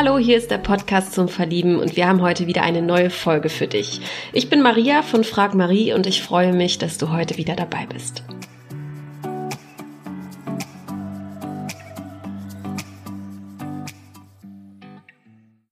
Hallo, 0.00 0.16
hier 0.16 0.38
ist 0.38 0.52
der 0.52 0.58
Podcast 0.58 1.12
zum 1.12 1.28
Verlieben 1.28 1.80
und 1.80 1.96
wir 1.96 2.06
haben 2.06 2.22
heute 2.22 2.46
wieder 2.46 2.62
eine 2.62 2.82
neue 2.82 3.10
Folge 3.10 3.48
für 3.48 3.66
dich. 3.66 4.00
Ich 4.32 4.48
bin 4.48 4.62
Maria 4.62 5.02
von 5.02 5.24
Frag 5.24 5.56
Marie 5.56 5.92
und 5.92 6.06
ich 6.06 6.22
freue 6.22 6.52
mich, 6.52 6.78
dass 6.78 6.98
du 6.98 7.10
heute 7.10 7.36
wieder 7.36 7.56
dabei 7.56 7.84
bist. 7.86 8.22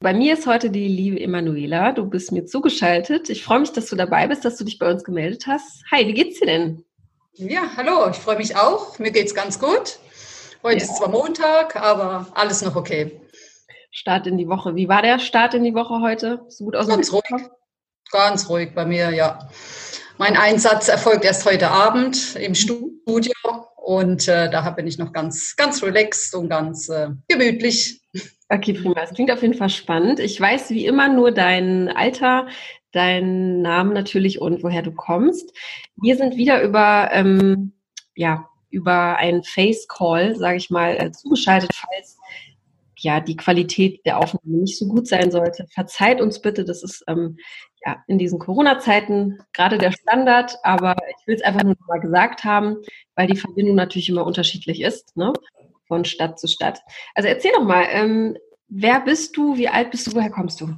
Bei 0.00 0.12
mir 0.12 0.32
ist 0.32 0.48
heute 0.48 0.70
die 0.70 0.88
liebe 0.88 1.20
Emanuela. 1.20 1.92
Du 1.92 2.04
bist 2.04 2.32
mir 2.32 2.46
zugeschaltet. 2.46 3.30
Ich 3.30 3.44
freue 3.44 3.60
mich, 3.60 3.70
dass 3.70 3.86
du 3.86 3.94
dabei 3.94 4.26
bist, 4.26 4.44
dass 4.44 4.56
du 4.56 4.64
dich 4.64 4.80
bei 4.80 4.90
uns 4.90 5.04
gemeldet 5.04 5.46
hast. 5.46 5.84
Hi, 5.92 6.04
wie 6.04 6.14
geht's 6.14 6.40
dir 6.40 6.46
denn? 6.46 6.84
Ja, 7.34 7.62
hallo, 7.76 8.10
ich 8.10 8.16
freue 8.16 8.38
mich 8.38 8.56
auch. 8.56 8.98
Mir 8.98 9.12
geht's 9.12 9.36
ganz 9.36 9.60
gut. 9.60 10.00
Heute 10.64 10.78
ja. 10.78 10.82
ist 10.82 10.96
zwar 10.96 11.10
Montag, 11.10 11.76
aber 11.76 12.26
alles 12.34 12.62
noch 12.62 12.74
okay. 12.74 13.20
Start 13.96 14.26
in 14.26 14.36
die 14.36 14.46
Woche. 14.46 14.76
Wie 14.76 14.88
war 14.88 15.00
der 15.00 15.18
Start 15.18 15.54
in 15.54 15.64
die 15.64 15.74
Woche 15.74 16.02
heute? 16.02 16.42
Bist 16.44 16.60
du 16.60 16.66
gut 16.66 16.76
aus 16.76 16.86
Ganz 16.86 17.10
ruhig. 17.10 17.22
Ganz 18.12 18.46
ruhig 18.50 18.74
bei 18.74 18.84
mir, 18.84 19.10
ja. 19.10 19.48
Mein 20.18 20.36
Einsatz 20.36 20.88
erfolgt 20.88 21.24
erst 21.24 21.46
heute 21.46 21.70
Abend 21.70 22.36
im. 22.36 22.54
Studio 22.54 23.32
und 23.76 24.28
äh, 24.28 24.50
da 24.50 24.68
bin 24.68 24.86
ich 24.86 24.98
noch 24.98 25.14
ganz, 25.14 25.56
ganz 25.56 25.82
relaxed 25.82 26.34
und 26.34 26.50
ganz 26.50 26.90
äh, 26.90 27.08
gemütlich. 27.26 28.02
Okay, 28.50 28.74
prima. 28.74 29.00
Es 29.02 29.14
klingt 29.14 29.30
auf 29.30 29.40
jeden 29.40 29.54
Fall 29.54 29.70
spannend. 29.70 30.20
Ich 30.20 30.38
weiß 30.38 30.68
wie 30.70 30.84
immer 30.84 31.08
nur 31.08 31.32
dein 31.32 31.88
Alter, 31.88 32.48
deinen 32.92 33.62
Namen 33.62 33.94
natürlich 33.94 34.42
und 34.42 34.62
woher 34.62 34.82
du 34.82 34.92
kommst. 34.92 35.56
Wir 35.96 36.18
sind 36.18 36.36
wieder 36.36 36.62
über, 36.62 37.08
ähm, 37.12 37.72
ja, 38.14 38.46
über 38.68 39.16
einen 39.16 39.42
Face 39.42 39.88
Call, 39.88 40.36
sage 40.36 40.58
ich 40.58 40.68
mal, 40.68 40.98
äh, 40.98 41.12
zugeschaltet, 41.12 41.70
falls 41.74 42.15
ja 43.06 43.20
die 43.20 43.36
Qualität 43.36 44.04
der 44.04 44.18
Aufnahme 44.18 44.58
nicht 44.58 44.76
so 44.76 44.86
gut 44.86 45.06
sein 45.06 45.30
sollte, 45.30 45.66
verzeiht 45.72 46.20
uns 46.20 46.42
bitte. 46.42 46.64
Das 46.64 46.82
ist 46.82 47.04
ähm, 47.06 47.38
ja 47.84 48.02
in 48.08 48.18
diesen 48.18 48.38
Corona-Zeiten 48.38 49.38
gerade 49.52 49.78
der 49.78 49.92
Standard, 49.92 50.58
aber 50.64 50.96
ich 51.20 51.26
will 51.26 51.36
es 51.36 51.42
einfach 51.42 51.62
nur 51.62 51.76
mal 51.86 52.00
gesagt 52.00 52.42
haben, 52.44 52.76
weil 53.14 53.28
die 53.28 53.36
Verbindung 53.36 53.76
natürlich 53.76 54.08
immer 54.08 54.26
unterschiedlich 54.26 54.82
ist, 54.82 55.16
ne? 55.16 55.32
von 55.86 56.04
Stadt 56.04 56.40
zu 56.40 56.48
Stadt. 56.48 56.80
Also 57.14 57.28
erzähl 57.28 57.52
doch 57.52 57.64
mal, 57.64 57.86
ähm, 57.90 58.36
wer 58.68 59.00
bist 59.00 59.36
du, 59.36 59.56
wie 59.56 59.68
alt 59.68 59.92
bist 59.92 60.08
du, 60.08 60.14
woher 60.14 60.30
kommst 60.30 60.60
du? 60.60 60.74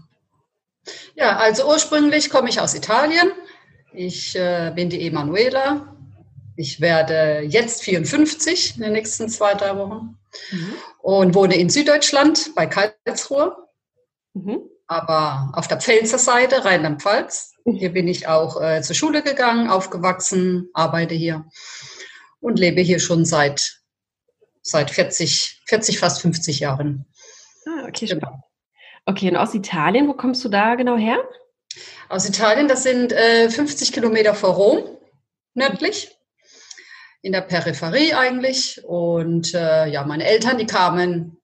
Ja, 1.14 1.38
also 1.38 1.66
ursprünglich 1.66 2.28
komme 2.28 2.50
ich 2.50 2.60
aus 2.60 2.74
Italien. 2.74 3.32
Ich 3.92 4.36
äh, 4.36 4.70
bin 4.76 4.90
die 4.90 5.06
Emanuela. 5.06 5.96
Ich 6.56 6.82
werde 6.82 7.40
jetzt 7.48 7.82
54 7.84 8.76
in 8.76 8.82
den 8.82 8.92
nächsten 8.92 9.30
zwei, 9.30 9.54
drei 9.54 9.76
Wochen 9.78 10.17
mhm. 10.50 10.74
und 10.98 11.34
wohne 11.34 11.56
in 11.56 11.70
Süddeutschland 11.70 12.54
bei 12.54 12.66
Karlsruhe, 12.66 13.56
mhm. 14.34 14.60
aber 14.86 15.52
auf 15.54 15.68
der 15.68 15.80
Pfälzer 15.80 16.18
Seite, 16.18 16.64
Rheinland-Pfalz. 16.64 17.54
Mhm. 17.64 17.74
Hier 17.74 17.92
bin 17.92 18.08
ich 18.08 18.26
auch 18.28 18.60
äh, 18.60 18.82
zur 18.82 18.96
Schule 18.96 19.22
gegangen, 19.22 19.68
aufgewachsen, 19.68 20.68
arbeite 20.74 21.14
hier 21.14 21.46
und 22.40 22.58
lebe 22.58 22.80
hier 22.80 23.00
schon 23.00 23.24
seit, 23.24 23.80
seit 24.62 24.90
40, 24.90 25.62
40, 25.66 25.98
fast 25.98 26.20
50 26.22 26.60
Jahren. 26.60 27.06
Ah, 27.66 27.86
okay, 27.88 28.06
genau. 28.06 28.42
Okay, 29.06 29.30
und 29.30 29.36
aus 29.36 29.54
Italien, 29.54 30.06
wo 30.08 30.12
kommst 30.12 30.44
du 30.44 30.48
da 30.48 30.74
genau 30.74 30.96
her? 30.96 31.18
Aus 32.08 32.28
Italien, 32.28 32.68
das 32.68 32.82
sind 32.82 33.12
äh, 33.12 33.50
50 33.50 33.92
Kilometer 33.92 34.34
vor 34.34 34.50
Rom, 34.50 34.84
nördlich 35.54 36.17
in 37.22 37.32
der 37.32 37.40
Peripherie 37.42 38.14
eigentlich. 38.14 38.82
Und 38.84 39.54
äh, 39.54 39.86
ja, 39.86 40.04
meine 40.04 40.24
Eltern, 40.24 40.58
die 40.58 40.66
kamen 40.66 41.38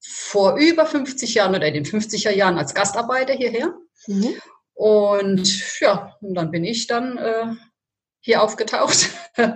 vor 0.00 0.56
über 0.56 0.86
50 0.86 1.34
Jahren 1.34 1.54
oder 1.54 1.66
in 1.66 1.74
den 1.74 1.84
50er 1.84 2.30
Jahren 2.30 2.58
als 2.58 2.74
Gastarbeiter 2.74 3.32
hierher. 3.32 3.74
Mhm. 4.06 4.34
Und 4.74 5.80
ja, 5.80 6.16
und 6.20 6.34
dann 6.34 6.50
bin 6.50 6.64
ich 6.64 6.86
dann 6.86 7.16
äh, 7.16 7.54
hier 8.20 8.42
aufgetaucht. 8.42 9.10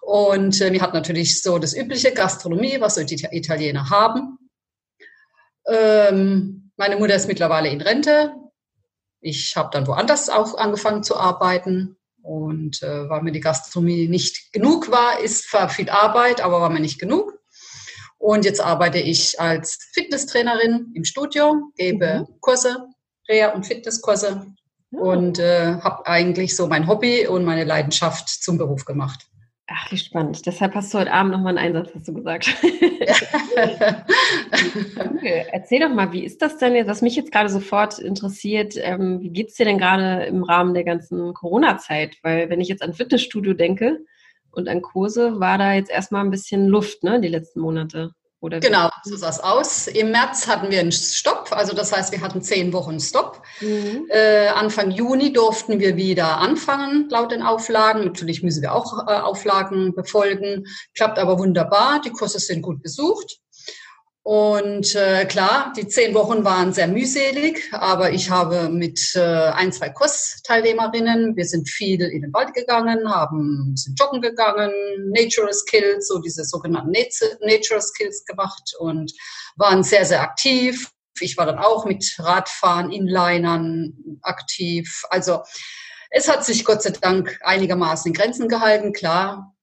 und 0.00 0.60
äh, 0.60 0.72
wir 0.72 0.80
hatten 0.82 0.96
natürlich 0.96 1.42
so 1.42 1.58
das 1.58 1.74
übliche 1.74 2.12
Gastronomie, 2.12 2.80
was 2.80 2.96
so 2.96 3.04
die 3.04 3.26
Italiener 3.30 3.90
haben. 3.90 4.38
Ähm, 5.66 6.72
meine 6.76 6.96
Mutter 6.96 7.14
ist 7.14 7.28
mittlerweile 7.28 7.68
in 7.68 7.80
Rente. 7.80 8.34
Ich 9.20 9.56
habe 9.56 9.70
dann 9.72 9.86
woanders 9.86 10.28
auch 10.28 10.56
angefangen 10.56 11.02
zu 11.02 11.16
arbeiten. 11.16 11.96
Und 12.26 12.82
äh, 12.82 13.08
weil 13.08 13.22
mir 13.22 13.30
die 13.30 13.40
Gastronomie 13.40 14.08
nicht 14.08 14.52
genug 14.52 14.90
war, 14.90 15.20
ist 15.20 15.48
zwar 15.48 15.68
viel 15.68 15.88
Arbeit, 15.88 16.40
aber 16.40 16.60
war 16.60 16.70
mir 16.70 16.80
nicht 16.80 16.98
genug. 16.98 17.38
Und 18.18 18.44
jetzt 18.44 18.60
arbeite 18.60 18.98
ich 18.98 19.40
als 19.40 19.78
Fitnesstrainerin 19.92 20.90
im 20.94 21.04
Studio, 21.04 21.70
gebe 21.76 22.26
mhm. 22.28 22.40
Kurse, 22.40 22.88
Reha- 23.28 23.54
und 23.54 23.64
Fitnesskurse 23.64 24.44
mhm. 24.90 24.98
und 24.98 25.38
äh, 25.38 25.76
habe 25.80 26.04
eigentlich 26.06 26.56
so 26.56 26.66
mein 26.66 26.88
Hobby 26.88 27.28
und 27.28 27.44
meine 27.44 27.62
Leidenschaft 27.62 28.28
zum 28.28 28.58
Beruf 28.58 28.84
gemacht. 28.84 29.28
Ach, 29.68 29.90
wie 29.90 29.96
spannend. 29.96 30.46
Deshalb 30.46 30.76
hast 30.76 30.94
du 30.94 30.98
heute 30.98 31.12
Abend 31.12 31.32
nochmal 31.32 31.58
einen 31.58 31.74
Einsatz, 31.74 31.92
hast 31.92 32.06
du 32.06 32.14
gesagt. 32.14 32.54
okay. 34.98 35.46
Erzähl 35.50 35.80
doch 35.80 35.88
mal, 35.88 36.12
wie 36.12 36.24
ist 36.24 36.40
das 36.40 36.58
denn 36.58 36.76
jetzt, 36.76 36.86
was 36.86 37.02
mich 37.02 37.16
jetzt 37.16 37.32
gerade 37.32 37.48
sofort 37.48 37.98
interessiert, 37.98 38.74
ähm, 38.76 39.20
wie 39.22 39.30
geht 39.30 39.48
es 39.48 39.56
dir 39.56 39.64
denn 39.64 39.78
gerade 39.78 40.24
im 40.26 40.44
Rahmen 40.44 40.72
der 40.72 40.84
ganzen 40.84 41.34
Corona-Zeit? 41.34 42.16
Weil 42.22 42.48
wenn 42.48 42.60
ich 42.60 42.68
jetzt 42.68 42.82
an 42.82 42.94
Fitnessstudio 42.94 43.54
denke 43.54 44.04
und 44.52 44.68
an 44.68 44.82
Kurse, 44.82 45.40
war 45.40 45.58
da 45.58 45.74
jetzt 45.74 45.90
erstmal 45.90 46.24
ein 46.24 46.30
bisschen 46.30 46.68
Luft, 46.68 47.02
ne, 47.02 47.20
die 47.20 47.26
letzten 47.26 47.58
Monate. 47.58 48.14
Oder 48.40 48.60
genau, 48.60 48.90
so 49.02 49.16
sah 49.16 49.30
es 49.30 49.40
aus. 49.40 49.86
Im 49.86 50.10
März 50.10 50.46
hatten 50.46 50.70
wir 50.70 50.80
einen 50.80 50.92
Stopp, 50.92 51.52
also 51.52 51.74
das 51.74 51.92
heißt, 51.92 52.12
wir 52.12 52.20
hatten 52.20 52.42
zehn 52.42 52.72
Wochen 52.72 53.00
Stopp. 53.00 53.42
Mhm. 53.60 54.06
Äh, 54.10 54.48
Anfang 54.48 54.90
Juni 54.90 55.32
durften 55.32 55.80
wir 55.80 55.96
wieder 55.96 56.38
anfangen, 56.38 57.08
laut 57.08 57.32
den 57.32 57.42
Auflagen. 57.42 58.04
Natürlich 58.04 58.42
müssen 58.42 58.62
wir 58.62 58.74
auch 58.74 59.08
äh, 59.08 59.12
Auflagen 59.12 59.94
befolgen. 59.94 60.64
Klappt 60.94 61.18
aber 61.18 61.38
wunderbar. 61.38 62.00
Die 62.02 62.10
Kurse 62.10 62.38
sind 62.38 62.60
gut 62.62 62.82
besucht. 62.82 63.38
Und 64.26 64.96
äh, 64.96 65.24
klar, 65.26 65.72
die 65.76 65.86
zehn 65.86 66.12
Wochen 66.12 66.44
waren 66.44 66.72
sehr 66.72 66.88
mühselig, 66.88 67.62
aber 67.70 68.10
ich 68.10 68.28
habe 68.28 68.68
mit 68.68 69.14
äh, 69.14 69.20
ein, 69.20 69.70
zwei 69.70 69.90
Kursteilnehmerinnen, 69.90 71.36
wir 71.36 71.44
sind 71.44 71.68
viel 71.68 72.02
in 72.02 72.22
den 72.22 72.32
Wald 72.32 72.52
gegangen, 72.52 73.08
haben 73.08 73.76
sind 73.76 73.96
joggen 74.00 74.20
gegangen, 74.20 74.72
Natural 75.12 75.54
Skills, 75.54 76.08
so 76.08 76.18
diese 76.18 76.42
sogenannten 76.42 76.90
Natural 76.90 77.80
Skills 77.80 78.24
gemacht 78.24 78.74
und 78.80 79.12
waren 79.54 79.84
sehr, 79.84 80.04
sehr 80.04 80.22
aktiv. 80.22 80.90
Ich 81.20 81.36
war 81.36 81.46
dann 81.46 81.60
auch 81.60 81.84
mit 81.84 82.16
Radfahren, 82.18 82.90
Inlinern 82.90 83.92
aktiv. 84.22 85.04
Also 85.08 85.44
es 86.10 86.28
hat 86.28 86.44
sich 86.44 86.64
Gott 86.64 86.82
sei 86.82 86.90
Dank 86.90 87.38
einigermaßen 87.44 88.08
in 88.08 88.18
Grenzen 88.18 88.48
gehalten. 88.48 88.92
Klar, 88.92 89.55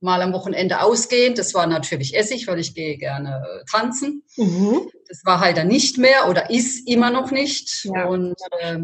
mal 0.00 0.22
am 0.22 0.32
Wochenende 0.32 0.82
ausgehen. 0.82 1.34
Das 1.34 1.54
war 1.54 1.66
natürlich 1.66 2.16
Essig, 2.16 2.46
weil 2.46 2.58
ich 2.58 2.74
gehe 2.74 2.96
gerne 2.98 3.42
äh, 3.44 3.64
tanzen. 3.70 4.22
Mhm. 4.36 4.90
Das 5.08 5.22
war 5.24 5.40
halt 5.40 5.56
dann 5.56 5.68
nicht 5.68 5.98
mehr 5.98 6.28
oder 6.28 6.50
ist 6.50 6.88
immer 6.88 7.10
noch 7.10 7.30
nicht. 7.30 7.84
Ja. 7.84 8.06
Und 8.06 8.34
äh, 8.60 8.78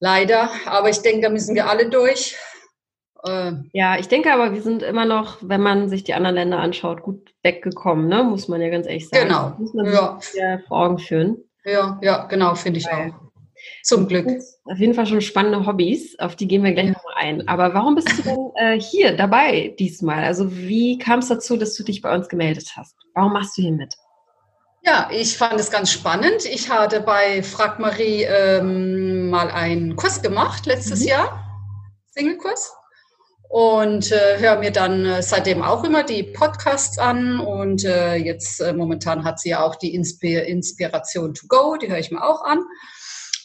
leider, 0.00 0.50
aber 0.66 0.90
ich 0.90 1.00
denke, 1.00 1.22
da 1.22 1.30
müssen 1.30 1.54
wir 1.54 1.68
alle 1.68 1.88
durch. 1.88 2.36
Äh, 3.24 3.52
ja, 3.72 3.98
ich 3.98 4.08
denke 4.08 4.32
aber, 4.32 4.52
wir 4.52 4.62
sind 4.62 4.82
immer 4.82 5.04
noch, 5.04 5.38
wenn 5.42 5.60
man 5.60 5.88
sich 5.88 6.04
die 6.04 6.14
anderen 6.14 6.34
Länder 6.36 6.58
anschaut, 6.58 7.02
gut 7.02 7.32
weggekommen, 7.42 8.08
ne? 8.08 8.24
muss 8.24 8.48
man 8.48 8.60
ja 8.60 8.68
ganz 8.68 8.86
ehrlich 8.86 9.08
sagen. 9.08 9.28
Genau. 9.28 9.54
muss 9.58 9.74
man 9.74 9.86
ja. 9.86 10.18
sich 10.20 10.40
vor 10.66 10.78
Augen 10.78 10.98
führen. 10.98 11.44
Ja, 11.64 12.00
ja, 12.02 12.24
genau, 12.26 12.54
finde 12.54 12.80
ich 12.80 12.86
Weil, 12.86 13.12
auch. 13.12 13.31
Zum 13.82 14.06
Glück. 14.06 14.28
Auf 14.64 14.78
jeden 14.78 14.94
Fall 14.94 15.06
schon 15.06 15.20
spannende 15.20 15.66
Hobbys, 15.66 16.16
auf 16.20 16.36
die 16.36 16.46
gehen 16.46 16.62
wir 16.62 16.72
gleich 16.72 16.90
noch 16.90 17.04
ein. 17.16 17.48
Aber 17.48 17.74
warum 17.74 17.96
bist 17.96 18.16
du 18.16 18.22
denn 18.22 18.50
äh, 18.54 18.80
hier 18.80 19.16
dabei 19.16 19.74
diesmal? 19.78 20.22
Also 20.24 20.54
wie 20.54 20.98
kam 20.98 21.18
es 21.18 21.28
dazu, 21.28 21.56
dass 21.56 21.74
du 21.74 21.82
dich 21.82 22.00
bei 22.00 22.14
uns 22.14 22.28
gemeldet 22.28 22.72
hast? 22.76 22.94
Warum 23.14 23.32
machst 23.32 23.58
du 23.58 23.62
hier 23.62 23.72
mit? 23.72 23.94
Ja, 24.84 25.08
ich 25.12 25.36
fand 25.36 25.60
es 25.60 25.70
ganz 25.70 25.92
spannend. 25.92 26.44
Ich 26.44 26.68
hatte 26.70 27.00
bei 27.00 27.42
Frag 27.42 27.78
Marie 27.78 28.24
ähm, 28.24 29.30
mal 29.30 29.48
einen 29.50 29.94
Kurs 29.94 30.22
gemacht 30.22 30.66
letztes 30.66 31.00
mhm. 31.00 31.08
Jahr, 31.08 31.44
Single-Kurs. 32.10 32.72
Und 33.48 34.10
äh, 34.10 34.38
höre 34.38 34.58
mir 34.58 34.72
dann 34.72 35.04
äh, 35.04 35.22
seitdem 35.22 35.62
auch 35.62 35.84
immer 35.84 36.02
die 36.04 36.22
Podcasts 36.22 36.98
an. 36.98 37.38
Und 37.38 37.84
äh, 37.84 38.16
jetzt 38.16 38.60
äh, 38.60 38.72
momentan 38.72 39.24
hat 39.24 39.38
sie 39.38 39.50
ja 39.50 39.62
auch 39.62 39.76
die 39.76 39.94
Inspir 39.94 40.46
Inspiration 40.46 41.34
to 41.34 41.46
Go, 41.48 41.76
die 41.76 41.88
höre 41.88 41.98
ich 41.98 42.10
mir 42.10 42.24
auch 42.24 42.42
an. 42.44 42.64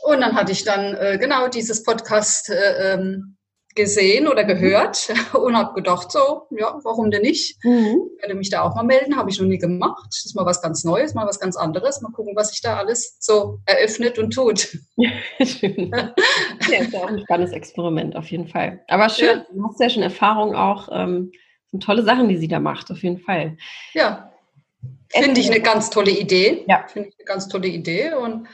Und 0.04 0.22
dann 0.22 0.36
hatte 0.36 0.52
ich 0.52 0.64
dann 0.64 0.96
äh, 0.96 1.18
genau 1.20 1.48
dieses 1.48 1.84
Podcast 1.84 2.50
äh, 2.50 2.94
ähm, 2.94 3.38
gesehen 3.78 4.28
oder 4.28 4.44
gehört 4.44 5.14
und 5.34 5.56
habe 5.56 5.74
gedacht, 5.74 6.12
so, 6.12 6.48
ja, 6.52 6.78
warum 6.84 7.10
denn 7.10 7.22
nicht? 7.22 7.64
Mhm. 7.64 8.10
Ich 8.16 8.22
werde 8.22 8.36
mich 8.36 8.50
da 8.50 8.64
auch 8.64 8.76
mal 8.76 8.84
melden, 8.84 9.16
habe 9.16 9.30
ich 9.30 9.40
noch 9.40 9.48
nie 9.48 9.60
gemacht. 9.60 10.08
Das 10.08 10.26
ist 10.26 10.36
mal 10.36 10.46
was 10.46 10.62
ganz 10.62 10.84
Neues, 10.84 11.14
mal 11.14 11.28
was 11.28 11.40
ganz 11.40 11.56
anderes. 11.56 12.02
Mal 12.02 12.12
gucken, 12.12 12.36
was 12.36 12.50
sich 12.50 12.62
da 12.62 12.78
alles 12.78 13.18
so 13.22 13.60
eröffnet 13.66 14.20
und 14.20 14.34
tut. 14.34 14.78
Ja, 14.98 15.12
schön. 15.46 15.92
ja, 15.94 16.14
ist 16.60 16.92
ja 16.92 17.00
auch 17.00 17.08
ein 17.08 17.22
spannendes 17.22 17.54
Experiment 17.54 18.18
auf 18.18 18.30
jeden 18.30 18.48
Fall. 18.48 18.84
Aber 18.90 19.08
schön, 19.10 19.38
ja. 19.38 19.46
du 19.54 19.64
hast 19.66 19.80
ja 19.80 19.90
schon 19.90 20.04
Erfahrung 20.04 20.56
auch. 20.56 20.90
Ähm, 20.92 21.32
sind 21.72 21.84
tolle 21.84 22.04
Sachen, 22.04 22.28
die 22.28 22.38
sie 22.38 22.48
da 22.48 22.60
macht, 22.60 22.92
auf 22.92 23.04
jeden 23.04 23.20
Fall. 23.20 23.58
Ja. 23.94 24.32
Finde 25.10 25.40
ich 25.40 25.50
eine 25.50 25.62
ganz 25.62 25.90
tolle 25.90 26.12
Idee. 26.12 26.66
Ja. 26.68 26.86
Finde 26.88 27.10
ich 27.10 27.16
eine 27.20 27.26
ganz 27.26 27.48
tolle 27.48 27.68
Idee 27.68 28.14
und 28.14 28.48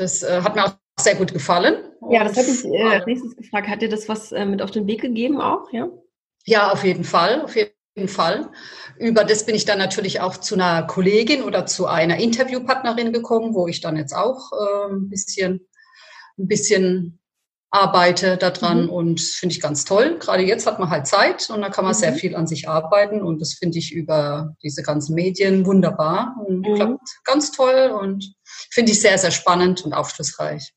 das 0.00 0.22
äh, 0.22 0.40
hat 0.42 0.54
mir 0.56 0.64
auch 0.64 0.74
sehr 0.98 1.14
gut 1.14 1.32
gefallen. 1.32 1.76
Ja, 2.10 2.24
das 2.24 2.36
habe 2.36 2.48
ich 2.48 2.64
äh, 2.64 3.04
nächstes 3.06 3.36
gefragt. 3.36 3.68
Hat 3.68 3.82
dir 3.82 3.88
das 3.88 4.08
was 4.08 4.32
äh, 4.32 4.46
mit 4.46 4.62
auf 4.62 4.70
den 4.70 4.86
Weg 4.86 5.02
gegeben 5.02 5.40
auch, 5.40 5.70
ja? 5.72 5.88
Ja, 6.46 6.72
auf 6.72 6.84
jeden 6.84 7.04
Fall, 7.04 7.42
auf 7.42 7.54
jeden 7.54 8.08
Fall. 8.08 8.50
Über 8.98 9.24
das 9.24 9.44
bin 9.44 9.54
ich 9.54 9.66
dann 9.66 9.78
natürlich 9.78 10.20
auch 10.20 10.38
zu 10.38 10.54
einer 10.54 10.82
Kollegin 10.84 11.42
oder 11.42 11.66
zu 11.66 11.86
einer 11.86 12.18
Interviewpartnerin 12.18 13.12
gekommen, 13.12 13.54
wo 13.54 13.68
ich 13.68 13.80
dann 13.80 13.96
jetzt 13.96 14.14
auch 14.14 14.52
äh, 14.52 14.92
ein 14.92 15.10
bisschen, 15.10 15.68
ein 16.38 16.48
bisschen 16.48 17.20
arbeite 17.70 18.36
daran 18.36 18.84
mhm. 18.84 18.90
und 18.90 19.20
finde 19.20 19.54
ich 19.54 19.60
ganz 19.60 19.84
toll. 19.84 20.18
Gerade 20.18 20.42
jetzt 20.42 20.66
hat 20.66 20.80
man 20.80 20.90
halt 20.90 21.06
Zeit 21.06 21.50
und 21.50 21.60
da 21.60 21.68
kann 21.68 21.84
man 21.84 21.94
mhm. 21.94 21.98
sehr 21.98 22.14
viel 22.14 22.34
an 22.34 22.46
sich 22.46 22.68
arbeiten 22.68 23.22
und 23.22 23.40
das 23.40 23.54
finde 23.54 23.78
ich 23.78 23.92
über 23.92 24.56
diese 24.62 24.82
ganzen 24.82 25.14
Medien 25.14 25.66
wunderbar 25.66 26.36
und 26.46 26.66
mhm. 26.66 26.74
klappt 26.74 27.20
ganz 27.24 27.52
toll 27.52 27.96
und 28.00 28.34
finde 28.70 28.92
ich 28.92 29.00
sehr, 29.00 29.16
sehr 29.18 29.30
spannend 29.30 29.84
und 29.84 29.92
aufschlussreich. 29.92 30.72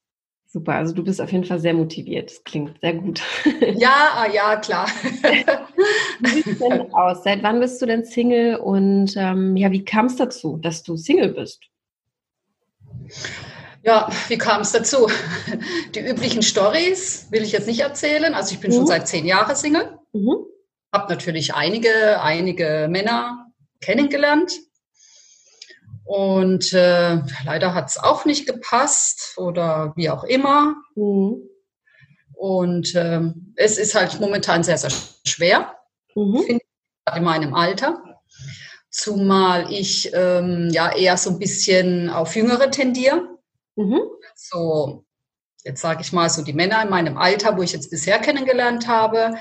Super, 0.53 0.75
also 0.75 0.93
du 0.93 1.03
bist 1.03 1.19
auf 1.19 1.31
jeden 1.31 1.45
Fall 1.45 1.59
sehr 1.59 1.73
motiviert. 1.73 2.29
Das 2.29 2.43
klingt 2.43 2.79
sehr 2.79 2.93
gut. 2.93 3.21
Ja, 3.75 4.09
ah, 4.13 4.27
ja, 4.31 4.55
klar. 4.57 4.87
wie 6.19 6.29
sieht 6.29 6.45
es 6.45 6.59
denn 6.59 6.93
aus? 6.93 7.23
Seit 7.23 7.41
wann 7.41 7.59
bist 7.59 7.81
du 7.81 7.87
denn 7.87 8.05
Single 8.05 8.57
und 8.57 9.15
ähm, 9.17 9.57
ja, 9.57 9.71
wie 9.71 9.83
kam 9.83 10.05
es 10.05 10.15
dazu, 10.15 10.57
dass 10.57 10.83
du 10.83 10.95
Single 10.95 11.29
bist? 11.29 11.63
Ja, 13.81 14.09
wie 14.27 14.37
kam 14.37 14.61
es 14.61 14.71
dazu? 14.71 15.09
Die 15.95 15.99
üblichen 15.99 16.43
Stories 16.43 17.27
will 17.31 17.41
ich 17.41 17.51
jetzt 17.51 17.67
nicht 17.67 17.79
erzählen. 17.79 18.35
Also 18.35 18.53
ich 18.53 18.59
bin 18.59 18.69
mhm. 18.71 18.75
schon 18.75 18.87
seit 18.87 19.07
zehn 19.07 19.25
Jahren 19.25 19.55
Single. 19.55 19.97
Mhm. 20.13 20.45
Habe 20.93 21.11
natürlich 21.11 21.55
einige, 21.55 22.21
einige 22.21 22.87
Männer 22.91 23.47
kennengelernt. 23.81 24.53
Und 26.05 26.73
äh, 26.73 27.19
leider 27.45 27.73
hat 27.73 27.89
es 27.89 27.97
auch 27.97 28.25
nicht 28.25 28.45
gepasst 28.45 29.37
oder 29.37 29.93
wie 29.95 30.09
auch 30.09 30.23
immer. 30.23 30.75
Mhm. 30.95 31.49
Und 32.33 32.93
äh, 32.95 33.21
es 33.55 33.77
ist 33.77 33.95
halt 33.95 34.19
momentan 34.19 34.63
sehr, 34.63 34.77
sehr 34.77 34.91
schwer, 35.25 35.75
mhm. 36.15 36.43
finde 36.45 36.63
ich, 36.63 37.15
in 37.15 37.23
meinem 37.23 37.53
Alter. 37.53 38.03
Zumal 38.89 39.71
ich 39.71 40.11
ähm, 40.13 40.69
ja 40.71 40.93
eher 40.95 41.17
so 41.17 41.31
ein 41.31 41.39
bisschen 41.39 42.09
auf 42.09 42.35
Jüngere 42.35 42.69
tendiere. 42.69 43.29
Mhm. 43.75 44.01
So, 44.35 45.05
jetzt 45.63 45.81
sage 45.81 46.01
ich 46.01 46.11
mal, 46.11 46.29
so 46.29 46.43
die 46.43 46.53
Männer 46.53 46.83
in 46.83 46.89
meinem 46.89 47.17
Alter, 47.17 47.57
wo 47.57 47.63
ich 47.63 47.71
jetzt 47.71 47.89
bisher 47.89 48.19
kennengelernt 48.19 48.87
habe, 48.87 49.35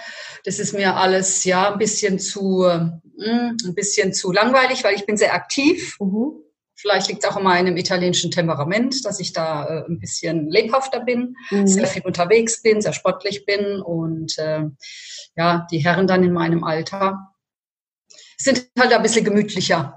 das 0.44 0.59
ist 0.59 0.73
mir 0.73 0.97
alles 0.97 1.44
ja 1.44 1.73
ein 1.73 1.79
bisschen 1.79 2.19
zu, 2.19 2.64
mh, 2.64 3.00
hm, 3.19 3.56
ein 3.64 3.75
bisschen 3.75 4.14
zu 4.14 4.32
langweilig, 4.32 4.85
weil 4.85 4.94
ich 4.94 5.06
bin 5.06 5.17
sehr 5.17 5.35
aktiv. 5.35 5.97
Mhm. 5.99 6.43
Vielleicht 6.82 7.06
liegt 7.06 7.23
es 7.23 7.31
auch 7.31 7.37
in 7.37 7.44
meinem 7.44 7.76
italienischen 7.76 8.32
Temperament, 8.32 9.05
dass 9.05 9.20
ich 9.20 9.32
da 9.32 9.67
äh, 9.67 9.84
ein 9.88 10.00
bisschen 10.00 10.50
lebhafter 10.50 10.99
bin, 10.99 11.37
mhm. 11.50 11.69
sehr 11.69 11.87
viel 11.87 12.02
unterwegs 12.02 12.61
bin, 12.61 12.82
sehr 12.82 12.93
sportlich 12.93 13.46
bin 13.46 13.81
und 13.81 14.37
äh, 14.37 14.64
ja, 15.37 15.64
die 15.70 15.79
Herren 15.79 16.08
dann 16.08 16.25
in 16.25 16.32
meinem 16.32 16.64
Alter 16.64 17.31
sind 18.37 18.69
halt 18.76 18.93
ein 18.93 19.02
bisschen 19.02 19.25
gemütlicher. 19.25 19.96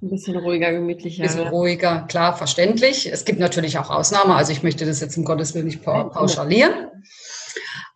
Ein 0.00 0.10
bisschen 0.10 0.36
ruhiger, 0.36 0.72
gemütlicher. 0.72 1.24
Ein 1.24 1.28
bisschen 1.28 1.48
ruhiger, 1.48 2.02
klar, 2.02 2.36
verständlich. 2.36 3.12
Es 3.12 3.24
gibt 3.24 3.40
natürlich 3.40 3.78
auch 3.78 3.90
Ausnahmen, 3.90 4.30
also 4.30 4.52
ich 4.52 4.62
möchte 4.62 4.86
das 4.86 5.00
jetzt 5.00 5.16
im 5.16 5.24
Gottes 5.24 5.54
Willen 5.54 5.66
nicht 5.66 5.82
pauschalieren. 5.82 6.88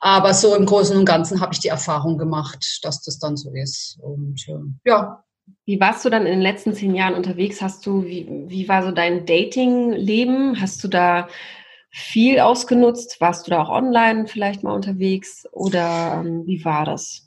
Aber 0.00 0.34
so 0.34 0.56
im 0.56 0.66
Großen 0.66 0.96
und 0.96 1.04
Ganzen 1.04 1.40
habe 1.40 1.52
ich 1.52 1.60
die 1.60 1.68
Erfahrung 1.68 2.18
gemacht, 2.18 2.80
dass 2.82 3.02
das 3.02 3.20
dann 3.20 3.36
so 3.36 3.52
ist. 3.52 3.98
Und 4.00 4.44
äh, 4.48 4.90
ja. 4.90 5.22
Wie 5.66 5.80
warst 5.80 6.04
du 6.04 6.10
dann 6.10 6.26
in 6.26 6.32
den 6.32 6.40
letzten 6.40 6.74
zehn 6.74 6.94
Jahren 6.94 7.14
unterwegs? 7.14 7.60
Hast 7.60 7.84
du, 7.86 8.04
wie, 8.04 8.28
wie 8.46 8.68
war 8.68 8.84
so 8.84 8.92
dein 8.92 9.26
Dating-Leben? 9.26 10.60
Hast 10.60 10.82
du 10.84 10.88
da 10.88 11.26
viel 11.90 12.38
ausgenutzt? 12.38 13.20
Warst 13.20 13.46
du 13.46 13.50
da 13.50 13.62
auch 13.62 13.68
online 13.68 14.28
vielleicht 14.28 14.62
mal 14.62 14.72
unterwegs? 14.72 15.44
Oder 15.50 16.22
ähm, 16.24 16.46
wie 16.46 16.64
war 16.64 16.84
das? 16.84 17.26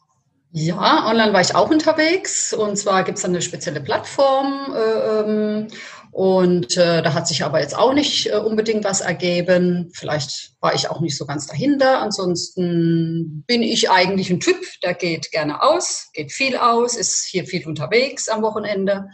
Ja, 0.51 1.05
online 1.07 1.33
war 1.33 1.41
ich 1.41 1.53
auch 1.53 1.69
unterwegs 1.69 2.53
und 2.53 2.75
zwar 2.75 3.03
gibt 3.03 3.19
es 3.19 3.25
eine 3.25 3.41
spezielle 3.41 3.81
Plattform 3.81 4.73
äh, 4.73 5.19
ähm, 5.19 5.67
und 6.11 6.75
äh, 6.75 7.01
da 7.01 7.13
hat 7.13 7.27
sich 7.27 7.43
aber 7.43 7.61
jetzt 7.61 7.77
auch 7.77 7.93
nicht 7.93 8.27
äh, 8.27 8.37
unbedingt 8.37 8.83
was 8.83 9.01
ergeben. 9.01 9.91
Vielleicht 9.93 10.53
war 10.59 10.73
ich 10.73 10.89
auch 10.89 11.01
nicht 11.01 11.17
so 11.17 11.25
ganz 11.25 11.47
dahinter. 11.47 12.01
Ansonsten 12.01 13.43
bin 13.47 13.61
ich 13.61 13.89
eigentlich 13.89 14.29
ein 14.29 14.39
Typ, 14.39 14.59
der 14.83 14.95
geht 14.95 15.31
gerne 15.31 15.61
aus, 15.61 16.09
geht 16.13 16.31
viel 16.31 16.57
aus, 16.57 16.95
ist 16.95 17.27
hier 17.29 17.45
viel 17.45 17.65
unterwegs 17.67 18.27
am 18.27 18.41
Wochenende, 18.41 19.07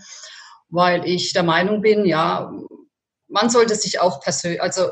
weil 0.69 1.05
ich 1.05 1.33
der 1.33 1.43
Meinung 1.43 1.81
bin, 1.81 2.05
ja, 2.05 2.51
man 3.27 3.49
sollte 3.49 3.75
sich 3.75 3.99
auch 3.99 4.21
persönlich, 4.21 4.61
also 4.61 4.89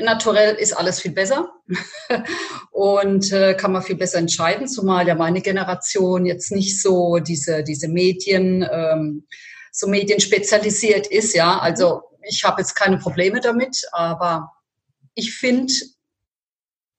Naturell 0.00 0.54
ist 0.54 0.74
alles 0.74 1.00
viel 1.00 1.10
besser 1.10 1.50
und 2.70 3.32
äh, 3.32 3.54
kann 3.54 3.72
man 3.72 3.82
viel 3.82 3.96
besser 3.96 4.18
entscheiden, 4.18 4.68
zumal 4.68 5.08
ja 5.08 5.16
meine 5.16 5.40
Generation 5.40 6.24
jetzt 6.24 6.52
nicht 6.52 6.80
so 6.80 7.18
diese, 7.18 7.64
diese 7.64 7.88
Medien, 7.88 8.64
ähm, 8.70 9.26
so 9.78 9.86
medienspezialisiert 9.86 11.06
ist, 11.06 11.34
ja. 11.34 11.58
Also 11.58 12.02
ich 12.22 12.42
habe 12.42 12.60
jetzt 12.60 12.74
keine 12.74 12.98
Probleme 12.98 13.40
damit, 13.40 13.82
aber 13.92 14.50
ich 15.14 15.34
finde, 15.34 15.72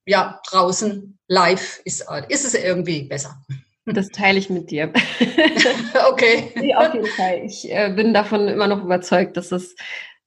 ja, 0.05 0.39
draußen 0.49 1.19
live 1.27 1.81
ist, 1.83 2.05
ist 2.29 2.45
es 2.45 2.53
irgendwie 2.53 3.03
besser. 3.03 3.43
Das 3.85 4.09
teile 4.09 4.39
ich 4.39 4.49
mit 4.49 4.71
dir. 4.71 4.93
okay. 6.09 6.51
Nee, 6.55 6.73
auf 6.75 6.93
jeden 6.93 7.07
Fall. 7.07 7.41
Ich 7.43 7.69
äh, 7.69 7.91
bin 7.93 8.13
davon 8.13 8.47
immer 8.47 8.67
noch 8.67 8.83
überzeugt, 8.83 9.35
dass 9.35 9.51
es 9.51 9.75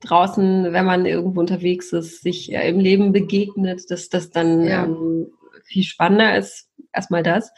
draußen, 0.00 0.72
wenn 0.72 0.84
man 0.84 1.06
irgendwo 1.06 1.40
unterwegs 1.40 1.92
ist, 1.92 2.22
sich 2.22 2.48
ja 2.48 2.60
im 2.60 2.80
Leben 2.80 3.12
begegnet, 3.12 3.90
dass 3.90 4.08
das 4.08 4.30
dann 4.30 4.64
ja. 4.64 4.84
ähm, 4.84 5.32
viel 5.64 5.84
spannender 5.84 6.36
ist. 6.36 6.68
Erstmal 6.92 7.22
das. 7.22 7.50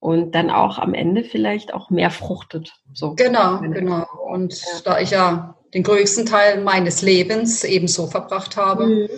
Und 0.00 0.34
dann 0.34 0.50
auch 0.50 0.78
am 0.78 0.94
Ende 0.94 1.24
vielleicht 1.24 1.74
auch 1.74 1.90
mehr 1.90 2.10
fruchtet. 2.10 2.72
So. 2.94 3.14
Genau, 3.14 3.60
genau. 3.60 4.06
Und 4.32 4.58
ja. 4.58 4.80
da 4.84 4.98
ich 4.98 5.10
ja 5.10 5.56
den 5.74 5.82
größten 5.82 6.24
Teil 6.24 6.62
meines 6.62 7.02
Lebens 7.02 7.64
ebenso 7.64 8.06
verbracht 8.06 8.56
habe, 8.56 8.86
mhm. 8.86 9.08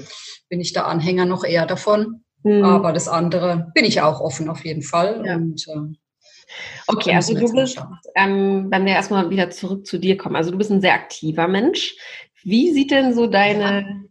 bin 0.49 0.61
ich 0.61 0.73
der 0.73 0.87
Anhänger 0.87 1.25
noch 1.25 1.45
eher 1.45 1.67
davon. 1.67 2.25
Mhm. 2.43 2.65
Aber 2.65 2.93
das 2.93 3.07
andere 3.09 3.71
bin 3.75 3.85
ich 3.85 4.01
auch 4.01 4.21
offen 4.21 4.49
auf 4.49 4.65
jeden 4.65 4.83
Fall. 4.83 5.23
Ja. 5.25 5.37
Und, 5.37 5.67
äh, 5.69 5.97
Okay, 6.87 7.15
also 7.15 7.35
du 7.35 7.51
bist, 7.53 7.81
ähm, 8.15 8.67
wenn 8.71 8.85
wir 8.85 8.93
erstmal 8.93 9.31
wieder 9.31 9.51
zurück 9.51 9.87
zu 9.87 9.99
dir 9.99 10.17
kommen, 10.17 10.37
also 10.37 10.51
du 10.51 10.59
bist 10.59 10.71
ein 10.71 10.81
sehr 10.81 10.95
aktiver 10.95 11.49
Mensch. 11.49 11.97
Wie 12.43 12.73
sieht 12.73 12.91
denn 12.91 13.15
so 13.15 13.27
deine, 13.27 14.05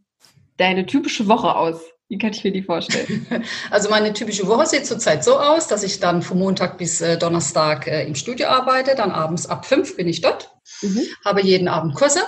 deine 0.58 0.86
typische 0.86 1.28
Woche 1.28 1.56
aus? 1.56 1.82
Wie 2.12 2.18
kann 2.18 2.32
ich 2.32 2.44
mir 2.44 2.52
die 2.52 2.62
vorstellen? 2.62 3.26
Also 3.72 3.90
meine 3.90 4.12
typische 4.12 4.46
Woche 4.46 4.66
sieht 4.66 4.86
zurzeit 4.86 5.24
so 5.24 5.40
aus, 5.40 5.70
dass 5.70 5.82
ich 5.82 6.02
dann 6.02 6.22
von 6.22 6.40
Montag 6.40 6.78
bis 6.78 7.00
äh, 7.00 7.18
Donnerstag 7.18 7.88
äh, 7.88 8.06
im 8.06 8.16
Studio 8.16 8.48
arbeite, 8.48 8.96
dann 8.96 9.12
abends 9.12 9.46
ab 9.46 9.66
fünf 9.66 9.96
bin 9.96 10.10
ich 10.10 10.20
dort, 10.20 10.54
mhm. 10.82 11.04
habe 11.24 11.42
jeden 11.42 11.70
Abend 11.70 11.96
Kurse 11.96 12.20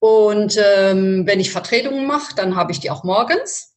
und 0.00 0.58
ähm, 0.60 1.22
wenn 1.24 1.38
ich 1.38 1.52
Vertretungen 1.52 2.08
mache, 2.08 2.34
dann 2.34 2.56
habe 2.56 2.72
ich 2.72 2.80
die 2.80 2.90
auch 2.90 3.04
morgens, 3.04 3.76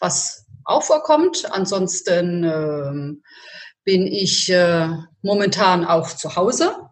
was 0.00 0.46
auch 0.64 0.82
vorkommt. 0.82 1.44
Ansonsten 1.52 2.44
ähm, 2.44 3.22
bin 3.84 4.06
ich 4.06 4.50
äh, 4.50 4.88
momentan 5.20 5.84
auch 5.84 6.08
zu 6.08 6.36
Hause 6.36 6.83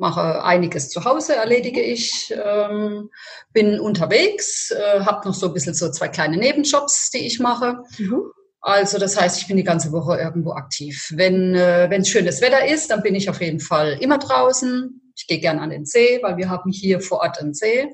mache 0.00 0.42
einiges 0.42 0.88
zu 0.88 1.04
Hause, 1.04 1.36
erledige 1.36 1.82
ich, 1.82 2.34
ähm, 2.44 3.10
bin 3.52 3.78
unterwegs, 3.78 4.70
äh, 4.70 5.00
habe 5.00 5.28
noch 5.28 5.34
so 5.34 5.46
ein 5.46 5.52
bisschen 5.52 5.74
so 5.74 5.90
zwei 5.90 6.08
kleine 6.08 6.38
Nebenjobs, 6.38 7.10
die 7.10 7.26
ich 7.26 7.38
mache. 7.38 7.84
Mhm. 7.98 8.22
Also 8.62 8.98
das 8.98 9.18
heißt, 9.18 9.40
ich 9.40 9.46
bin 9.46 9.56
die 9.56 9.64
ganze 9.64 9.92
Woche 9.92 10.18
irgendwo 10.18 10.52
aktiv. 10.52 11.12
Wenn 11.14 11.54
äh, 11.54 11.88
wenn 11.90 12.04
schönes 12.04 12.40
Wetter 12.40 12.66
ist, 12.66 12.90
dann 12.90 13.02
bin 13.02 13.14
ich 13.14 13.30
auf 13.30 13.40
jeden 13.40 13.60
Fall 13.60 13.98
immer 14.00 14.18
draußen. 14.18 15.12
Ich 15.16 15.26
gehe 15.26 15.38
gern 15.38 15.58
an 15.58 15.70
den 15.70 15.84
See, 15.84 16.18
weil 16.22 16.38
wir 16.38 16.48
haben 16.48 16.70
hier 16.70 17.00
vor 17.00 17.18
Ort 17.18 17.38
einen 17.38 17.54
See. 17.54 17.86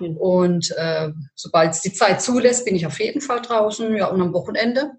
Mhm. 0.00 0.16
Und 0.16 0.70
äh, 0.76 1.10
sobald 1.34 1.72
es 1.72 1.82
die 1.82 1.92
Zeit 1.92 2.20
zulässt, 2.20 2.64
bin 2.64 2.74
ich 2.74 2.86
auf 2.86 2.98
jeden 2.98 3.20
Fall 3.20 3.40
draußen. 3.40 3.94
Ja, 3.96 4.06
und 4.08 4.20
am 4.20 4.32
Wochenende 4.32 4.92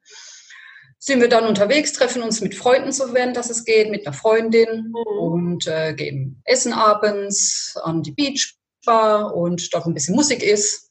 sind 1.05 1.21
wir 1.21 1.29
dann 1.29 1.45
unterwegs, 1.45 1.93
treffen 1.93 2.23
uns 2.23 2.41
mit 2.41 2.55
Freunden, 2.55 2.91
so 2.91 3.13
wenn 3.13 3.35
das 3.35 3.51
es 3.51 3.63
geht, 3.63 3.91
mit 3.91 4.07
einer 4.07 4.15
Freundin 4.15 4.87
mhm. 4.87 5.19
und 5.19 5.67
äh, 5.67 5.93
gehen 5.93 6.41
essen 6.45 6.73
abends 6.73 7.77
an 7.83 8.01
die 8.01 8.11
Beachbar 8.11 9.35
und 9.35 9.71
dort 9.71 9.85
ein 9.85 9.93
bisschen 9.93 10.15
Musik 10.15 10.41
ist. 10.41 10.89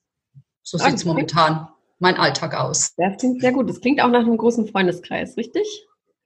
So 0.63 0.79
sieht 0.79 0.95
es 0.95 1.05
momentan 1.05 1.69
mein 1.99 2.17
Alltag 2.17 2.55
aus. 2.55 2.93
Das 2.97 3.19
klingt 3.19 3.41
sehr 3.41 3.53
gut. 3.53 3.69
Das 3.69 3.81
klingt 3.81 4.01
auch 4.01 4.09
nach 4.09 4.21
einem 4.21 4.37
großen 4.37 4.69
Freundeskreis, 4.69 5.37
richtig? 5.37 5.67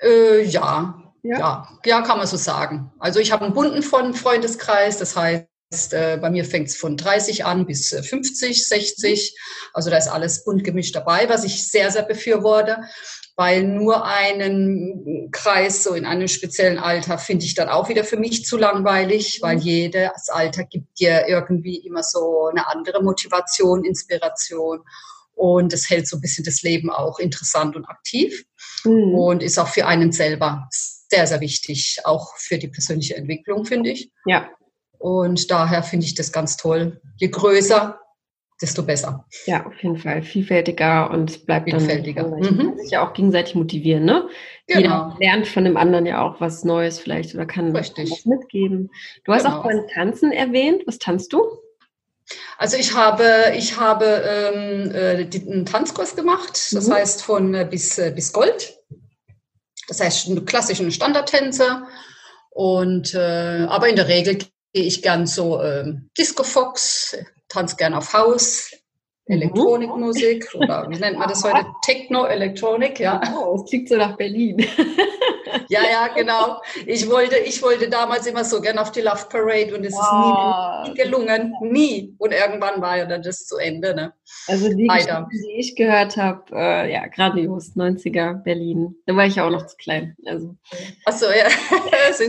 Äh, 0.03 0.45
ja. 0.45 1.03
ja, 1.23 1.39
ja, 1.39 1.69
ja, 1.87 2.03
kann 2.03 2.19
man 2.19 2.27
so 2.27 2.37
sagen. 2.37 2.93
Also 2.99 3.21
ich 3.21 3.33
habe 3.33 3.47
einen 3.47 3.55
bunten 3.55 3.83
Freundeskreis, 3.83 4.99
das 4.99 5.17
heißt, 5.17 5.47
heißt, 5.73 5.93
äh, 5.95 6.19
bei 6.21 6.31
mir 6.31 6.45
fängt 6.45 6.69
es 6.69 6.77
von 6.77 6.97
30 6.97 7.45
an 7.45 7.67
bis 7.67 7.91
50, 7.91 8.67
60. 8.67 9.37
Also 9.73 9.91
da 9.91 9.97
ist 9.97 10.09
alles 10.09 10.45
bunt 10.45 10.65
gemischt 10.65 10.95
dabei, 10.95 11.29
was 11.29 11.45
ich 11.45 11.69
sehr, 11.69 11.91
sehr 11.91 12.03
befürworte, 12.03 12.79
weil 13.37 13.63
nur 13.63 14.05
einen 14.05 15.31
Kreis 15.31 15.85
so 15.85 15.95
in 15.95 16.07
einem 16.07 16.29
speziellen 16.29 16.79
Alter 16.79 17.19
finde 17.19 17.45
ich 17.45 17.55
dann 17.55 17.69
auch 17.69 17.89
wieder 17.89 18.05
für 18.05 18.17
mich 18.17 18.45
zu 18.45 18.57
langweilig, 18.57 19.41
weil 19.43 19.57
mhm. 19.57 19.63
jedes 19.63 20.29
Alter 20.29 20.65
gibt 20.65 20.99
dir 20.99 21.27
irgendwie 21.29 21.77
immer 21.77 22.03
so 22.03 22.47
eine 22.47 22.69
andere 22.69 23.03
Motivation, 23.03 23.85
Inspiration 23.85 24.81
und 25.35 25.73
es 25.73 25.89
hält 25.89 26.09
so 26.09 26.17
ein 26.17 26.21
bisschen 26.21 26.45
das 26.45 26.63
Leben 26.63 26.91
auch 26.91 27.19
interessant 27.21 27.77
und 27.77 27.85
aktiv 27.85 28.45
mhm. 28.85 29.15
und 29.15 29.43
ist 29.43 29.59
auch 29.59 29.69
für 29.69 29.87
einen 29.87 30.13
selber 30.13 30.69
sehr, 30.71 31.27
sehr 31.27 31.41
wichtig, 31.41 32.01
auch 32.05 32.37
für 32.37 32.59
die 32.59 32.69
persönliche 32.69 33.17
Entwicklung, 33.17 33.65
finde 33.65 33.91
ich. 33.91 34.11
Ja. 34.27 34.51
Und 34.99 35.51
daher 35.51 35.83
finde 35.83 36.07
ich 36.07 36.15
das 36.15 36.33
ganz 36.33 36.57
toll. 36.57 37.01
Je 37.17 37.29
größer, 37.29 37.99
desto 38.61 38.83
besser. 38.83 39.25
Ja, 39.47 39.65
auf 39.67 39.81
jeden 39.83 39.97
Fall. 39.97 40.23
Vielfältiger 40.23 41.11
und 41.11 41.47
bleibt 41.47 41.71
Vielfältiger. 41.71 42.25
dann. 42.25 42.41
Mhm. 42.41 42.59
Kann 42.59 42.79
sich 42.79 42.91
ja 42.91 43.07
auch 43.07 43.13
gegenseitig 43.13 43.55
motivieren, 43.55 44.05
ne? 44.05 44.29
Genau. 44.67 44.81
Jeder 44.81 45.17
lernt 45.21 45.47
von 45.47 45.65
dem 45.65 45.77
anderen 45.77 46.07
ja 46.07 46.23
auch 46.23 46.41
was 46.41 46.65
Neues 46.65 46.99
vielleicht 46.99 47.35
oder 47.35 47.47
kann 47.47 47.75
Richtig. 47.75 48.11
was 48.11 48.25
mitgeben. 48.25 48.91
Du 49.25 49.33
hast 49.33 49.45
genau. 49.45 49.59
auch 49.59 49.63
vorhin 49.63 49.87
Tanzen 49.95 50.33
erwähnt. 50.33 50.83
Was 50.87 50.99
tanzt 50.99 51.33
du? 51.33 51.43
Also 52.59 52.77
ich 52.77 52.95
habe, 52.95 53.53
ich 53.57 53.79
habe 53.79 54.05
ähm, 54.05 54.91
äh, 54.91 55.51
einen 55.51 55.65
Tanzkurs 55.65 56.15
gemacht, 56.15 56.73
das 56.73 56.89
mhm. 56.89 56.93
heißt 56.93 57.23
von 57.23 57.55
äh, 57.55 57.67
bis, 57.71 57.97
äh, 57.99 58.13
bis 58.15 58.33
Gold. 58.33 58.77
Das 59.87 60.01
heißt 60.01 60.29
klassischen 60.45 60.91
Standardtänze. 60.91 61.85
Und 62.51 63.15
äh, 63.15 63.67
aber 63.69 63.89
in 63.89 63.97
der 63.97 64.09
Regel 64.09 64.39
gehe 64.79 64.87
ich 64.87 65.03
gern 65.03 65.27
so 65.27 65.61
äh, 65.61 65.93
Disco 66.17 66.45
Fox, 66.45 67.17
tanze 67.49 67.75
gern 67.75 67.95
auf 67.95 68.13
Haus, 68.13 68.71
mhm. 69.29 69.35
Elektronikmusik 69.35 70.49
oder 70.55 70.87
wie 70.89 70.99
nennt 70.99 71.19
man 71.19 71.29
das 71.29 71.45
heute? 71.45 71.67
Techno, 71.85 72.25
Elektronik, 72.25 72.99
ja. 73.01 73.21
Oh, 73.37 73.57
es 73.57 73.69
klingt 73.69 73.89
so 73.89 73.97
nach 73.97 74.17
Berlin. 74.17 74.65
Ja, 75.69 75.81
ja, 75.83 76.09
genau. 76.09 76.61
Ich 76.87 77.09
wollte, 77.11 77.37
ich 77.39 77.63
wollte 77.63 77.89
damals 77.89 78.27
immer 78.27 78.45
so 78.45 78.61
gern 78.61 78.79
auf 78.79 78.93
die 78.93 79.01
Love 79.01 79.27
Parade 79.29 79.75
und 79.75 79.85
es 79.85 79.95
wow. 79.95 80.85
ist 80.85 80.89
nie, 80.89 80.91
nie, 80.91 81.03
gelungen. 81.03 81.55
Nie. 81.61 82.15
Und 82.19 82.33
irgendwann 82.33 82.81
war 82.81 82.99
ja 82.99 83.07
dann 83.07 83.23
das 83.23 83.47
zu 83.47 83.57
Ende. 83.57 83.95
Ne? 83.95 84.13
Also 84.47 84.69
die, 84.69 84.87
die 84.87 85.59
ich 85.59 85.77
gehört 85.77 86.17
habe, 86.17 86.45
äh, 86.53 86.93
ja, 86.93 87.07
grandios, 87.09 87.77
90er 87.77 88.43
Berlin. 88.43 88.97
Da 89.07 89.15
war 89.17 89.27
ich 89.27 89.37
ja 89.37 89.47
auch 89.47 89.51
noch 89.51 89.67
zu 89.67 89.77
klein. 89.77 90.17
Also. 90.27 90.55
Achso, 91.05 91.27
ja. 91.27 91.49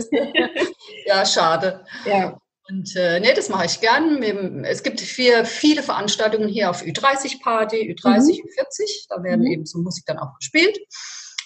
ja, 1.06 1.24
schade. 1.24 1.84
Ja. 2.04 2.38
Und 2.70 2.94
äh, 2.94 3.18
nee, 3.20 3.34
das 3.34 3.48
mache 3.48 3.66
ich 3.66 3.80
gern. 3.80 4.22
Es 4.64 4.82
gibt 4.82 5.00
vier, 5.00 5.44
viele 5.44 5.82
Veranstaltungen 5.82 6.48
hier 6.48 6.70
auf 6.70 6.82
Ü30-Party, 6.82 7.94
Ü30, 7.94 8.42
mhm. 8.42 8.48
Ü40. 8.48 9.06
Da 9.08 9.22
werden 9.22 9.44
mhm. 9.44 9.52
eben 9.52 9.66
so 9.66 9.78
Musik 9.80 10.04
dann 10.06 10.18
auch 10.18 10.36
gespielt. 10.36 10.78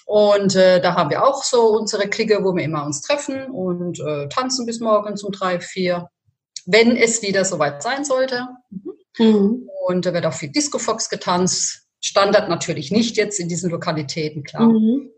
Und 0.05 0.55
äh, 0.55 0.79
da 0.81 0.93
haben 0.93 1.09
wir 1.09 1.23
auch 1.25 1.43
so 1.43 1.69
unsere 1.69 2.07
Clique, 2.07 2.43
wo 2.43 2.55
wir 2.55 2.63
immer 2.63 2.85
uns 2.85 3.01
treffen 3.01 3.49
und 3.49 3.99
äh, 3.99 4.27
tanzen 4.29 4.67
bis 4.67 4.79
morgens 4.79 5.23
um 5.23 5.31
drei, 5.31 5.59
vier, 5.59 6.09
wenn 6.67 6.95
es 6.95 7.23
wieder 7.23 7.43
soweit 7.43 7.81
sein 7.81 8.05
sollte. 8.05 8.47
Mhm. 9.17 9.67
Und 9.87 10.05
da 10.05 10.13
wird 10.13 10.27
auch 10.27 10.33
viel 10.33 10.49
Disco 10.51 10.77
Fox 10.77 11.09
getanzt. 11.09 11.87
Standard 12.01 12.49
natürlich 12.49 12.91
nicht 12.91 13.17
jetzt 13.17 13.39
in 13.39 13.49
diesen 13.49 13.71
Lokalitäten, 13.71 14.43
klar. 14.43 14.67
Mhm. 14.67 15.09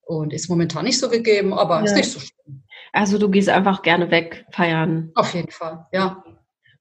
Und 0.00 0.32
ist 0.32 0.48
momentan 0.48 0.84
nicht 0.84 0.98
so 0.98 1.08
gegeben, 1.08 1.52
aber 1.52 1.78
ja. 1.78 1.84
ist 1.84 1.94
nicht 1.94 2.10
so 2.10 2.18
schlimm. 2.18 2.64
Also 2.92 3.18
du 3.18 3.28
gehst 3.28 3.48
einfach 3.48 3.82
gerne 3.82 4.10
weg 4.10 4.46
feiern. 4.50 5.10
Auf 5.14 5.34
jeden 5.34 5.50
Fall, 5.50 5.86
ja. 5.92 6.22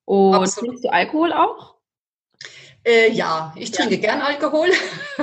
Und 0.05 0.35
Absolut. 0.35 0.69
trinkst 0.69 0.85
du 0.85 0.89
Alkohol 0.89 1.33
auch? 1.33 1.75
Äh, 2.85 3.11
ja, 3.11 3.53
ich 3.57 3.71
trinke 3.71 3.95
ja. 3.95 4.01
gern 4.01 4.21
Alkohol. 4.21 4.69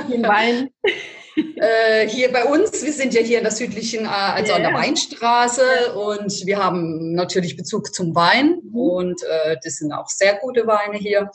Den 0.09 0.23
Wein. 0.23 0.69
äh, 1.55 2.07
hier 2.07 2.31
bei 2.31 2.45
uns, 2.45 2.83
wir 2.83 2.93
sind 2.93 3.13
ja 3.13 3.21
hier 3.21 3.39
in 3.39 3.43
der 3.43 3.51
südlichen, 3.51 4.05
äh, 4.05 4.09
also 4.09 4.51
ja. 4.51 4.57
an 4.57 4.61
der 4.61 4.73
Weinstraße 4.73 5.93
und 5.95 6.45
wir 6.45 6.63
haben 6.63 7.13
natürlich 7.13 7.57
Bezug 7.57 7.93
zum 7.93 8.13
Wein 8.15 8.59
mhm. 8.63 8.75
und 8.75 9.23
äh, 9.23 9.57
das 9.63 9.77
sind 9.77 9.91
auch 9.91 10.07
sehr 10.07 10.35
gute 10.35 10.67
Weine 10.67 10.97
hier. 10.97 11.31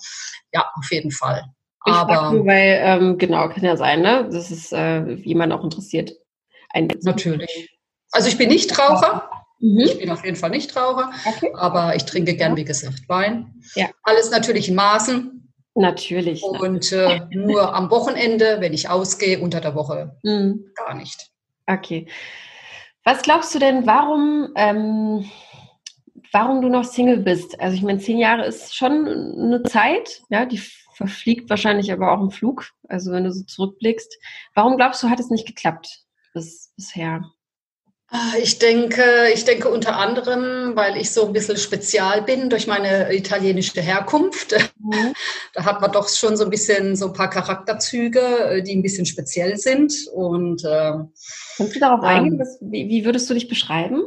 Ja, 0.53 0.71
auf 0.77 0.91
jeden 0.91 1.11
Fall. 1.11 1.45
Ich 1.87 1.93
Aber 1.93 2.33
nur, 2.33 2.47
weil 2.47 2.81
ähm, 2.85 3.19
genau 3.19 3.49
kann 3.49 3.65
ja 3.65 3.77
sein, 3.77 4.03
ne? 4.03 4.29
Das 4.31 4.51
ist 4.51 4.73
äh, 4.73 5.25
wie 5.25 5.35
man 5.35 5.51
auch 5.51 5.65
interessiert. 5.65 6.13
Ein 6.69 6.89
natürlich. 7.03 7.79
Also 8.13 8.29
ich 8.29 8.37
bin 8.37 8.49
nicht 8.49 8.79
Raucher. 8.79 9.29
Mhm. 9.61 9.81
Ich 9.81 9.99
bin 9.99 10.11
auf 10.11 10.25
jeden 10.25 10.37
Fall 10.37 10.51
nicht 10.51 10.75
Raucher, 10.75 11.11
okay. 11.27 11.53
aber 11.55 11.95
ich 11.95 12.05
trinke 12.05 12.35
gern, 12.35 12.57
wie 12.57 12.65
gesagt, 12.65 13.09
Wein. 13.09 13.55
Ja. 13.75 13.89
Alles 14.03 14.31
natürlich 14.31 14.69
in 14.69 14.75
Maßen. 14.75 15.53
Natürlich. 15.75 16.43
Und 16.43 16.91
äh, 16.93 17.21
nur 17.31 17.75
am 17.75 17.91
Wochenende, 17.91 18.57
wenn 18.61 18.73
ich 18.73 18.89
ausgehe, 18.89 19.41
unter 19.41 19.61
der 19.61 19.75
Woche 19.75 20.17
mhm. 20.23 20.67
gar 20.75 20.95
nicht. 20.95 21.31
Okay. 21.67 22.07
Was 23.05 23.23
glaubst 23.23 23.55
du 23.55 23.59
denn, 23.59 23.87
warum, 23.87 24.53
ähm, 24.57 25.31
warum 26.33 26.61
du 26.61 26.69
noch 26.69 26.85
Single 26.85 27.19
bist? 27.19 27.59
Also 27.61 27.77
ich 27.77 27.83
meine, 27.83 27.99
zehn 27.99 28.19
Jahre 28.19 28.45
ist 28.47 28.75
schon 28.75 29.07
eine 29.07 29.63
Zeit, 29.63 30.23
ja, 30.29 30.45
die 30.45 30.61
verfliegt 30.95 31.49
wahrscheinlich 31.49 31.93
aber 31.93 32.13
auch 32.13 32.21
im 32.21 32.31
Flug. 32.31 32.67
Also 32.89 33.13
wenn 33.13 33.25
du 33.25 33.33
so 33.33 33.45
zurückblickst. 33.45 34.19
Warum 34.55 34.77
glaubst 34.77 35.03
du, 35.03 35.09
hat 35.09 35.21
es 35.21 35.31
nicht 35.31 35.47
geklappt 35.47 36.01
bis, 36.35 36.73
bisher? 36.77 37.25
Ah, 38.13 38.33
ich 38.43 38.59
denke, 38.59 39.05
ich 39.33 39.45
denke 39.45 39.69
unter 39.69 39.97
anderem, 39.97 40.75
weil 40.75 40.97
ich 40.97 41.13
so 41.13 41.27
ein 41.27 41.33
bisschen 41.33 41.57
spezial 41.57 42.23
bin 42.23 42.51
durch 42.51 42.67
meine 42.67 43.15
italienische 43.15 43.81
Herkunft. 43.81 44.53
Mhm. 44.79 45.15
Da 45.53 45.65
hat 45.65 45.81
man 45.81 45.91
doch 45.91 46.09
schon 46.09 46.37
so 46.37 46.45
ein 46.45 46.51
bisschen 46.51 46.95
so 46.95 47.07
ein 47.07 47.13
paar 47.13 47.29
Charakterzüge, 47.29 48.21
äh, 48.21 48.63
die 48.63 48.77
ein 48.77 48.83
bisschen 48.83 49.05
speziell 49.05 49.57
sind. 49.57 49.93
Und 50.13 50.65
äh, 50.65 50.93
kannst 51.57 51.75
du 51.75 51.81
darauf 51.81 52.01
ähm, 52.01 52.07
eingehen? 52.07 52.39
Was, 52.39 52.59
wie, 52.61 52.89
wie, 52.89 53.05
würdest 53.05 53.29
du 53.29 53.35
dich 53.35 53.49
beschreiben? 53.49 54.03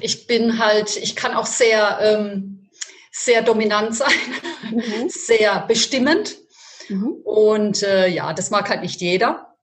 Ich 0.00 0.26
bin 0.26 0.58
halt, 0.58 0.96
ich 0.96 1.16
kann 1.16 1.32
auch 1.32 1.46
sehr, 1.46 1.98
ähm, 2.00 2.68
sehr 3.10 3.42
dominant 3.42 3.94
sein, 3.96 4.10
mhm. 4.70 5.08
sehr 5.08 5.64
bestimmend. 5.66 6.36
Mhm. 6.88 7.12
Und 7.24 7.82
äh, 7.82 8.08
ja, 8.08 8.32
das 8.32 8.50
mag 8.50 8.68
halt 8.68 8.82
nicht 8.82 9.00
jeder. 9.00 9.53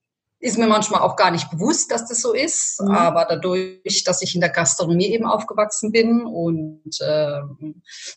Ist 0.42 0.58
mir 0.58 0.66
manchmal 0.66 1.02
auch 1.02 1.16
gar 1.16 1.30
nicht 1.30 1.52
bewusst, 1.52 1.92
dass 1.92 2.08
das 2.08 2.20
so 2.20 2.34
ist. 2.34 2.82
Mhm. 2.82 2.92
Aber 2.92 3.26
dadurch, 3.26 4.04
dass 4.04 4.24
ich 4.24 4.34
in 4.34 4.42
der 4.42 4.50
Gastronomie 4.50 5.14
eben 5.14 5.26
aufgewachsen 5.26 5.92
bin 5.92 6.24
und 6.24 7.00
äh, 7.00 7.42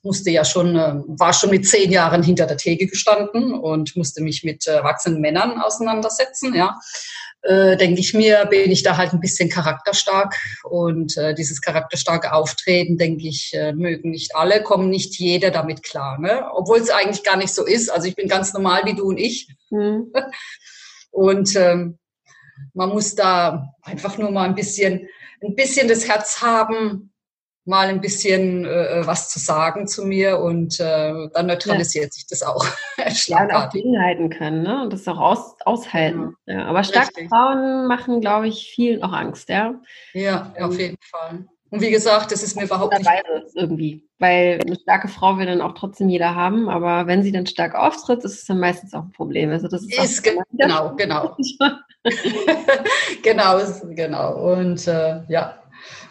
musste 0.02 0.31
ja 0.31 0.45
schon, 0.45 0.75
äh, 0.75 0.95
war 1.07 1.35
schon 1.35 1.50
mit 1.50 1.69
zehn 1.69 1.93
Jahren 1.93 2.23
hinter 2.23 2.47
der 2.47 2.57
Theke 2.57 2.87
gestanden 2.87 3.52
und 3.52 3.95
musste 3.95 4.23
mich 4.23 4.43
mit 4.43 4.66
erwachsenen 4.66 5.21
Männern 5.21 5.61
auseinandersetzen, 5.61 6.54
ja. 6.54 6.78
Äh, 7.43 7.76
denke 7.76 8.00
ich 8.00 8.14
mir, 8.14 8.47
bin 8.47 8.71
ich 8.71 8.83
da 8.83 8.97
halt 8.97 9.12
ein 9.12 9.21
bisschen 9.21 9.50
charakterstark 9.50 10.35
und 10.62 11.19
äh, 11.19 11.35
dieses 11.35 11.61
charakterstarke 11.61 12.33
Auftreten, 12.33 12.97
denke 12.97 13.28
ich, 13.28 13.52
äh, 13.52 13.75
mögen 13.75 14.12
nicht 14.12 14.35
alle, 14.35 14.62
kommen 14.62 14.88
nicht 14.88 15.19
jeder 15.19 15.50
damit 15.50 15.83
klar, 15.83 16.19
ne? 16.19 16.47
obwohl 16.54 16.78
es 16.78 16.88
eigentlich 16.88 17.23
gar 17.23 17.37
nicht 17.37 17.52
so 17.52 17.66
ist. 17.66 17.90
Also 17.90 18.09
ich 18.09 18.16
bin 18.16 18.28
ganz 18.28 18.54
normal 18.54 18.87
wie 18.87 18.95
du 18.95 19.09
und 19.09 19.19
ich. 19.19 19.49
Mhm. 19.69 20.11
Und 21.11 21.54
ähm, 21.54 21.99
man 22.73 22.90
muss 22.90 23.14
da 23.14 23.75
einfach 23.82 24.18
nur 24.18 24.30
mal 24.30 24.49
ein 24.49 24.54
bisschen, 24.54 25.08
ein 25.42 25.54
bisschen 25.54 25.88
das 25.88 26.08
Herz 26.08 26.40
haben, 26.42 27.12
mal 27.66 27.88
ein 27.88 28.00
bisschen 28.00 28.66
äh, 28.66 29.06
was 29.06 29.30
zu 29.30 29.38
sagen 29.38 29.87
zu 29.87 30.04
mir 30.04 30.38
und 30.38 30.78
äh, 30.80 31.28
dann 31.32 31.46
neutralisiert 31.46 32.06
ja. 32.06 32.11
sich 32.11 32.26
das 32.26 32.42
auch. 32.42 32.64
ja, 33.26 33.42
und 33.42 33.52
auch 33.52 33.70
gegenhalten 33.70 34.28
können, 34.30 34.62
ne? 34.62 34.82
Und 34.82 34.92
das 34.92 35.08
auch 35.08 35.18
aus, 35.18 35.56
aushalten. 35.64 36.37
Ja. 36.46 36.54
ja. 36.58 36.64
aber 36.66 36.84
starke. 36.84 37.26
Frauen 37.28 37.87
machen, 37.87 38.20
glaube 38.20 38.49
ich, 38.49 38.70
vielen 38.75 39.02
auch 39.02 39.12
Angst, 39.12 39.49
ja. 39.49 39.75
Ja, 40.12 40.52
auf 40.61 40.78
jeden 40.78 40.99
Fall. 41.00 41.46
Und 41.75 41.81
wie 41.81 41.90
gesagt, 41.90 42.31
das 42.31 42.45
ist 42.45 42.54
mir 42.54 42.66
überhaupt 42.66 42.97
nicht. 42.97 43.11
irgendwie. 43.54 44.09
Weil 44.21 44.61
eine 44.64 44.76
starke 44.76 45.09
Frau 45.09 45.38
will 45.38 45.47
dann 45.47 45.61
auch 45.61 45.75
trotzdem 45.75 46.09
jeder 46.09 46.37
haben, 46.37 46.69
aber 46.69 47.09
wenn 47.09 47.25
sie 47.25 47.33
dann 47.33 47.49
stark 47.49 47.75
auftritt, 47.75 48.23
ist 48.23 48.35
es 48.35 48.45
dann 48.45 48.61
meistens 48.61 48.95
auch 48.95 49.02
ein 49.02 49.11
Problem. 49.11 49.50
Also 49.50 49.66
das 49.66 49.83
ist, 49.83 49.99
ist 49.99 50.23
genau, 50.23 50.95
genau. 50.97 51.37
genau, 53.25 53.61
genau. 53.90 54.52
Und 54.52 54.87
äh, 54.87 55.23
ja, 55.28 55.59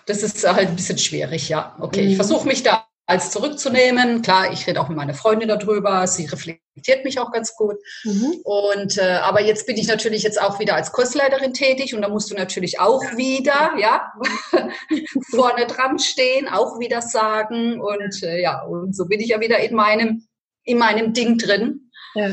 das 0.06 0.22
ist 0.22 0.46
halt 0.46 0.68
ein 0.68 0.76
bisschen 0.76 0.98
schwierig, 0.98 1.48
ja. 1.48 1.78
Okay, 1.80 2.02
ich 2.02 2.12
mhm. 2.12 2.18
versuche 2.18 2.46
mich 2.46 2.62
da 2.62 2.86
als 3.06 3.32
zurückzunehmen. 3.32 4.22
Klar, 4.22 4.52
ich 4.54 4.66
rede 4.66 4.80
auch 4.80 4.88
mit 4.88 4.98
meiner 4.98 5.14
Freundin 5.14 5.50
darüber. 5.50 6.08
Sie 6.08 6.26
reflektiert 6.26 7.04
mich 7.04 7.20
auch 7.20 7.32
ganz 7.32 7.56
gut. 7.56 7.76
Mhm. 8.04 8.40
Und 8.44 8.98
äh, 8.98 9.20
aber 9.22 9.42
jetzt 9.42 9.68
bin 9.68 9.78
ich 9.78 9.88
natürlich 9.88 10.24
jetzt 10.24 10.42
auch 10.42 10.60
wieder 10.60 10.76
als 10.76 10.92
Kursleiterin 10.92 11.54
tätig 11.54 11.94
und 11.94 12.02
da 12.02 12.10
musst 12.10 12.32
du 12.32 12.36
natürlich 12.36 12.80
auch 12.80 13.04
wieder, 13.18 13.74
ja, 13.78 14.14
vorne 15.32 15.68
dran 15.68 16.00
stehen, 16.00 16.48
auch 16.48 16.80
wieder 16.80 17.02
sagen 17.02 17.82
und 17.82 18.24
äh, 18.24 18.42
ja 18.42 18.62
und 18.64 18.96
so 18.96 19.06
bin 19.06 19.20
ich 19.20 19.30
ja 19.30 19.40
wieder 19.40 19.60
in 19.60 19.76
meinem 19.76 20.28
in 20.64 20.78
meinem 20.78 21.14
Ding 21.14 21.38
drin. 21.38 21.92
Ja. 22.16 22.32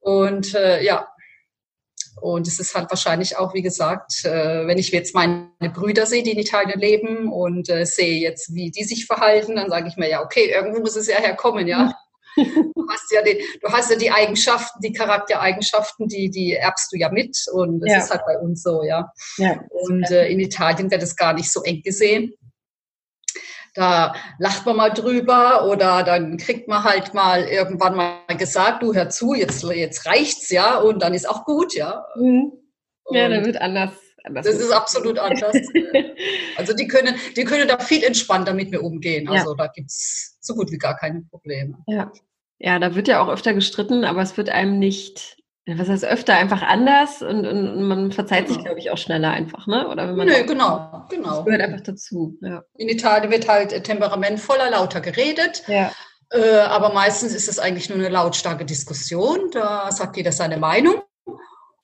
Und 0.00 0.54
äh, 0.54 0.82
ja, 0.82 1.09
Und 2.20 2.46
es 2.46 2.58
ist 2.60 2.74
halt 2.74 2.90
wahrscheinlich 2.90 3.36
auch, 3.36 3.54
wie 3.54 3.62
gesagt, 3.62 4.24
äh, 4.24 4.66
wenn 4.66 4.78
ich 4.78 4.90
jetzt 4.90 5.14
meine 5.14 5.50
Brüder 5.72 6.06
sehe, 6.06 6.22
die 6.22 6.32
in 6.32 6.38
Italien 6.38 6.78
leben 6.78 7.32
und 7.32 7.68
äh, 7.68 7.84
sehe 7.84 8.20
jetzt, 8.20 8.54
wie 8.54 8.70
die 8.70 8.84
sich 8.84 9.06
verhalten, 9.06 9.56
dann 9.56 9.70
sage 9.70 9.88
ich 9.88 9.96
mir 9.96 10.08
ja, 10.08 10.22
okay, 10.22 10.50
irgendwo 10.50 10.80
muss 10.80 10.96
es 10.96 11.06
ja 11.06 11.16
herkommen, 11.16 11.66
ja. 11.66 11.92
Du 12.36 12.86
hast 12.88 13.12
ja, 13.12 13.22
die, 13.22 13.44
du 13.60 13.72
hast 13.72 13.90
ja 13.90 13.96
die 13.96 14.10
Eigenschaften, 14.10 14.80
die 14.80 14.92
Charaktereigenschaften, 14.92 16.06
die, 16.06 16.30
die 16.30 16.54
erbst 16.54 16.92
du 16.92 16.96
ja 16.96 17.10
mit 17.10 17.36
und 17.52 17.80
das 17.80 17.90
ja. 17.90 17.98
ist 17.98 18.10
halt 18.10 18.22
bei 18.24 18.38
uns 18.38 18.62
so, 18.62 18.82
ja. 18.82 19.12
ja 19.36 19.60
und 19.68 20.10
äh, 20.10 20.28
in 20.28 20.38
Italien 20.38 20.90
wird 20.90 21.02
es 21.02 21.16
gar 21.16 21.32
nicht 21.32 21.52
so 21.52 21.62
eng 21.62 21.82
gesehen. 21.82 22.32
Da 23.74 24.14
lacht 24.38 24.66
man 24.66 24.76
mal 24.76 24.90
drüber 24.90 25.68
oder 25.68 26.02
dann 26.02 26.36
kriegt 26.36 26.66
man 26.68 26.82
halt 26.82 27.14
mal 27.14 27.44
irgendwann 27.44 27.94
mal 27.94 28.36
gesagt, 28.36 28.82
du 28.82 28.94
hör 28.94 29.08
zu, 29.10 29.34
jetzt, 29.34 29.62
jetzt 29.62 30.06
reicht's, 30.06 30.50
ja, 30.50 30.78
und 30.78 31.00
dann 31.02 31.14
ist 31.14 31.28
auch 31.28 31.44
gut, 31.44 31.74
ja. 31.74 32.04
Mhm. 32.16 32.52
Ja, 33.10 33.28
dann 33.28 33.44
wird 33.44 33.60
anders. 33.60 33.92
anders 34.24 34.46
das 34.46 34.56
ist 34.56 34.72
absolut 34.72 35.18
anders. 35.20 35.56
also 36.56 36.74
die 36.74 36.88
können, 36.88 37.14
die 37.36 37.44
können 37.44 37.68
da 37.68 37.78
viel 37.78 38.02
entspannter 38.02 38.54
mit 38.54 38.70
mir 38.70 38.82
umgehen. 38.82 39.28
Also 39.28 39.50
ja. 39.50 39.56
da 39.56 39.66
gibt's 39.68 40.38
so 40.40 40.54
gut 40.54 40.70
wie 40.70 40.78
gar 40.78 40.96
keine 40.96 41.22
Probleme. 41.22 41.78
Ja. 41.86 42.10
Ja, 42.62 42.78
da 42.78 42.94
wird 42.94 43.08
ja 43.08 43.22
auch 43.22 43.28
öfter 43.28 43.54
gestritten, 43.54 44.04
aber 44.04 44.20
es 44.20 44.36
wird 44.36 44.50
einem 44.50 44.78
nicht 44.78 45.39
was 45.78 45.88
heißt 45.88 46.04
öfter 46.04 46.34
einfach 46.34 46.62
anders 46.62 47.22
und, 47.22 47.46
und 47.46 47.82
man 47.82 48.12
verzeiht 48.12 48.48
sich, 48.48 48.56
genau. 48.56 48.66
glaube 48.66 48.80
ich, 48.80 48.90
auch 48.90 48.98
schneller 48.98 49.30
einfach, 49.30 49.66
ne? 49.66 49.88
Oder 49.88 50.08
wenn 50.08 50.16
man 50.16 50.26
Nö, 50.26 50.44
genau, 50.46 51.06
genau. 51.08 51.36
Das 51.36 51.44
gehört 51.44 51.62
einfach 51.62 51.80
dazu. 51.82 52.36
Ja. 52.40 52.62
In 52.76 52.88
Italien 52.88 53.30
wird 53.30 53.48
halt 53.48 53.72
äh, 53.72 53.82
temperamentvoller, 53.82 54.70
lauter 54.70 55.00
geredet. 55.00 55.62
Ja. 55.66 55.92
Äh, 56.30 56.60
aber 56.60 56.92
meistens 56.92 57.34
ist 57.34 57.48
es 57.48 57.58
eigentlich 57.58 57.88
nur 57.88 57.98
eine 57.98 58.08
lautstarke 58.08 58.64
Diskussion. 58.64 59.50
Da 59.52 59.90
sagt 59.90 60.16
jeder 60.16 60.32
seine 60.32 60.56
Meinung. 60.56 61.02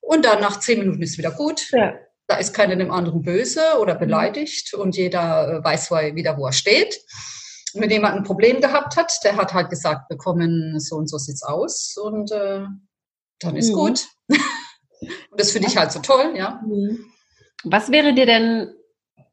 Und 0.01 0.25
dann 0.25 0.41
nach 0.41 0.61
zehn 0.61 0.79
Minuten 0.79 1.03
ist 1.03 1.13
es 1.13 1.19
wieder 1.19 1.33
gut. 1.33 1.71
Ja. 1.73 1.95
Da 2.29 2.37
ist 2.37 2.55
keiner 2.55 2.77
dem 2.77 2.91
anderen 2.91 3.23
böse 3.23 3.61
oder 3.81 3.95
mhm. 3.95 4.01
beleidigt 4.01 4.75
und 4.75 4.97
jeder 4.97 5.59
äh, 5.59 5.65
weiß 5.65 5.91
wieder, 5.91 6.37
wo 6.39 6.47
er 6.47 6.53
steht. 6.53 7.01
wenn 7.75 7.91
jemand 7.91 8.17
ein 8.17 8.25
Problem 8.25 8.61
gehabt 8.61 8.97
hat, 8.97 9.13
der 9.25 9.37
hat 9.37 9.53
halt 9.53 9.71
gesagt 9.71 10.09
bekommen, 10.09 10.81
so 10.81 10.97
und 10.97 11.09
so 11.09 11.19
sieht's 11.19 11.43
aus. 11.43 11.97
Und 11.97 12.33
äh, 12.33 12.65
dann 13.41 13.57
ist 13.57 13.71
mhm. 13.71 13.75
gut. 13.75 14.07
Und 15.31 15.41
das 15.41 15.53
finde 15.53 15.69
ich 15.69 15.77
halt 15.77 15.93
so 15.93 16.01
toll, 16.01 16.35
ja. 16.37 16.63
Mhm. 16.67 17.13
Was 17.65 17.91
wäre 17.91 18.15
dir 18.15 18.27
denn 18.27 18.75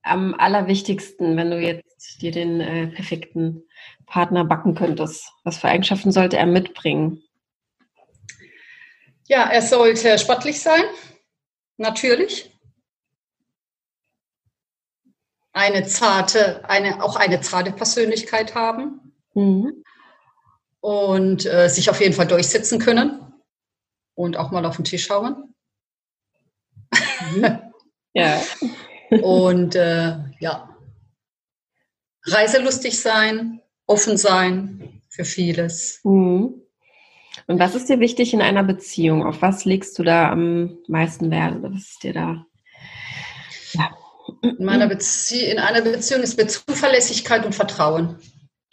am 0.01 0.33
allerwichtigsten, 0.33 1.37
wenn 1.37 1.51
du 1.51 1.59
jetzt 1.59 2.21
dir 2.21 2.31
den 2.31 2.59
äh, 2.59 2.87
perfekten 2.87 3.63
Partner 4.05 4.43
backen 4.43 4.75
könntest? 4.75 5.31
Was 5.43 5.57
für 5.57 5.69
Eigenschaften 5.69 6.11
sollte 6.11 6.37
er 6.37 6.45
mitbringen? 6.45 7.23
Ja, 9.27 9.49
er 9.49 9.61
sollte 9.61 10.19
sportlich 10.19 10.61
sein, 10.61 10.83
natürlich. 11.77 12.49
Eine 15.53 15.85
zarte, 15.85 16.67
eine, 16.69 17.03
auch 17.03 17.15
eine 17.15 17.39
zarte 17.41 17.71
Persönlichkeit 17.71 18.55
haben. 18.55 19.13
Mhm. 19.33 19.83
Und 20.81 21.45
äh, 21.45 21.69
sich 21.69 21.89
auf 21.89 22.01
jeden 22.01 22.13
Fall 22.13 22.27
durchsetzen 22.27 22.79
können 22.79 23.22
und 24.15 24.37
auch 24.37 24.51
mal 24.51 24.65
auf 24.65 24.75
den 24.75 24.85
Tisch 24.85 25.09
hauen. 25.09 25.53
Mhm. 27.35 27.59
Ja. 28.15 28.39
und 29.09 29.73
äh, 29.73 30.19
ja, 30.39 30.69
reiselustig 32.25 32.99
sein, 32.99 33.59
offen 33.87 34.17
sein 34.17 35.01
für 35.09 35.25
vieles. 35.25 35.99
Mhm. 36.03 36.61
Und 37.47 37.59
was 37.59 37.75
ist 37.75 37.89
dir 37.89 37.99
wichtig 37.99 38.33
in 38.33 38.41
einer 38.41 38.63
Beziehung? 38.63 39.25
Auf 39.25 39.41
was 39.41 39.65
legst 39.65 39.97
du 39.97 40.03
da 40.03 40.31
am 40.31 40.77
meisten 40.87 41.31
Wert? 41.31 41.63
Was 41.63 41.73
ist 41.73 42.03
dir 42.03 42.13
da? 42.13 42.45
Ja. 43.73 43.89
In, 44.41 44.63
meiner 44.63 44.87
Bezie 44.87 45.45
in 45.45 45.59
einer 45.59 45.81
Beziehung 45.81 46.21
ist 46.21 46.37
mir 46.37 46.47
Zuverlässigkeit 46.47 47.45
und 47.45 47.55
Vertrauen 47.55 48.17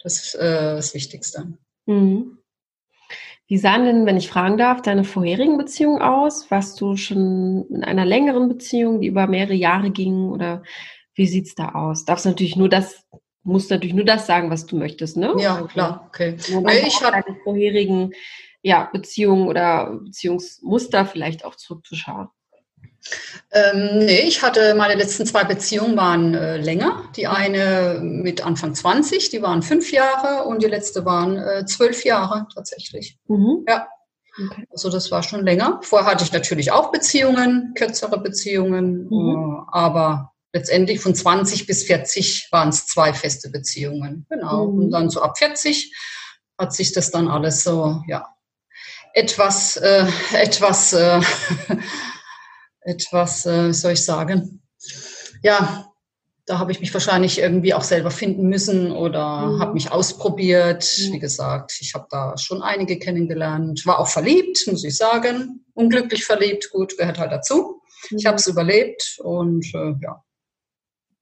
das, 0.03 0.33
äh, 0.35 0.75
das 0.75 0.93
Wichtigste. 0.93 1.57
Mhm. 1.85 2.37
Wie 3.51 3.57
sahen 3.57 3.83
denn, 3.83 4.05
wenn 4.05 4.15
ich 4.15 4.29
fragen 4.29 4.57
darf, 4.57 4.81
deine 4.81 5.03
vorherigen 5.03 5.57
Beziehungen 5.57 6.01
aus? 6.01 6.49
Warst 6.49 6.79
du 6.79 6.95
schon 6.95 7.65
in 7.67 7.83
einer 7.83 8.05
längeren 8.05 8.47
Beziehung, 8.47 9.01
die 9.01 9.07
über 9.07 9.27
mehrere 9.27 9.55
Jahre 9.55 9.91
ging? 9.91 10.29
Oder 10.29 10.63
wie 11.15 11.27
sieht 11.27 11.47
es 11.47 11.55
da 11.55 11.73
aus? 11.73 12.05
Darfst 12.05 12.25
natürlich 12.25 12.55
nur 12.55 12.69
das, 12.69 13.05
musst 13.43 13.69
natürlich 13.69 13.93
nur 13.93 14.05
das 14.05 14.25
sagen, 14.25 14.49
was 14.51 14.67
du 14.67 14.77
möchtest, 14.77 15.17
ne? 15.17 15.35
Ja, 15.37 15.63
klar, 15.63 16.05
okay. 16.07 16.37
Nee, 16.47 16.87
ich 16.87 17.03
habe 17.03 17.21
deine 17.21 17.37
vorherigen 17.43 18.13
ja, 18.61 18.89
Beziehungen 18.93 19.49
oder 19.49 19.99
Beziehungsmuster 20.01 21.05
vielleicht 21.05 21.43
auch 21.43 21.57
zurückzuschauen. 21.57 22.29
Ähm, 23.51 23.99
nee, 23.99 24.21
ich 24.21 24.41
hatte 24.41 24.75
meine 24.75 24.95
letzten 24.95 25.25
zwei 25.25 25.43
Beziehungen 25.43 25.97
waren 25.97 26.33
äh, 26.35 26.57
länger. 26.57 27.09
Die 27.15 27.27
eine 27.27 27.99
mit 28.01 28.45
Anfang 28.45 28.73
20, 28.73 29.29
die 29.29 29.41
waren 29.41 29.61
fünf 29.61 29.91
Jahre 29.91 30.45
und 30.45 30.63
die 30.63 30.67
letzte 30.67 31.03
waren 31.05 31.37
äh, 31.37 31.65
zwölf 31.65 32.05
Jahre 32.05 32.47
tatsächlich. 32.53 33.17
Mhm. 33.27 33.65
Ja. 33.67 33.87
Okay. 34.45 34.65
Also 34.71 34.89
das 34.89 35.11
war 35.11 35.23
schon 35.23 35.45
länger. 35.45 35.81
Vorher 35.83 36.09
hatte 36.09 36.23
ich 36.23 36.31
natürlich 36.31 36.71
auch 36.71 36.91
Beziehungen, 36.91 37.73
kürzere 37.75 38.19
Beziehungen, 38.19 39.07
mhm. 39.09 39.65
äh, 39.67 39.77
aber 39.77 40.31
letztendlich 40.53 40.99
von 40.99 41.15
20 41.15 41.67
bis 41.67 41.83
40 41.83 42.47
waren 42.51 42.69
es 42.69 42.87
zwei 42.87 43.13
feste 43.13 43.49
Beziehungen. 43.49 44.25
Genau. 44.29 44.67
Mhm. 44.67 44.79
Und 44.79 44.91
dann 44.91 45.09
so 45.09 45.21
ab 45.21 45.37
40 45.37 45.93
hat 46.57 46.73
sich 46.73 46.93
das 46.93 47.11
dann 47.11 47.27
alles 47.27 47.63
so, 47.63 48.01
ja, 48.07 48.27
etwas, 49.13 49.77
äh, 49.77 50.05
etwas 50.33 50.93
äh, 50.93 51.19
etwas, 52.81 53.45
äh, 53.45 53.73
soll 53.73 53.93
ich 53.93 54.03
sagen, 54.03 54.61
ja, 55.43 55.91
da 56.45 56.59
habe 56.59 56.71
ich 56.71 56.79
mich 56.79 56.93
wahrscheinlich 56.93 57.39
irgendwie 57.39 57.73
auch 57.73 57.83
selber 57.83 58.11
finden 58.11 58.49
müssen 58.49 58.91
oder 58.91 59.47
mhm. 59.47 59.61
habe 59.61 59.73
mich 59.73 59.91
ausprobiert. 59.91 60.83
Mhm. 60.99 61.13
Wie 61.13 61.19
gesagt, 61.19 61.77
ich 61.79 61.93
habe 61.93 62.07
da 62.09 62.37
schon 62.37 62.61
einige 62.61 62.99
kennengelernt, 62.99 63.85
war 63.85 63.99
auch 63.99 64.07
verliebt, 64.07 64.65
muss 64.67 64.83
ich 64.83 64.97
sagen, 64.97 65.65
unglücklich 65.73 66.25
verliebt, 66.25 66.71
gut, 66.71 66.97
gehört 66.97 67.19
halt 67.19 67.31
dazu. 67.31 67.81
Mhm. 68.09 68.17
Ich 68.17 68.25
habe 68.25 68.37
es 68.37 68.47
überlebt 68.47 69.19
und 69.23 69.65
äh, 69.73 69.93
ja, 70.01 70.23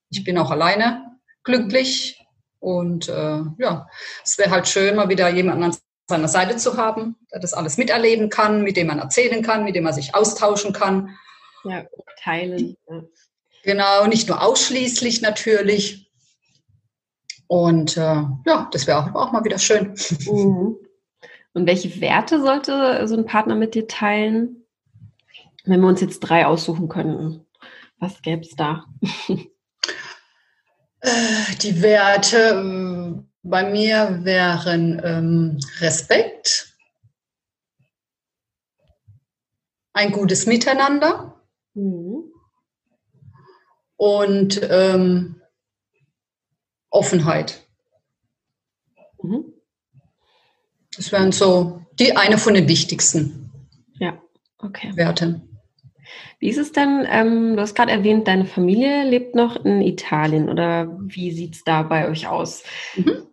ich 0.09 0.23
bin 0.23 0.37
auch 0.37 0.51
alleine 0.51 1.05
glücklich 1.43 2.19
und 2.59 3.09
äh, 3.09 3.41
ja, 3.57 3.87
es 4.23 4.37
wäre 4.37 4.51
halt 4.51 4.67
schön, 4.67 4.95
mal 4.95 5.09
wieder 5.09 5.29
jemanden 5.29 5.63
an 5.63 5.75
seiner 6.09 6.27
Seite 6.27 6.57
zu 6.57 6.77
haben, 6.77 7.15
der 7.31 7.39
das 7.39 7.53
alles 7.53 7.77
miterleben 7.77 8.29
kann, 8.29 8.63
mit 8.63 8.77
dem 8.77 8.87
man 8.87 8.99
erzählen 8.99 9.43
kann, 9.43 9.63
mit 9.63 9.75
dem 9.75 9.83
man 9.83 9.93
sich 9.93 10.15
austauschen 10.15 10.73
kann 10.73 11.15
ja, 11.63 11.85
teilen. 12.21 12.75
Ja. 12.89 13.03
Genau, 13.63 14.07
nicht 14.07 14.27
nur 14.27 14.41
ausschließlich 14.41 15.21
natürlich. 15.21 16.11
Und 17.47 17.97
äh, 17.97 18.23
ja, 18.45 18.69
das 18.71 18.87
wäre 18.87 18.99
auch, 18.99 19.15
auch, 19.15 19.31
mal 19.31 19.43
wieder 19.43 19.59
schön. 19.59 19.95
Mhm. 20.25 20.77
Und 21.53 21.65
welche 21.65 21.99
Werte 21.99 22.41
sollte 22.41 23.07
so 23.07 23.17
ein 23.17 23.25
Partner 23.25 23.55
mit 23.55 23.73
dir 23.73 23.87
teilen? 23.87 24.65
Wenn 25.65 25.81
wir 25.81 25.87
uns 25.87 26.01
jetzt 26.01 26.19
drei 26.19 26.45
aussuchen 26.45 26.87
könnten, 26.87 27.45
was 27.97 28.21
gäbe 28.21 28.43
es 28.43 28.55
da? 28.55 28.85
Äh, 31.01 31.55
die 31.61 31.81
Werte 31.81 32.37
ähm, 32.37 33.29
bei 33.41 33.69
mir 33.69 34.19
wären 34.23 35.01
ähm, 35.03 35.59
Respekt, 35.79 36.75
ein 39.93 40.11
gutes 40.11 40.45
Miteinander, 40.45 41.38
Mhm. 41.73 42.31
Und 43.97 44.61
ähm, 44.69 45.41
Offenheit. 46.89 47.67
Mhm. 49.21 49.53
Das 50.95 51.11
wären 51.11 51.31
so 51.31 51.81
die 51.99 52.15
eine 52.15 52.37
von 52.37 52.53
den 52.53 52.67
wichtigsten 52.67 53.51
ja, 53.99 54.21
okay. 54.57 54.91
Werten. 54.95 55.45
Wie 56.39 56.49
ist 56.49 56.57
es 56.57 56.71
denn, 56.71 57.05
ähm, 57.09 57.55
du 57.55 57.61
hast 57.61 57.75
gerade 57.75 57.91
erwähnt, 57.91 58.27
deine 58.27 58.45
Familie 58.45 59.03
lebt 59.03 59.35
noch 59.35 59.63
in 59.65 59.81
Italien 59.81 60.49
oder 60.49 60.97
wie 61.01 61.31
sieht 61.31 61.55
es 61.55 61.63
da 61.63 61.83
bei 61.83 62.09
euch 62.09 62.27
aus? 62.27 62.63
Mhm. 62.95 63.27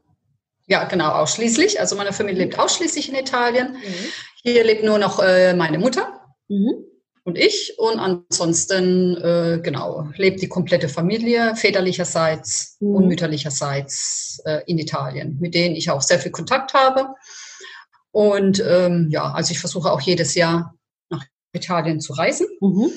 Ja, 0.66 0.84
genau, 0.84 1.10
ausschließlich. 1.10 1.78
Also 1.78 1.94
meine 1.94 2.12
Familie 2.12 2.42
lebt 2.42 2.58
ausschließlich 2.58 3.08
in 3.08 3.14
Italien. 3.14 3.74
Mhm. 3.74 4.12
Hier 4.42 4.64
lebt 4.64 4.84
nur 4.84 4.98
noch 4.98 5.20
äh, 5.20 5.54
meine 5.54 5.78
Mutter. 5.78 6.20
Mhm 6.48 6.84
und 7.26 7.36
ich. 7.36 7.74
Und 7.76 7.98
ansonsten, 7.98 9.16
äh, 9.16 9.60
genau, 9.62 10.08
lebt 10.16 10.40
die 10.40 10.48
komplette 10.48 10.88
Familie, 10.88 11.56
väterlicherseits 11.56 12.76
mhm. 12.80 12.94
und 12.94 13.08
mütterlicherseits 13.08 14.40
äh, 14.44 14.62
in 14.66 14.78
Italien, 14.78 15.36
mit 15.40 15.54
denen 15.54 15.74
ich 15.74 15.90
auch 15.90 16.00
sehr 16.02 16.20
viel 16.20 16.30
Kontakt 16.30 16.72
habe. 16.72 17.08
Und 18.12 18.64
ähm, 18.66 19.08
ja, 19.10 19.32
also 19.32 19.50
ich 19.50 19.58
versuche 19.58 19.90
auch 19.90 20.00
jedes 20.00 20.34
Jahr 20.36 20.74
nach 21.10 21.24
Italien 21.52 22.00
zu 22.00 22.12
reisen. 22.12 22.46
Mhm. 22.60 22.92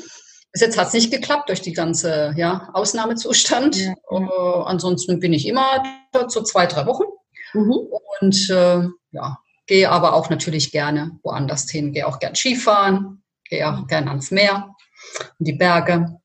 Bis 0.52 0.62
jetzt 0.62 0.78
hat 0.78 0.88
es 0.88 0.94
nicht 0.94 1.12
geklappt 1.12 1.50
durch 1.50 1.62
die 1.62 1.74
ganze 1.74 2.34
ja, 2.38 2.70
Ausnahmezustand. 2.74 3.78
Ja. 3.78 3.94
Äh, 4.12 4.64
ansonsten 4.66 5.20
bin 5.20 5.34
ich 5.34 5.48
immer 5.48 5.84
dort 6.14 6.32
so 6.32 6.44
zwei, 6.44 6.68
drei 6.68 6.86
Wochen. 6.86 7.06
Mhm. 7.54 7.74
Und 8.22 8.50
äh, 8.52 8.84
ja, 9.12 9.40
gehe 9.66 9.90
aber 9.90 10.14
auch 10.14 10.30
natürlich 10.30 10.72
gerne 10.72 11.18
woanders 11.24 11.70
hin, 11.70 11.94
gehe 11.94 12.06
auch 12.06 12.20
gern 12.20 12.36
Skifahren, 12.36 13.24
gehe 13.50 13.68
auch 13.68 13.88
gerne 13.88 14.10
ans 14.10 14.32
Meer, 14.32 14.76
in 15.40 15.46
die 15.46 15.54
Berge 15.54 16.20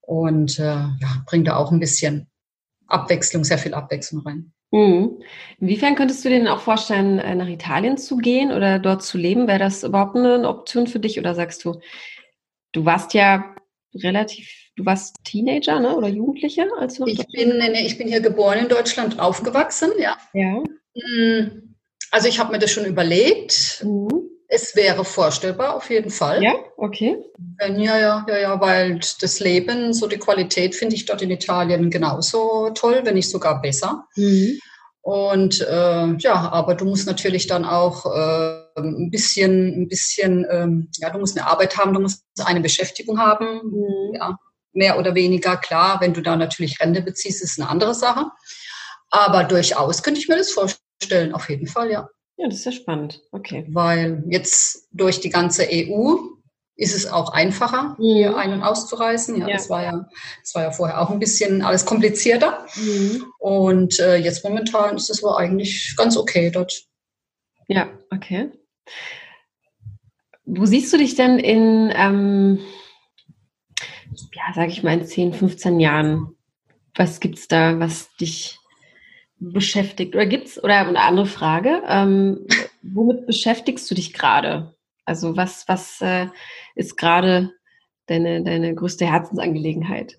und 0.00 0.58
äh, 0.58 0.62
ja, 0.64 1.24
bringe 1.26 1.44
da 1.44 1.56
auch 1.56 1.70
ein 1.70 1.80
bisschen 1.80 2.28
Abwechslung, 2.86 3.44
sehr 3.44 3.58
viel 3.58 3.74
Abwechslung 3.74 4.22
rein. 4.22 4.52
Mhm. 4.70 5.22
Inwiefern 5.60 5.94
könntest 5.94 6.24
du 6.24 6.28
dir 6.28 6.38
denn 6.38 6.48
auch 6.48 6.60
vorstellen, 6.60 7.18
äh, 7.20 7.34
nach 7.34 7.46
Italien 7.46 7.96
zu 7.96 8.16
gehen 8.16 8.50
oder 8.50 8.78
dort 8.78 9.02
zu 9.02 9.18
leben? 9.18 9.46
Wäre 9.46 9.60
das 9.60 9.84
überhaupt 9.84 10.16
eine 10.16 10.48
Option 10.48 10.86
für 10.86 10.98
dich 10.98 11.18
oder 11.18 11.34
sagst 11.34 11.64
du, 11.64 11.80
du 12.72 12.84
warst 12.84 13.14
ja 13.14 13.54
relativ, 13.94 14.50
du 14.76 14.84
warst 14.84 15.16
Teenager 15.22 15.78
ne? 15.78 15.96
oder 15.96 16.08
Jugendliche? 16.08 16.66
Als 16.78 16.96
du 16.96 17.06
ich, 17.06 17.24
bin, 17.28 17.60
ich 17.74 17.98
bin 17.98 18.08
hier 18.08 18.20
geboren 18.20 18.58
in 18.58 18.68
Deutschland, 18.68 19.20
aufgewachsen, 19.20 19.90
ja. 19.98 20.16
Ja. 20.32 20.62
Hm, 20.96 21.76
also 22.10 22.28
ich 22.28 22.38
habe 22.38 22.52
mir 22.52 22.58
das 22.58 22.72
schon 22.72 22.84
überlegt. 22.84 23.84
Mhm. 23.84 24.23
Es 24.54 24.76
wäre 24.76 25.04
vorstellbar, 25.04 25.74
auf 25.74 25.90
jeden 25.90 26.10
Fall. 26.10 26.40
Ja, 26.40 26.54
okay. 26.76 27.16
Ja, 27.60 27.98
ja, 27.98 28.24
ja, 28.28 28.38
ja, 28.38 28.60
weil 28.60 29.00
das 29.20 29.40
Leben, 29.40 29.92
so 29.92 30.06
die 30.06 30.18
Qualität 30.18 30.76
finde 30.76 30.94
ich 30.94 31.06
dort 31.06 31.22
in 31.22 31.32
Italien 31.32 31.90
genauso 31.90 32.70
toll, 32.72 33.00
wenn 33.02 33.14
nicht 33.14 33.28
sogar 33.28 33.60
besser. 33.60 34.06
Mhm. 34.14 34.60
Und 35.00 35.60
äh, 35.60 36.14
ja, 36.18 36.50
aber 36.52 36.76
du 36.76 36.84
musst 36.84 37.08
natürlich 37.08 37.48
dann 37.48 37.64
auch 37.64 38.06
äh, 38.06 38.80
ein 38.80 39.10
bisschen, 39.10 39.82
ein 39.82 39.88
bisschen, 39.88 40.46
ähm, 40.48 40.88
ja, 40.98 41.10
du 41.10 41.18
musst 41.18 41.36
eine 41.36 41.48
Arbeit 41.48 41.76
haben, 41.76 41.92
du 41.92 42.00
musst 42.00 42.22
eine 42.44 42.60
Beschäftigung 42.60 43.18
haben, 43.18 43.60
mhm. 43.64 44.14
ja, 44.14 44.38
mehr 44.72 45.00
oder 45.00 45.16
weniger 45.16 45.56
klar. 45.56 46.00
Wenn 46.00 46.14
du 46.14 46.22
da 46.22 46.36
natürlich 46.36 46.78
Rente 46.78 47.02
beziehst, 47.02 47.42
ist 47.42 47.60
eine 47.60 47.68
andere 47.68 47.94
Sache. 47.94 48.26
Aber 49.10 49.42
durchaus 49.42 50.04
könnte 50.04 50.20
ich 50.20 50.28
mir 50.28 50.36
das 50.36 50.52
vorstellen, 50.52 51.34
auf 51.34 51.50
jeden 51.50 51.66
Fall, 51.66 51.90
ja. 51.90 52.08
Ja, 52.36 52.48
das 52.48 52.58
ist 52.58 52.64
ja 52.64 52.72
spannend. 52.72 53.22
Okay. 53.30 53.64
Weil 53.68 54.24
jetzt 54.28 54.88
durch 54.92 55.20
die 55.20 55.30
ganze 55.30 55.66
EU 55.70 56.16
ist 56.76 56.94
es 56.94 57.06
auch 57.06 57.32
einfacher, 57.32 57.96
mhm. 57.98 58.02
hier 58.02 58.36
ein- 58.36 58.52
und 58.52 58.62
auszureisen. 58.62 59.36
Ja, 59.36 59.48
ja, 59.48 59.54
Das, 59.54 59.70
war 59.70 59.84
ja, 59.84 60.08
das 60.42 60.54
war 60.54 60.62
ja 60.62 60.70
vorher 60.72 61.00
auch 61.00 61.10
ein 61.10 61.20
bisschen 61.20 61.62
alles 61.62 61.84
komplizierter. 61.84 62.66
Mhm. 62.76 63.24
Und 63.38 64.00
äh, 64.00 64.16
jetzt 64.16 64.44
momentan 64.44 64.96
ist 64.96 65.10
es 65.10 65.22
aber 65.22 65.38
eigentlich 65.38 65.94
ganz 65.96 66.16
okay 66.16 66.50
dort. 66.50 66.84
Ja, 67.68 67.88
okay. 68.10 68.50
Wo 70.44 70.66
siehst 70.66 70.92
du 70.92 70.98
dich 70.98 71.14
denn 71.14 71.38
in, 71.38 71.92
ähm, 71.94 72.60
ja, 74.32 74.52
sage 74.54 74.72
ich 74.72 74.82
mal, 74.82 74.98
in 74.98 75.06
10, 75.06 75.32
15 75.32 75.80
Jahren? 75.80 76.36
Was 76.96 77.20
gibt 77.20 77.38
es 77.38 77.48
da, 77.48 77.78
was 77.78 78.14
dich 78.16 78.58
beschäftigt? 79.38 80.14
Oder 80.14 80.26
gibt's, 80.26 80.62
oder 80.62 80.76
eine 80.76 81.00
andere 81.00 81.26
Frage, 81.26 81.82
ähm, 81.86 82.46
womit 82.82 83.26
beschäftigst 83.26 83.90
du 83.90 83.94
dich 83.94 84.12
gerade? 84.12 84.74
Also 85.04 85.36
was, 85.36 85.68
was 85.68 86.00
äh, 86.00 86.28
ist 86.74 86.96
gerade 86.96 87.52
deine, 88.06 88.42
deine 88.42 88.74
größte 88.74 89.06
Herzensangelegenheit? 89.06 90.18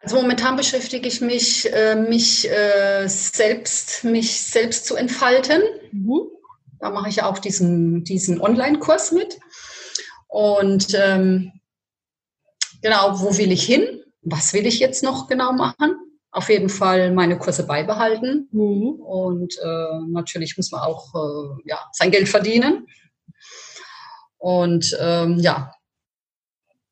Also 0.00 0.16
momentan 0.16 0.56
beschäftige 0.56 1.06
ich 1.06 1.20
mich, 1.20 1.72
äh, 1.72 1.94
mich 1.94 2.50
äh, 2.50 3.06
selbst, 3.06 4.02
mich 4.02 4.42
selbst 4.42 4.86
zu 4.86 4.96
entfalten. 4.96 5.62
Mhm. 5.92 6.22
Da 6.80 6.90
mache 6.90 7.08
ich 7.08 7.22
auch 7.22 7.38
diesen, 7.38 8.02
diesen 8.02 8.40
Online-Kurs 8.40 9.12
mit. 9.12 9.38
Und 10.26 10.88
ähm, 10.94 11.52
genau, 12.82 13.20
wo 13.20 13.38
will 13.38 13.52
ich 13.52 13.64
hin? 13.64 14.02
Was 14.22 14.52
will 14.52 14.66
ich 14.66 14.80
jetzt 14.80 15.04
noch 15.04 15.28
genau 15.28 15.52
machen? 15.52 15.94
Auf 16.32 16.48
jeden 16.48 16.70
Fall 16.70 17.12
meine 17.12 17.38
Kurse 17.38 17.66
beibehalten. 17.66 18.48
Mhm. 18.50 19.00
Und 19.00 19.54
äh, 19.62 20.00
natürlich 20.08 20.56
muss 20.56 20.72
man 20.72 20.80
auch 20.80 21.14
äh, 21.14 21.68
ja, 21.68 21.78
sein 21.92 22.10
Geld 22.10 22.28
verdienen. 22.28 22.86
Und 24.38 24.96
ähm, 25.00 25.38
ja, 25.38 25.72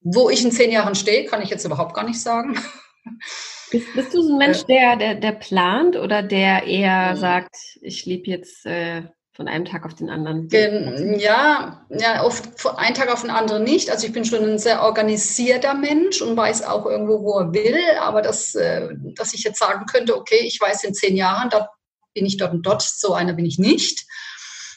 wo 0.02 0.30
ich 0.30 0.44
in 0.44 0.52
zehn 0.52 0.70
Jahren 0.70 0.94
stehe, 0.94 1.24
kann 1.24 1.42
ich 1.42 1.50
jetzt 1.50 1.64
überhaupt 1.64 1.94
gar 1.94 2.04
nicht 2.04 2.20
sagen. 2.20 2.58
Bist, 3.70 3.86
bist 3.94 4.12
du 4.12 4.22
so 4.22 4.32
ein 4.32 4.38
Mensch, 4.38 4.62
äh. 4.62 4.66
der, 4.66 4.96
der, 4.96 5.14
der 5.14 5.30
plant 5.30 5.94
oder 5.94 6.24
der 6.24 6.64
eher 6.64 7.16
sagt, 7.16 7.54
ich 7.80 8.04
lebe 8.04 8.28
jetzt 8.28 8.66
äh, 8.66 9.04
von 9.32 9.48
einem 9.48 9.64
Tag 9.64 9.84
auf 9.84 9.94
den 9.94 10.10
anderen? 10.10 10.48
Ja, 11.18 11.86
ja, 11.88 12.24
oft 12.24 12.60
von 12.60 12.76
einem 12.76 12.94
Tag 12.94 13.12
auf 13.12 13.22
den 13.22 13.30
anderen 13.30 13.64
nicht. 13.64 13.90
Also 13.90 14.06
ich 14.06 14.12
bin 14.12 14.24
schon 14.24 14.44
ein 14.44 14.58
sehr 14.58 14.82
organisierter 14.82 15.74
Mensch 15.74 16.20
und 16.20 16.36
weiß 16.36 16.64
auch 16.64 16.86
irgendwo, 16.86 17.22
wo 17.22 17.38
er 17.38 17.52
will. 17.52 17.78
Aber 18.00 18.22
das, 18.22 18.54
äh, 18.54 18.88
dass 19.14 19.32
ich 19.32 19.44
jetzt 19.44 19.58
sagen 19.58 19.86
könnte, 19.86 20.16
okay, 20.16 20.40
ich 20.44 20.60
weiß 20.60 20.84
in 20.84 20.94
zehn 20.94 21.16
Jahren, 21.16 21.48
da 21.50 21.70
bin 22.12 22.26
ich 22.26 22.38
dort 22.38 22.52
und 22.52 22.66
dort, 22.66 22.82
so 22.82 23.14
einer 23.14 23.34
bin 23.34 23.46
ich 23.46 23.58
nicht. 23.58 24.04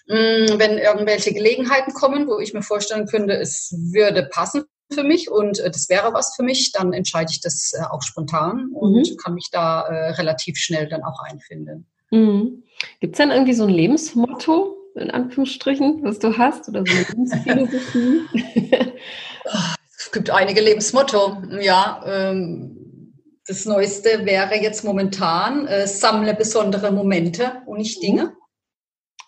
Mm, 0.07 0.59
wenn 0.59 0.77
irgendwelche 0.77 1.33
Gelegenheiten 1.33 1.93
kommen, 1.93 2.27
wo 2.27 2.39
ich 2.39 2.53
mir 2.53 2.61
vorstellen 2.61 3.07
könnte, 3.07 3.33
es 3.33 3.73
würde 3.91 4.23
passen 4.31 4.65
für 4.93 5.03
mich 5.03 5.31
und 5.31 5.59
äh, 5.59 5.71
das 5.71 5.89
wäre 5.89 6.13
was 6.13 6.35
für 6.35 6.43
mich, 6.43 6.71
dann 6.73 6.93
entscheide 6.93 7.31
ich 7.31 7.41
das 7.41 7.73
äh, 7.73 7.83
auch 7.89 8.03
spontan 8.03 8.69
und 8.73 9.09
mhm. 9.09 9.17
kann 9.17 9.33
mich 9.33 9.49
da 9.51 9.81
relativ 9.81 10.57
schnell 10.57 10.87
dann 10.87 11.03
auch 11.03 11.19
einfinden. 11.23 11.87
Mhm. 12.13 12.63
Gibt 12.99 13.15
es 13.15 13.17
dann 13.17 13.31
irgendwie 13.31 13.53
so 13.53 13.63
ein 13.63 13.69
Lebensmotto, 13.69 14.77
in 14.95 15.09
Anführungsstrichen, 15.09 16.03
was 16.03 16.19
du 16.19 16.37
hast 16.37 16.69
oder 16.69 16.83
so 16.85 16.93
eine 16.93 17.05
Lebensphilosophie? 17.09 18.21
es 19.97 20.11
gibt 20.11 20.29
einige 20.29 20.61
Lebensmotto, 20.61 21.41
ja. 21.59 22.03
Ähm, 22.05 22.79
das 23.47 23.65
Neueste 23.65 24.25
wäre 24.25 24.55
jetzt 24.61 24.83
momentan, 24.85 25.67
äh, 25.67 25.87
sammle 25.87 26.35
besondere 26.35 26.91
Momente 26.91 27.63
und 27.65 27.79
nicht 27.79 28.01
Dinge. 28.03 28.33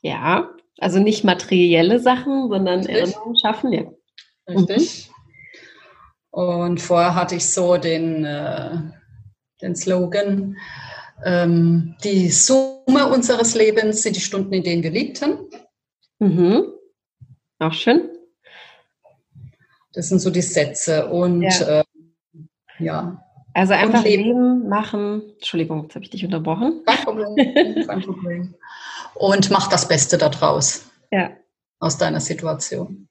Ja, 0.01 0.51
also 0.77 0.99
nicht 0.99 1.23
materielle 1.23 1.99
Sachen, 1.99 2.49
sondern 2.49 2.81
Richtig. 2.81 2.95
Erinnerungen 2.95 3.37
schaffen, 3.37 3.73
ja. 3.73 3.83
Richtig. 4.47 5.09
Mhm. 5.09 5.15
Und 6.29 6.81
vorher 6.81 7.15
hatte 7.15 7.35
ich 7.35 7.49
so 7.49 7.77
den, 7.77 8.25
äh, 8.25 8.77
den 9.61 9.75
Slogan, 9.75 10.57
ähm, 11.23 11.95
die 12.03 12.29
Summe 12.29 13.07
unseres 13.13 13.55
Lebens 13.55 14.01
sind 14.01 14.15
die 14.15 14.21
Stunden, 14.21 14.53
in 14.53 14.63
denen 14.63 14.83
wir 14.83 14.91
liebten. 14.91 15.37
Mhm. 16.19 16.65
Auch 17.59 17.73
schön. 17.73 18.09
Das 19.93 20.09
sind 20.09 20.19
so 20.19 20.29
die 20.29 20.41
Sätze. 20.41 21.07
Und 21.07 21.43
ja. 21.43 21.79
Äh, 21.79 21.83
ja. 22.79 23.23
Also 23.53 23.73
einfach 23.73 24.03
leben. 24.03 24.23
leben. 24.23 24.67
machen. 24.67 25.23
Entschuldigung, 25.35 25.83
jetzt 25.83 25.95
habe 25.95 26.03
ich 26.03 26.11
dich 26.11 26.25
unterbrochen. 26.25 26.81
Kein 26.85 26.97
Problem. 26.97 27.35
Kein 27.87 28.01
Problem. 28.01 28.53
Und 29.13 29.49
mach 29.49 29.67
das 29.67 29.87
Beste 29.87 30.17
daraus. 30.17 30.89
Ja. 31.11 31.31
Aus 31.79 31.97
deiner 31.97 32.19
Situation. 32.19 33.07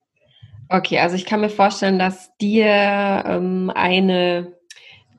Okay, 0.68 0.98
also 0.98 1.16
ich 1.16 1.24
kann 1.24 1.40
mir 1.40 1.50
vorstellen, 1.50 1.98
dass 1.98 2.36
dir 2.38 2.66
ähm, 2.66 3.70
eine 3.74 4.53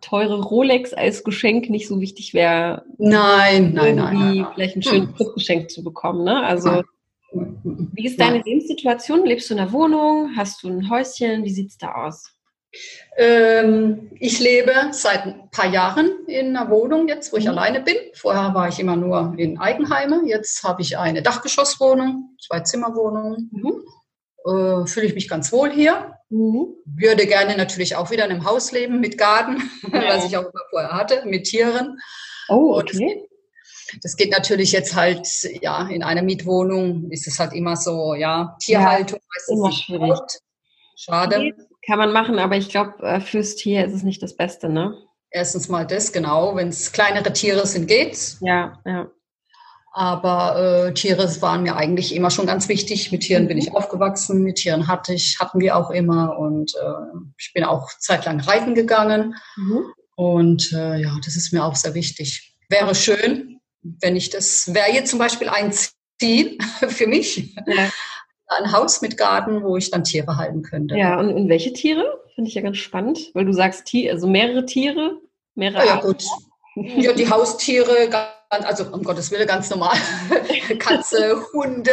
teure 0.05 0.41
Rolex 0.41 0.93
als 0.93 1.23
Geschenk 1.23 1.69
nicht 1.69 1.87
so 1.87 1.99
wichtig 1.99 2.33
wäre. 2.33 2.85
Nein, 2.97 3.73
nein, 3.73 3.95
nein, 3.95 4.13
nein, 4.17 4.47
Vielleicht 4.53 4.75
einen 4.75 4.83
schönen 4.83 5.17
hm. 5.17 5.33
Geschenk 5.33 5.71
zu 5.71 5.83
bekommen. 5.83 6.23
Ne? 6.23 6.43
Also, 6.43 6.83
wie 7.31 8.05
ist 8.05 8.19
deine. 8.19 8.37
Lebenssituation? 8.37 9.25
Lebst 9.25 9.49
du 9.49 9.55
in 9.55 9.59
einer 9.59 9.71
Wohnung? 9.71 10.31
Hast 10.37 10.63
du 10.63 10.69
ein 10.69 10.89
Häuschen? 10.89 11.43
Wie 11.43 11.51
sieht 11.51 11.69
es 11.69 11.77
da 11.77 11.93
aus? 11.93 12.31
Ähm, 13.17 14.11
ich 14.19 14.39
lebe 14.39 14.73
seit 14.91 15.25
ein 15.25 15.49
paar 15.49 15.71
Jahren 15.71 16.11
in 16.27 16.55
einer 16.55 16.69
Wohnung 16.69 17.07
jetzt, 17.07 17.31
wo 17.33 17.37
ich 17.37 17.45
mhm. 17.45 17.51
alleine 17.51 17.81
bin. 17.81 17.95
Vorher 18.13 18.53
war 18.53 18.67
ich 18.67 18.79
immer 18.79 18.95
nur 18.95 19.33
in 19.37 19.57
Eigenheime. 19.57 20.21
Jetzt 20.25 20.63
habe 20.63 20.81
ich 20.81 20.97
eine 20.97 21.21
Dachgeschosswohnung, 21.21 22.35
zwei 22.39 22.59
Zimmerwohnungen. 22.59 23.49
Mhm 23.51 23.83
äh, 24.45 24.85
fühle 24.85 25.07
ich 25.07 25.15
mich 25.15 25.27
ganz 25.27 25.51
wohl 25.51 25.71
hier. 25.71 26.15
Mhm. 26.29 26.75
Würde 26.85 27.25
gerne 27.25 27.57
natürlich 27.57 27.95
auch 27.95 28.11
wieder 28.11 28.25
in 28.25 28.31
einem 28.31 28.45
Haus 28.45 28.71
leben 28.71 28.99
mit 28.99 29.17
Garten, 29.17 29.61
ja. 29.91 30.03
was 30.15 30.25
ich 30.25 30.37
auch 30.37 30.43
immer 30.43 30.61
vorher 30.69 30.91
hatte, 30.91 31.23
mit 31.25 31.45
Tieren. 31.45 31.97
Oh, 32.49 32.77
okay. 32.79 33.27
Das, 33.91 33.99
das 34.01 34.17
geht 34.17 34.31
natürlich 34.31 34.71
jetzt 34.71 34.95
halt, 34.95 35.27
ja, 35.61 35.87
in 35.87 36.03
einer 36.03 36.21
Mietwohnung 36.21 37.09
ist 37.11 37.27
es 37.27 37.39
halt 37.39 37.53
immer 37.53 37.75
so, 37.75 38.13
ja, 38.13 38.55
Tierhaltung 38.59 39.19
ja, 39.19 39.53
immer 39.53 39.71
schwierig. 39.71 40.19
Schade. 40.95 41.53
Kann 41.85 41.99
man 41.99 42.11
machen, 42.11 42.39
aber 42.39 42.55
ich 42.57 42.69
glaube, 42.69 42.93
äh, 43.03 43.19
fürs 43.19 43.55
Tier 43.55 43.85
ist 43.85 43.93
es 43.93 44.03
nicht 44.03 44.23
das 44.23 44.35
Beste, 44.35 44.69
ne? 44.69 44.97
Erstens 45.29 45.69
mal 45.69 45.85
das, 45.85 46.11
genau. 46.11 46.55
Wenn 46.55 46.69
es 46.69 46.91
kleinere 46.91 47.31
Tiere 47.31 47.67
sind, 47.67 47.87
geht's. 47.87 48.39
Ja, 48.41 48.79
ja. 48.85 49.11
Aber 49.97 50.87
äh, 50.87 50.93
Tiere 50.93 51.41
waren 51.41 51.63
mir 51.63 51.77
eigentlich 51.77 52.13
immer 52.13 52.29
schon 52.29 52.45
ganz 52.45 52.67
wichtig. 52.67 53.13
Mit 53.13 53.21
Tieren 53.21 53.47
bin 53.47 53.57
ich 53.57 53.69
mhm. 53.69 53.77
aufgewachsen, 53.77 54.43
mit 54.43 54.57
Tieren 54.57 54.87
hatte 54.87 55.13
ich, 55.13 55.37
hatten 55.39 55.61
wir 55.61 55.77
auch 55.77 55.89
immer. 55.89 56.37
Und 56.37 56.75
äh, 56.75 57.17
ich 57.37 57.53
bin 57.53 57.63
auch 57.63 57.87
zeitlang 57.99 58.41
reiten 58.41 58.75
gegangen. 58.75 59.35
Mhm. 59.55 59.85
Und 60.17 60.73
äh, 60.73 60.97
ja, 60.97 61.15
das 61.23 61.37
ist 61.37 61.53
mir 61.53 61.63
auch 61.63 61.77
sehr 61.77 61.93
wichtig. 61.93 62.57
Wäre 62.67 62.93
schön, 62.93 63.61
wenn 63.83 64.17
ich 64.17 64.29
das, 64.29 64.73
wäre 64.73 64.91
jetzt 64.91 65.11
zum 65.11 65.19
Beispiel 65.19 65.47
ein 65.47 65.71
Ziel 66.19 66.57
für 66.89 67.07
mich. 67.07 67.55
Ja. 67.65 67.89
Ein 68.47 68.73
Haus 68.73 69.01
mit 69.01 69.15
Garten, 69.15 69.63
wo 69.63 69.77
ich 69.77 69.91
dann 69.91 70.03
Tiere 70.03 70.35
halten 70.35 70.61
könnte. 70.61 70.97
Ja, 70.97 71.17
und, 71.17 71.33
und 71.33 71.47
welche 71.47 71.71
Tiere? 71.71 72.03
Finde 72.35 72.49
ich 72.49 72.55
ja 72.55 72.61
ganz 72.61 72.77
spannend, 72.79 73.31
weil 73.33 73.45
du 73.45 73.53
sagst, 73.53 73.85
Tier, 73.85 74.11
also 74.11 74.27
mehrere 74.27 74.65
Tiere, 74.65 75.21
mehrere 75.55 75.85
ja, 75.85 75.95
ja, 75.95 76.01
gut. 76.01 76.25
Ja, 76.75 77.13
die 77.13 77.29
Haustiere 77.29 78.09
also 78.63 78.85
um 78.91 79.03
Gottes 79.03 79.31
Willen 79.31 79.47
ganz 79.47 79.69
normal. 79.69 79.97
Katze, 80.79 81.41
Hunde. 81.53 81.91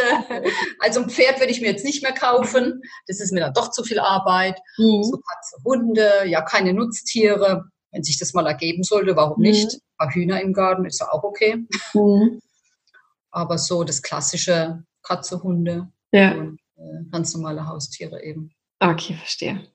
Also 0.79 1.01
ein 1.01 1.09
Pferd 1.09 1.39
würde 1.39 1.51
ich 1.51 1.61
mir 1.61 1.71
jetzt 1.71 1.85
nicht 1.85 2.03
mehr 2.03 2.13
kaufen. 2.13 2.81
Das 3.07 3.19
ist 3.19 3.31
mir 3.31 3.41
dann 3.41 3.53
doch 3.53 3.71
zu 3.71 3.83
viel 3.83 3.99
Arbeit. 3.99 4.59
Mhm. 4.77 5.03
So 5.03 5.17
Katze, 5.17 5.57
Hunde, 5.65 6.11
ja, 6.25 6.41
keine 6.41 6.73
Nutztiere. 6.73 7.65
Wenn 7.91 8.03
sich 8.03 8.17
das 8.17 8.33
mal 8.33 8.47
ergeben 8.47 8.83
sollte, 8.83 9.15
warum 9.15 9.37
mhm. 9.37 9.49
nicht? 9.49 9.73
Ein 9.73 9.79
paar 9.97 10.13
Hühner 10.13 10.41
im 10.41 10.53
Garten 10.53 10.85
ist 10.85 10.99
ja 10.99 11.11
auch 11.11 11.23
okay. 11.23 11.65
Mhm. 11.93 12.39
Aber 13.31 13.57
so 13.57 13.83
das 13.83 14.01
klassische 14.01 14.83
Katze, 15.01 15.41
Hunde 15.43 15.91
ja. 16.11 16.33
und 16.33 16.59
äh, 16.77 17.09
ganz 17.11 17.33
normale 17.33 17.67
Haustiere 17.67 18.23
eben. 18.23 18.51
Okay, 18.79 19.15
verstehe. 19.15 19.67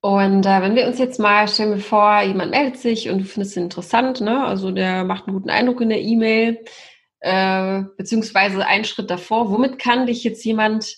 Und 0.00 0.46
äh, 0.46 0.62
wenn 0.62 0.76
wir 0.76 0.86
uns 0.86 0.98
jetzt 0.98 1.18
mal 1.18 1.48
stellen 1.48 1.70
wir 1.74 1.80
vor, 1.80 2.22
jemand 2.22 2.52
meldet 2.52 2.78
sich 2.78 3.10
und 3.10 3.18
du 3.18 3.24
findest 3.24 3.56
ihn 3.56 3.64
interessant, 3.64 4.20
ne? 4.20 4.44
Also 4.44 4.70
der 4.70 5.04
macht 5.04 5.26
einen 5.26 5.36
guten 5.36 5.50
Eindruck 5.50 5.80
in 5.80 5.88
der 5.88 6.00
E-Mail, 6.00 6.64
äh, 7.20 7.82
beziehungsweise 7.96 8.64
einen 8.64 8.84
Schritt 8.84 9.10
davor, 9.10 9.50
womit 9.50 9.78
kann 9.78 10.06
dich 10.06 10.22
jetzt 10.22 10.44
jemand 10.44 10.96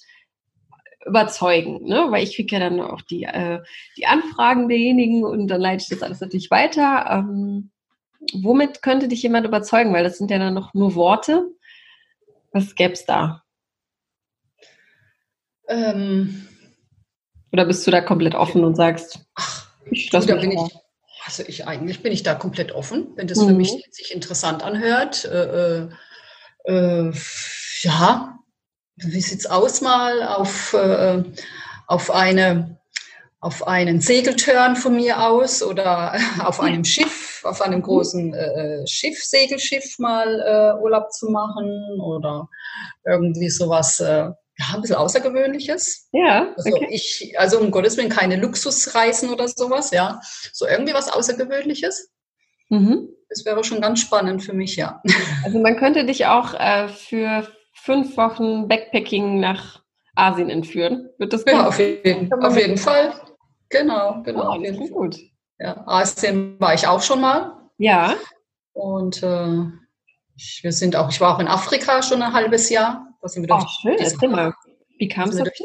überzeugen, 1.06 1.86
ne? 1.86 2.08
Weil 2.10 2.24
ich 2.24 2.36
kriege 2.36 2.56
ja 2.56 2.60
dann 2.60 2.80
auch 2.80 3.00
die, 3.00 3.24
äh, 3.24 3.60
die 3.96 4.06
Anfragen 4.06 4.68
derjenigen 4.68 5.24
und 5.24 5.48
dann 5.48 5.62
leite 5.62 5.82
ich 5.82 5.88
das 5.88 6.02
alles 6.02 6.20
natürlich 6.20 6.50
weiter. 6.50 7.06
Ähm, 7.10 7.70
womit 8.34 8.82
könnte 8.82 9.08
dich 9.08 9.22
jemand 9.22 9.46
überzeugen? 9.46 9.94
Weil 9.94 10.04
das 10.04 10.18
sind 10.18 10.30
ja 10.30 10.38
dann 10.38 10.52
noch 10.52 10.74
nur 10.74 10.94
Worte. 10.94 11.46
Was 12.52 12.74
gäbe 12.74 12.92
es 12.92 13.06
da? 13.06 13.44
Ähm 15.68 16.49
oder 17.52 17.64
bist 17.64 17.86
du 17.86 17.90
da 17.90 18.00
komplett 18.00 18.34
offen 18.34 18.64
und 18.64 18.76
sagst, 18.76 19.20
ach, 19.34 19.68
ich 19.90 20.10
du, 20.10 20.20
da 20.20 20.34
bin 20.36 20.52
ich, 20.52 20.76
also 21.24 21.42
ich 21.46 21.66
eigentlich 21.66 22.02
bin 22.02 22.12
ich 22.12 22.22
da 22.22 22.34
komplett 22.34 22.72
offen, 22.72 23.08
wenn 23.16 23.26
das 23.26 23.38
mhm. 23.38 23.48
für 23.48 23.54
mich 23.54 23.88
sich 23.90 24.14
interessant 24.14 24.62
anhört. 24.62 25.24
Äh, 25.24 25.84
äh, 25.84 25.88
äh 26.66 27.12
ja, 27.82 28.38
wie 28.96 29.20
sieht's 29.20 29.46
aus 29.46 29.80
mal 29.80 30.22
auf, 30.22 30.74
äh, 30.74 31.22
auf 31.86 32.10
eine 32.10 32.80
auf 33.40 33.66
einen 33.66 34.00
Segeltörn 34.00 34.76
von 34.76 34.96
mir 34.96 35.26
aus 35.26 35.62
oder 35.62 36.14
auf 36.44 36.60
einem 36.60 36.84
Schiff, 36.84 37.42
auf 37.44 37.62
einem 37.62 37.82
großen 37.82 38.34
äh, 38.34 38.86
Schiff, 38.86 39.24
Segelschiff 39.24 39.98
mal 39.98 40.40
äh, 40.40 40.82
Urlaub 40.82 41.10
zu 41.10 41.30
machen 41.30 41.98
oder 42.00 42.48
irgendwie 43.06 43.48
sowas, 43.48 43.98
äh, 44.00 44.30
ja, 44.60 44.74
ein 44.74 44.82
bisschen 44.82 44.96
Außergewöhnliches. 44.96 46.08
Ja. 46.12 46.52
Also 46.56 46.70
okay. 46.76 46.88
ich, 46.90 47.34
also 47.38 47.58
um 47.58 47.70
Gottes 47.70 47.96
Willen 47.96 48.10
keine 48.10 48.36
Luxusreisen 48.36 49.30
oder 49.30 49.48
sowas, 49.48 49.90
ja. 49.90 50.20
So 50.52 50.66
irgendwie 50.66 50.92
was 50.92 51.10
Außergewöhnliches. 51.10 52.10
Mhm. 52.68 53.08
Das 53.30 53.44
wäre 53.44 53.64
schon 53.64 53.80
ganz 53.80 54.00
spannend 54.00 54.42
für 54.42 54.52
mich, 54.52 54.76
ja. 54.76 55.02
Also 55.44 55.58
man 55.60 55.76
könnte 55.76 56.04
dich 56.04 56.26
auch 56.26 56.54
äh, 56.54 56.88
für 56.88 57.48
fünf 57.72 58.16
Wochen 58.16 58.68
Backpacking 58.68 59.40
nach 59.40 59.82
Asien 60.14 60.50
entführen. 60.50 61.08
Wird 61.18 61.32
das 61.32 61.44
Ja, 61.46 61.66
auf 61.66 61.78
jeden, 61.78 62.30
auf 62.32 62.56
jeden 62.56 62.76
Fall. 62.76 63.14
Genau, 63.70 64.22
genau. 64.24 64.56
Oh, 64.56 64.62
das 64.62 64.76
klingt 64.76 64.90
gut. 64.90 65.16
Ja, 65.58 65.86
Asien 65.86 66.60
war 66.60 66.74
ich 66.74 66.86
auch 66.86 67.00
schon 67.00 67.20
mal. 67.20 67.56
Ja. 67.78 68.14
Und 68.72 69.22
äh, 69.22 69.64
ich, 70.36 70.60
wir 70.62 70.72
sind 70.72 70.96
auch, 70.96 71.10
ich 71.10 71.20
war 71.20 71.34
auch 71.34 71.40
in 71.40 71.48
Afrika 71.48 72.02
schon 72.02 72.22
ein 72.22 72.32
halbes 72.32 72.68
Jahr. 72.68 73.09
Da 73.20 73.28
sind 73.28 73.46
wir 73.46 73.54
oh, 73.54 73.66
schön, 73.82 73.96
erzähl 73.98 74.28
mal. 74.28 74.54
Wie 74.98 75.08
kam 75.08 75.28
es 75.28 75.36
dazu? 75.36 75.64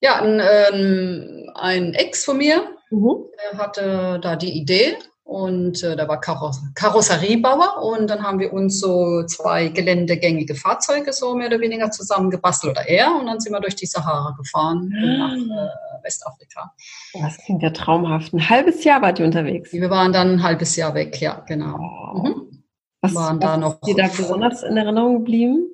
Ja, 0.00 0.22
ein, 0.22 0.40
ähm, 0.40 1.50
ein 1.54 1.94
Ex 1.94 2.24
von 2.24 2.38
mir 2.38 2.62
mhm. 2.90 3.24
der 3.52 3.58
hatte 3.58 4.18
da 4.22 4.36
die 4.36 4.52
Idee 4.52 4.96
und 5.24 5.82
äh, 5.82 5.94
da 5.94 6.08
war 6.08 6.20
Kaross 6.20 6.62
Karosseriebauer 6.74 7.82
und 7.82 8.08
dann 8.08 8.22
haben 8.22 8.38
wir 8.38 8.52
uns 8.52 8.80
so 8.80 9.24
zwei 9.26 9.68
geländegängige 9.68 10.54
Fahrzeuge 10.54 11.12
so 11.12 11.34
mehr 11.34 11.48
oder 11.48 11.60
weniger 11.60 11.90
zusammengebastelt 11.90 12.72
oder 12.72 12.88
er 12.88 13.14
und 13.14 13.26
dann 13.26 13.40
sind 13.40 13.52
wir 13.52 13.60
durch 13.60 13.76
die 13.76 13.86
Sahara 13.86 14.34
gefahren 14.38 14.88
mhm. 14.88 15.18
nach 15.18 15.34
äh, 15.34 16.04
Westafrika. 16.04 16.72
Das 17.20 17.36
klingt 17.44 17.62
ja 17.62 17.70
traumhaft. 17.70 18.32
Ein 18.32 18.48
halbes 18.48 18.84
Jahr 18.84 19.02
wart 19.02 19.18
ihr 19.18 19.26
unterwegs? 19.26 19.72
Wir 19.72 19.90
waren 19.90 20.12
dann 20.12 20.34
ein 20.34 20.42
halbes 20.42 20.76
Jahr 20.76 20.94
weg, 20.94 21.20
ja, 21.20 21.44
genau. 21.46 21.76
Mhm. 22.22 22.64
Was, 23.02 23.14
waren 23.14 23.36
was 23.36 23.50
da 23.50 23.56
noch 23.58 23.74
ist 23.74 23.86
dir 23.86 23.96
da 23.96 24.08
besonders 24.08 24.62
in 24.62 24.76
Erinnerung 24.76 25.18
geblieben? 25.18 25.66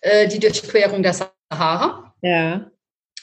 Äh, 0.00 0.28
die 0.28 0.38
Durchquerung 0.38 1.02
der 1.02 1.14
Sahara. 1.14 2.14
Ja. 2.22 2.70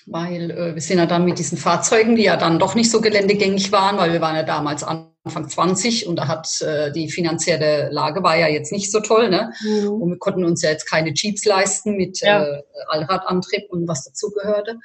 Weil 0.06 0.52
äh, 0.52 0.76
wir 0.76 0.82
sind 0.82 0.98
ja 0.98 1.06
dann 1.06 1.26
mit 1.26 1.40
diesen 1.40 1.58
Fahrzeugen, 1.58 2.16
die 2.16 2.24
ja 2.24 2.38
dann 2.38 2.60
doch 2.60 2.76
nicht 2.76 2.90
so 2.90 3.02
geländegängig 3.02 3.72
waren, 3.72 3.98
weil 3.98 4.12
wir 4.12 4.22
waren 4.22 4.36
ja 4.36 4.44
damals 4.44 4.84
Anfang 4.84 5.50
20 5.50 6.08
und 6.08 6.16
da 6.16 6.28
hat 6.28 6.62
äh, 6.62 6.92
die 6.92 7.10
finanzielle 7.12 7.90
Lage 7.92 8.24
war 8.24 8.36
ja 8.36 8.48
jetzt 8.48 8.72
nicht 8.72 8.92
so 8.92 9.02
toll, 9.02 9.30
ne? 9.30 9.54
Mhm. 9.62 9.90
Und 9.90 10.10
wir 10.10 10.18
konnten 10.18 10.46
uns 10.46 10.62
ja 10.62 10.72
jetzt 10.72 10.90
keine 10.90 11.14
Jeeps 11.14 11.46
leisten 11.46 11.96
mit 11.96 12.22
ja. 12.22 12.44
äh, 12.44 12.62
Allradantrieb 12.88 13.70
und 13.70 13.88
was 13.88 14.06
dazugehörte. 14.06 14.78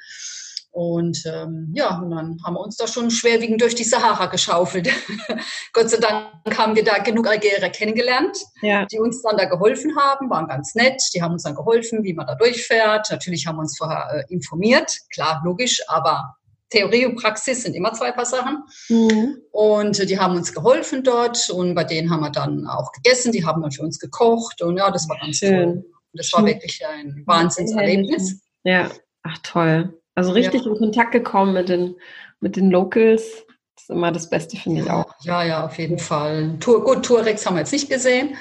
Und 0.75 1.23
ähm, 1.25 1.71
ja, 1.73 1.99
und 1.99 2.09
dann 2.09 2.37
haben 2.43 2.55
wir 2.55 2.59
uns 2.59 2.75
da 2.75 2.85
schon 2.85 3.09
schwerwiegend 3.09 3.61
durch 3.61 3.75
die 3.75 3.85
Sahara 3.85 4.25
geschaufelt. 4.25 4.89
Gott 5.73 5.89
sei 5.89 5.99
Dank 5.99 6.57
haben 6.57 6.75
wir 6.75 6.83
da 6.83 6.97
genug 6.97 7.27
Algerier 7.27 7.69
kennengelernt, 7.69 8.37
ja. 8.61 8.85
die 8.85 8.99
uns 8.99 9.21
dann 9.21 9.37
da 9.37 9.45
geholfen 9.45 9.95
haben, 9.97 10.29
waren 10.29 10.49
ganz 10.49 10.75
nett. 10.75 11.01
Die 11.13 11.21
haben 11.21 11.31
uns 11.31 11.43
dann 11.43 11.55
geholfen, 11.55 12.03
wie 12.03 12.13
man 12.13 12.27
da 12.27 12.35
durchfährt. 12.35 13.09
Natürlich 13.09 13.47
haben 13.47 13.55
wir 13.55 13.61
uns 13.61 13.77
vorher 13.77 14.25
äh, 14.27 14.33
informiert, 14.33 14.93
klar, 15.13 15.41
logisch, 15.45 15.81
aber 15.87 16.35
Theorie 16.69 17.05
und 17.05 17.15
Praxis 17.15 17.63
sind 17.63 17.73
immer 17.73 17.93
zwei 17.93 18.11
Paar 18.11 18.25
Sachen. 18.25 18.61
Mhm. 18.89 19.37
Und 19.51 19.97
äh, 19.97 20.05
die 20.05 20.19
haben 20.19 20.35
uns 20.35 20.53
geholfen 20.53 21.05
dort 21.05 21.49
und 21.51 21.73
bei 21.73 21.85
denen 21.85 22.09
haben 22.09 22.19
wir 22.19 22.31
dann 22.31 22.67
auch 22.67 22.91
gegessen. 22.91 23.31
Die 23.31 23.45
haben 23.45 23.61
dann 23.61 23.71
für 23.71 23.83
uns 23.83 23.97
gekocht 23.97 24.61
und 24.61 24.75
ja, 24.75 24.91
das 24.91 25.07
war 25.07 25.17
ganz 25.19 25.37
Schön. 25.37 25.63
toll. 25.63 25.85
Das 26.11 26.33
war 26.33 26.45
wirklich 26.45 26.81
ein 26.85 27.23
Wahnsinnserlebnis. 27.25 28.41
Ja, 28.65 28.91
ach 29.23 29.37
toll. 29.41 30.01
Also 30.15 30.31
richtig 30.31 30.63
ja. 30.63 30.71
in 30.71 30.77
Kontakt 30.77 31.11
gekommen 31.11 31.53
mit 31.53 31.69
den, 31.69 31.95
mit 32.39 32.55
den 32.55 32.71
Locals. 32.71 33.45
Das 33.75 33.83
ist 33.83 33.89
immer 33.89 34.11
das 34.11 34.29
Beste, 34.29 34.57
finde 34.57 34.79
ja, 34.79 34.85
ich 34.85 34.91
auch. 34.91 35.13
Ja, 35.21 35.43
ja, 35.43 35.65
auf 35.65 35.77
jeden 35.77 35.99
Fall. 35.99 36.55
Tour, 36.59 36.83
gut, 36.83 37.05
Tourex 37.05 37.45
haben 37.45 37.55
wir 37.55 37.59
jetzt 37.59 37.73
nicht 37.73 37.89
gesehen. 37.89 38.35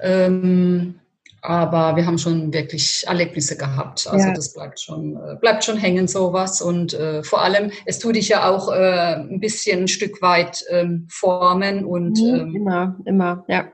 Ähm, 0.00 1.00
aber 1.42 1.96
wir 1.96 2.06
haben 2.06 2.18
schon 2.18 2.52
wirklich 2.52 3.04
Erlebnisse 3.06 3.56
gehabt. 3.56 4.06
Also 4.06 4.26
ja. 4.26 4.34
das 4.34 4.52
bleibt 4.52 4.78
schon, 4.78 5.16
äh, 5.16 5.36
bleibt 5.40 5.64
schon 5.64 5.76
hängen, 5.76 6.06
sowas. 6.06 6.60
Und 6.60 6.94
äh, 6.94 7.22
vor 7.22 7.42
allem, 7.42 7.72
es 7.86 7.98
tut 7.98 8.16
dich 8.16 8.28
ja 8.28 8.48
auch 8.48 8.70
äh, 8.70 9.14
ein 9.14 9.40
bisschen 9.40 9.82
ein 9.82 9.88
Stück 9.88 10.20
weit 10.22 10.64
ähm, 10.68 11.06
formen 11.10 11.84
und 11.84 12.18
mhm, 12.20 12.34
ähm, 12.34 12.56
immer, 12.56 12.96
immer, 13.06 13.44
ja. 13.48 13.72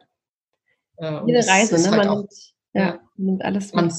Äh, 0.98 1.20
Jede 1.26 1.46
Reise, 1.46 1.74
ne? 1.82 1.90
Halt 1.90 2.04
man, 2.04 2.08
auch, 2.08 2.16
nimmt, 2.16 2.54
ja, 2.72 2.98
nimmt 3.16 3.44
alles 3.44 3.74
mit. 3.74 3.92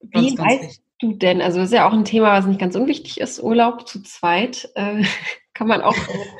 Wie 0.00 0.34
ganz, 0.34 0.36
ganz 0.36 0.80
du 1.00 1.12
denn? 1.12 1.42
Also 1.42 1.58
das 1.58 1.68
ist 1.68 1.74
ja 1.74 1.88
auch 1.88 1.92
ein 1.92 2.04
Thema, 2.04 2.32
was 2.32 2.46
nicht 2.46 2.60
ganz 2.60 2.76
unwichtig 2.76 3.20
ist. 3.20 3.42
Urlaub 3.42 3.88
zu 3.88 4.02
zweit 4.02 4.70
äh, 4.74 5.02
kann 5.54 5.66
man 5.66 5.82
auch, 5.82 5.96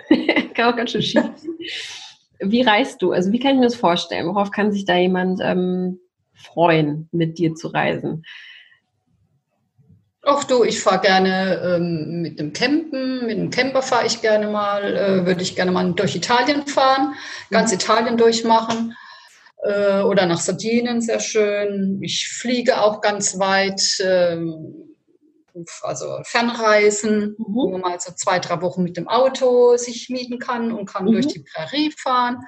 kann 0.55 0.73
auch 0.73 0.77
ganz 0.77 0.93
schön 0.93 1.03
schief. 1.03 1.25
Wie 2.39 2.63
reist 2.63 3.03
du? 3.03 3.13
Also 3.13 3.33
wie 3.33 3.39
kann 3.39 3.53
ich 3.53 3.59
mir 3.59 3.67
das 3.67 3.75
vorstellen? 3.75 4.27
Worauf 4.27 4.51
kann 4.51 4.73
sich 4.73 4.85
da 4.85 4.97
jemand 4.97 5.41
ähm, 5.43 5.99
freuen, 6.35 7.09
mit 7.13 7.39
dir 7.39 7.55
zu 7.55 7.69
reisen? 7.69 8.25
Ach 10.23 10.45
du, 10.45 10.65
ich 10.65 10.81
fahre 10.81 11.01
gerne 11.01 11.61
ähm, 11.65 12.21
mit 12.21 12.39
dem 12.39 12.53
Campen, 12.53 13.27
mit 13.27 13.39
dem 13.39 13.51
Camper 13.51 13.81
fahre 13.81 14.07
ich 14.07 14.21
gerne 14.21 14.49
mal, 14.49 14.85
äh, 14.95 15.27
würde 15.27 15.43
ich 15.43 15.57
gerne 15.57 15.73
mal 15.73 15.93
durch 15.93 16.15
Italien 16.15 16.67
fahren, 16.67 17.15
ganz 17.51 17.71
mhm. 17.71 17.77
Italien 17.77 18.17
durchmachen 18.19 18.95
äh, 19.63 20.01
oder 20.01 20.27
nach 20.27 20.41
Sardinien 20.41 21.01
sehr 21.01 21.21
schön. 21.21 22.01
Ich 22.03 22.29
fliege 22.29 22.81
auch 22.81 23.01
ganz 23.01 23.39
weit, 23.39 23.83
ähm, 24.03 24.97
also 25.83 26.19
Fernreisen, 26.25 27.37
mhm. 27.39 27.45
wo 27.55 27.71
man 27.71 27.81
mal 27.81 28.01
so 28.01 28.13
zwei, 28.15 28.39
drei 28.39 28.63
Wochen 28.63 28.83
mit 28.83 28.97
dem 28.97 29.09
Auto 29.09 29.77
sich 29.77 30.09
mieten 30.09 30.39
kann 30.39 30.73
und 30.73 30.87
kann 30.87 31.05
mhm. 31.05 31.13
durch 31.13 31.27
die 31.27 31.45
Prärie 31.55 31.93
fahren. 31.93 32.39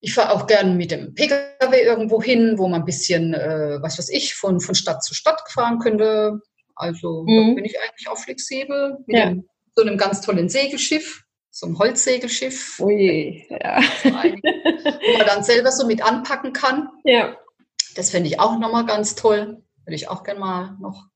Ich 0.00 0.14
fahre 0.14 0.32
auch 0.32 0.46
gerne 0.46 0.74
mit 0.74 0.90
dem 0.90 1.14
Pkw 1.14 1.80
irgendwo 1.82 2.22
hin, 2.22 2.58
wo 2.58 2.68
man 2.68 2.82
ein 2.82 2.84
bisschen, 2.84 3.34
äh, 3.34 3.78
was 3.80 3.98
weiß 3.98 4.10
ich, 4.10 4.34
von, 4.34 4.60
von 4.60 4.74
Stadt 4.74 5.02
zu 5.02 5.14
Stadt 5.14 5.40
fahren 5.50 5.78
könnte. 5.78 6.40
Also 6.74 7.24
mhm. 7.26 7.48
da 7.48 7.54
bin 7.54 7.64
ich 7.64 7.76
eigentlich 7.80 8.08
auch 8.08 8.18
flexibel. 8.18 8.98
Mit 9.06 9.16
ja. 9.16 9.30
dem, 9.30 9.48
so 9.74 9.82
einem 9.82 9.96
ganz 9.96 10.20
tollen 10.20 10.48
Segelschiff 10.48 11.25
so 11.56 11.66
ein 11.66 11.78
Holzsegelschiff. 11.78 12.78
Ui, 12.80 13.46
ja. 13.48 13.80
wo 14.04 15.18
man 15.18 15.26
dann 15.26 15.42
selber 15.42 15.72
so 15.72 15.86
mit 15.86 16.04
anpacken 16.04 16.52
kann. 16.52 16.90
Ja. 17.04 17.34
Das 17.94 18.10
finde 18.10 18.28
ich 18.28 18.38
auch 18.38 18.58
nochmal 18.58 18.84
ganz 18.84 19.14
toll. 19.14 19.62
Würde 19.86 19.94
ich 19.94 20.10
auch 20.10 20.22
gerne 20.22 20.40
mal 20.40 20.76
noch 20.80 21.06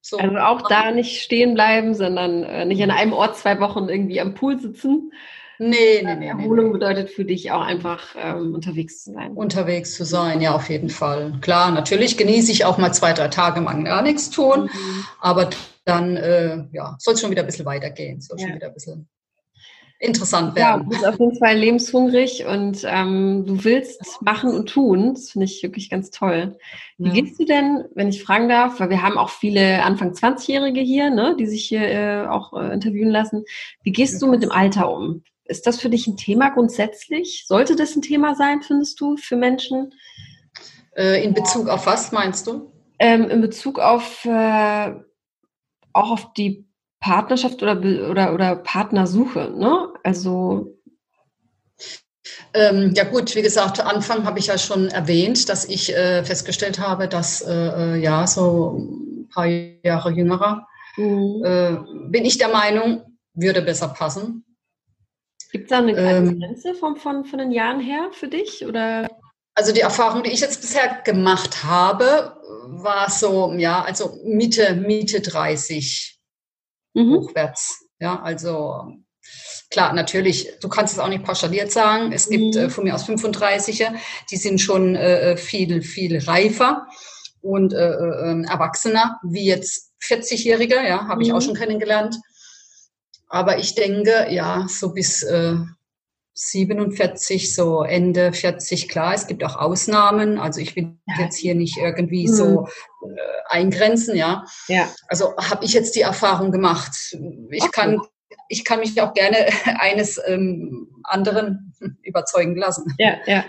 so. 0.00 0.18
Also 0.18 0.36
auch 0.38 0.62
machen. 0.62 0.66
da 0.70 0.90
nicht 0.90 1.22
stehen 1.22 1.54
bleiben, 1.54 1.94
sondern 1.94 2.42
äh, 2.42 2.64
nicht 2.64 2.82
an 2.82 2.90
einem 2.90 3.12
Ort 3.12 3.36
zwei 3.36 3.60
Wochen 3.60 3.88
irgendwie 3.88 4.20
am 4.20 4.34
Pool 4.34 4.58
sitzen. 4.58 5.12
Nee, 5.60 6.02
nee, 6.02 6.16
nee. 6.16 6.26
Erholung 6.26 6.66
nee, 6.66 6.72
bedeutet 6.72 7.10
für 7.10 7.24
dich 7.24 7.52
auch 7.52 7.60
einfach 7.60 8.16
ähm, 8.18 8.54
unterwegs 8.54 9.04
zu 9.04 9.12
sein. 9.12 9.34
Unterwegs 9.34 9.94
zu 9.94 10.04
sein, 10.04 10.40
ja, 10.40 10.52
auf 10.52 10.68
jeden 10.68 10.90
Fall. 10.90 11.38
Klar, 11.42 11.70
natürlich 11.70 12.16
genieße 12.16 12.50
ich 12.50 12.64
auch 12.64 12.76
mal 12.76 12.92
zwei, 12.92 13.12
drei 13.12 13.28
Tage 13.28 13.60
lang 13.60 13.84
gar 13.84 14.02
nichts 14.02 14.30
tun, 14.30 14.62
mhm. 14.62 15.04
aber 15.20 15.48
dann 15.84 16.16
äh, 16.16 16.64
ja, 16.72 16.96
soll 16.98 17.14
es 17.14 17.20
schon 17.20 17.30
wieder 17.30 17.44
ein 17.44 17.46
bisschen 17.46 17.66
weitergehen. 17.66 18.20
Soll 18.20 18.40
ja. 18.40 18.48
schon 18.48 18.56
wieder 18.56 18.66
ein 18.66 18.74
bisschen 18.74 19.08
interessant 19.98 20.54
werden. 20.54 20.58
Ja, 20.60 20.78
du 20.78 20.88
bist 20.88 21.06
auf 21.06 21.18
jeden 21.18 21.38
Fall 21.38 21.56
lebenshungrig 21.56 22.44
und 22.46 22.84
ähm, 22.84 23.44
du 23.46 23.64
willst 23.64 24.20
machen 24.20 24.50
und 24.50 24.68
tun. 24.68 25.14
Das 25.14 25.30
finde 25.30 25.46
ich 25.46 25.62
wirklich 25.62 25.90
ganz 25.90 26.10
toll. 26.10 26.56
Wie 26.98 27.08
ja. 27.08 27.14
gehst 27.14 27.40
du 27.40 27.44
denn, 27.44 27.84
wenn 27.94 28.08
ich 28.08 28.22
fragen 28.22 28.48
darf, 28.48 28.80
weil 28.80 28.90
wir 28.90 29.02
haben 29.02 29.18
auch 29.18 29.30
viele 29.30 29.82
Anfang 29.82 30.12
20-Jährige 30.12 30.80
hier, 30.80 31.10
ne, 31.10 31.36
die 31.38 31.46
sich 31.46 31.66
hier 31.66 31.82
äh, 31.82 32.26
auch 32.26 32.52
äh, 32.52 32.72
interviewen 32.72 33.10
lassen. 33.10 33.44
Wie 33.82 33.92
gehst 33.92 34.20
du 34.20 34.26
mit 34.26 34.42
dem 34.42 34.52
Alter 34.52 34.90
um? 34.90 35.22
Ist 35.46 35.66
das 35.66 35.80
für 35.80 35.90
dich 35.90 36.06
ein 36.06 36.16
Thema 36.16 36.50
grundsätzlich? 36.50 37.44
Sollte 37.46 37.76
das 37.76 37.94
ein 37.96 38.02
Thema 38.02 38.34
sein, 38.34 38.62
findest 38.62 39.00
du, 39.00 39.16
für 39.16 39.36
Menschen? 39.36 39.94
Äh, 40.96 41.22
in 41.22 41.34
Bezug 41.34 41.68
auf 41.68 41.86
was 41.86 42.12
meinst 42.12 42.46
du? 42.46 42.72
Ähm, 42.98 43.28
in 43.28 43.40
Bezug 43.40 43.78
auf 43.78 44.24
äh, 44.24 44.94
auch 45.92 46.10
auf 46.10 46.32
die 46.34 46.66
Partnerschaft 47.04 47.62
oder, 47.62 47.78
oder, 48.10 48.32
oder 48.32 48.56
Partnersuche, 48.56 49.52
ne? 49.54 49.92
Also 50.02 50.78
ähm, 52.54 52.94
ja 52.94 53.04
gut, 53.04 53.34
wie 53.36 53.42
gesagt, 53.42 53.78
Anfang 53.78 54.24
habe 54.24 54.38
ich 54.38 54.46
ja 54.46 54.56
schon 54.56 54.88
erwähnt, 54.88 55.50
dass 55.50 55.66
ich 55.66 55.94
äh, 55.94 56.24
festgestellt 56.24 56.78
habe, 56.78 57.06
dass 57.06 57.42
äh, 57.42 57.52
äh 57.52 57.96
ja 57.96 58.26
so 58.26 58.78
ein 58.78 59.28
paar 59.28 59.44
Jahre 59.44 60.12
jüngerer 60.12 60.66
mhm. 60.96 61.44
äh, 61.44 61.76
bin 62.08 62.24
ich 62.24 62.38
der 62.38 62.48
Meinung, 62.48 63.18
würde 63.34 63.60
besser 63.60 63.88
passen. 63.88 64.42
Gibt 65.52 65.64
es 65.64 65.70
da 65.70 65.78
eine 65.78 65.92
ähm, 65.92 66.40
Grenze 66.40 66.74
von, 66.74 66.96
von, 66.96 67.26
von 67.26 67.38
den 67.38 67.52
Jahren 67.52 67.80
her 67.80 68.08
für 68.12 68.28
dich? 68.28 68.64
Oder? 68.64 69.10
Also 69.54 69.74
die 69.74 69.82
Erfahrung, 69.82 70.22
die 70.22 70.30
ich 70.30 70.40
jetzt 70.40 70.62
bisher 70.62 71.02
gemacht 71.04 71.64
habe, 71.64 72.40
war 72.68 73.10
so, 73.10 73.52
ja, 73.52 73.82
also 73.82 74.18
Mitte, 74.24 74.74
Mitte 74.74 75.20
30 75.20 76.13
mhm. 76.94 77.14
hochwärts. 77.14 77.86
Ja, 78.00 78.20
also 78.22 78.96
klar, 79.70 79.92
natürlich, 79.92 80.50
du 80.60 80.68
kannst 80.68 80.94
es 80.94 80.98
auch 80.98 81.08
nicht 81.08 81.24
pauschaliert 81.24 81.70
sagen. 81.70 82.12
Es 82.12 82.28
gibt 82.28 82.54
mhm. 82.54 82.60
äh, 82.60 82.70
von 82.70 82.84
mir 82.84 82.94
aus 82.94 83.08
35er, 83.08 83.94
die 84.30 84.36
sind 84.36 84.60
schon 84.60 84.96
äh, 84.96 85.32
äh, 85.32 85.36
viel, 85.36 85.82
viel 85.82 86.18
reifer 86.18 86.86
und 87.40 87.72
äh, 87.72 87.90
äh, 87.90 88.30
ähm, 88.30 88.44
erwachsener, 88.44 89.20
wie 89.22 89.46
jetzt 89.46 89.92
40-Jährige, 90.02 90.76
ja, 90.76 91.06
habe 91.08 91.22
ich 91.22 91.32
auch 91.32 91.40
mhm. 91.40 91.44
schon 91.44 91.54
kennengelernt. 91.54 92.16
Aber 93.28 93.58
ich 93.58 93.74
denke, 93.74 94.28
ja, 94.30 94.66
so 94.68 94.92
bis 94.92 95.22
äh, 95.22 95.56
47, 96.34 97.54
so 97.54 97.82
Ende 97.82 98.32
40, 98.32 98.88
klar, 98.88 99.14
es 99.14 99.26
gibt 99.26 99.44
auch 99.44 99.56
Ausnahmen. 99.56 100.38
Also 100.38 100.60
ich 100.60 100.74
will 100.74 100.96
jetzt 101.18 101.36
hier 101.36 101.54
nicht 101.54 101.78
irgendwie 101.78 102.26
mhm. 102.26 102.32
so 102.32 102.68
äh, 103.02 103.16
eingrenzen, 103.48 104.16
ja. 104.16 104.44
ja. 104.68 104.88
Also 105.08 105.36
habe 105.36 105.64
ich 105.64 105.72
jetzt 105.72 105.94
die 105.94 106.00
Erfahrung 106.00 106.50
gemacht. 106.50 107.16
Ich 107.50 107.62
okay. 107.62 107.70
kann 107.72 108.00
ich 108.48 108.64
kann 108.64 108.80
mich 108.80 109.00
auch 109.00 109.14
gerne 109.14 109.36
eines 109.80 110.20
ähm, 110.26 110.88
anderen 111.04 111.74
überzeugen 112.02 112.56
lassen. 112.56 112.94
Ja, 112.98 113.16
ja. 113.26 113.44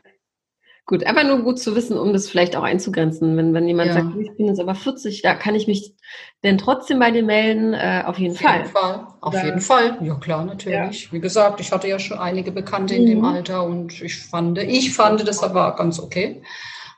Gut, 0.87 1.03
aber 1.07 1.23
nur 1.23 1.41
gut 1.41 1.57
zu 1.57 1.75
wissen, 1.75 1.97
um 1.97 2.13
das 2.13 2.29
vielleicht 2.29 2.55
auch 2.55 2.61
einzugrenzen. 2.61 3.35
Wenn, 3.35 3.55
wenn 3.55 3.67
jemand 3.67 3.87
ja. 3.87 3.95
sagt, 3.95 4.15
ich 4.19 4.37
bin 4.37 4.45
jetzt 4.45 4.59
aber 4.59 4.75
40, 4.75 5.23
da 5.23 5.33
kann 5.33 5.55
ich 5.55 5.65
mich 5.65 5.95
denn 6.43 6.59
trotzdem 6.59 6.99
bei 6.99 7.09
dir 7.09 7.23
melden? 7.23 7.73
Äh, 7.73 8.03
auf 8.05 8.19
jeden 8.19 8.35
auf 8.35 8.41
Fall. 8.41 8.59
Jeden 8.59 8.69
Fall. 8.69 9.07
Auf 9.19 9.33
jeden 9.33 9.61
Fall. 9.61 9.97
Ja, 10.01 10.13
klar, 10.15 10.45
natürlich. 10.45 11.05
Ja. 11.05 11.11
Wie 11.11 11.19
gesagt, 11.19 11.59
ich 11.59 11.71
hatte 11.71 11.87
ja 11.87 11.97
schon 11.97 12.19
einige 12.19 12.51
Bekannte 12.51 12.93
mhm. 12.93 12.99
in 12.99 13.05
dem 13.07 13.17
mhm. 13.19 13.25
Alter 13.25 13.63
und 13.63 13.99
ich 13.99 14.17
fand, 14.17 14.59
ich 14.59 14.93
fand 14.93 15.27
das 15.27 15.41
aber 15.41 15.75
ganz 15.75 15.99
okay. 15.99 16.43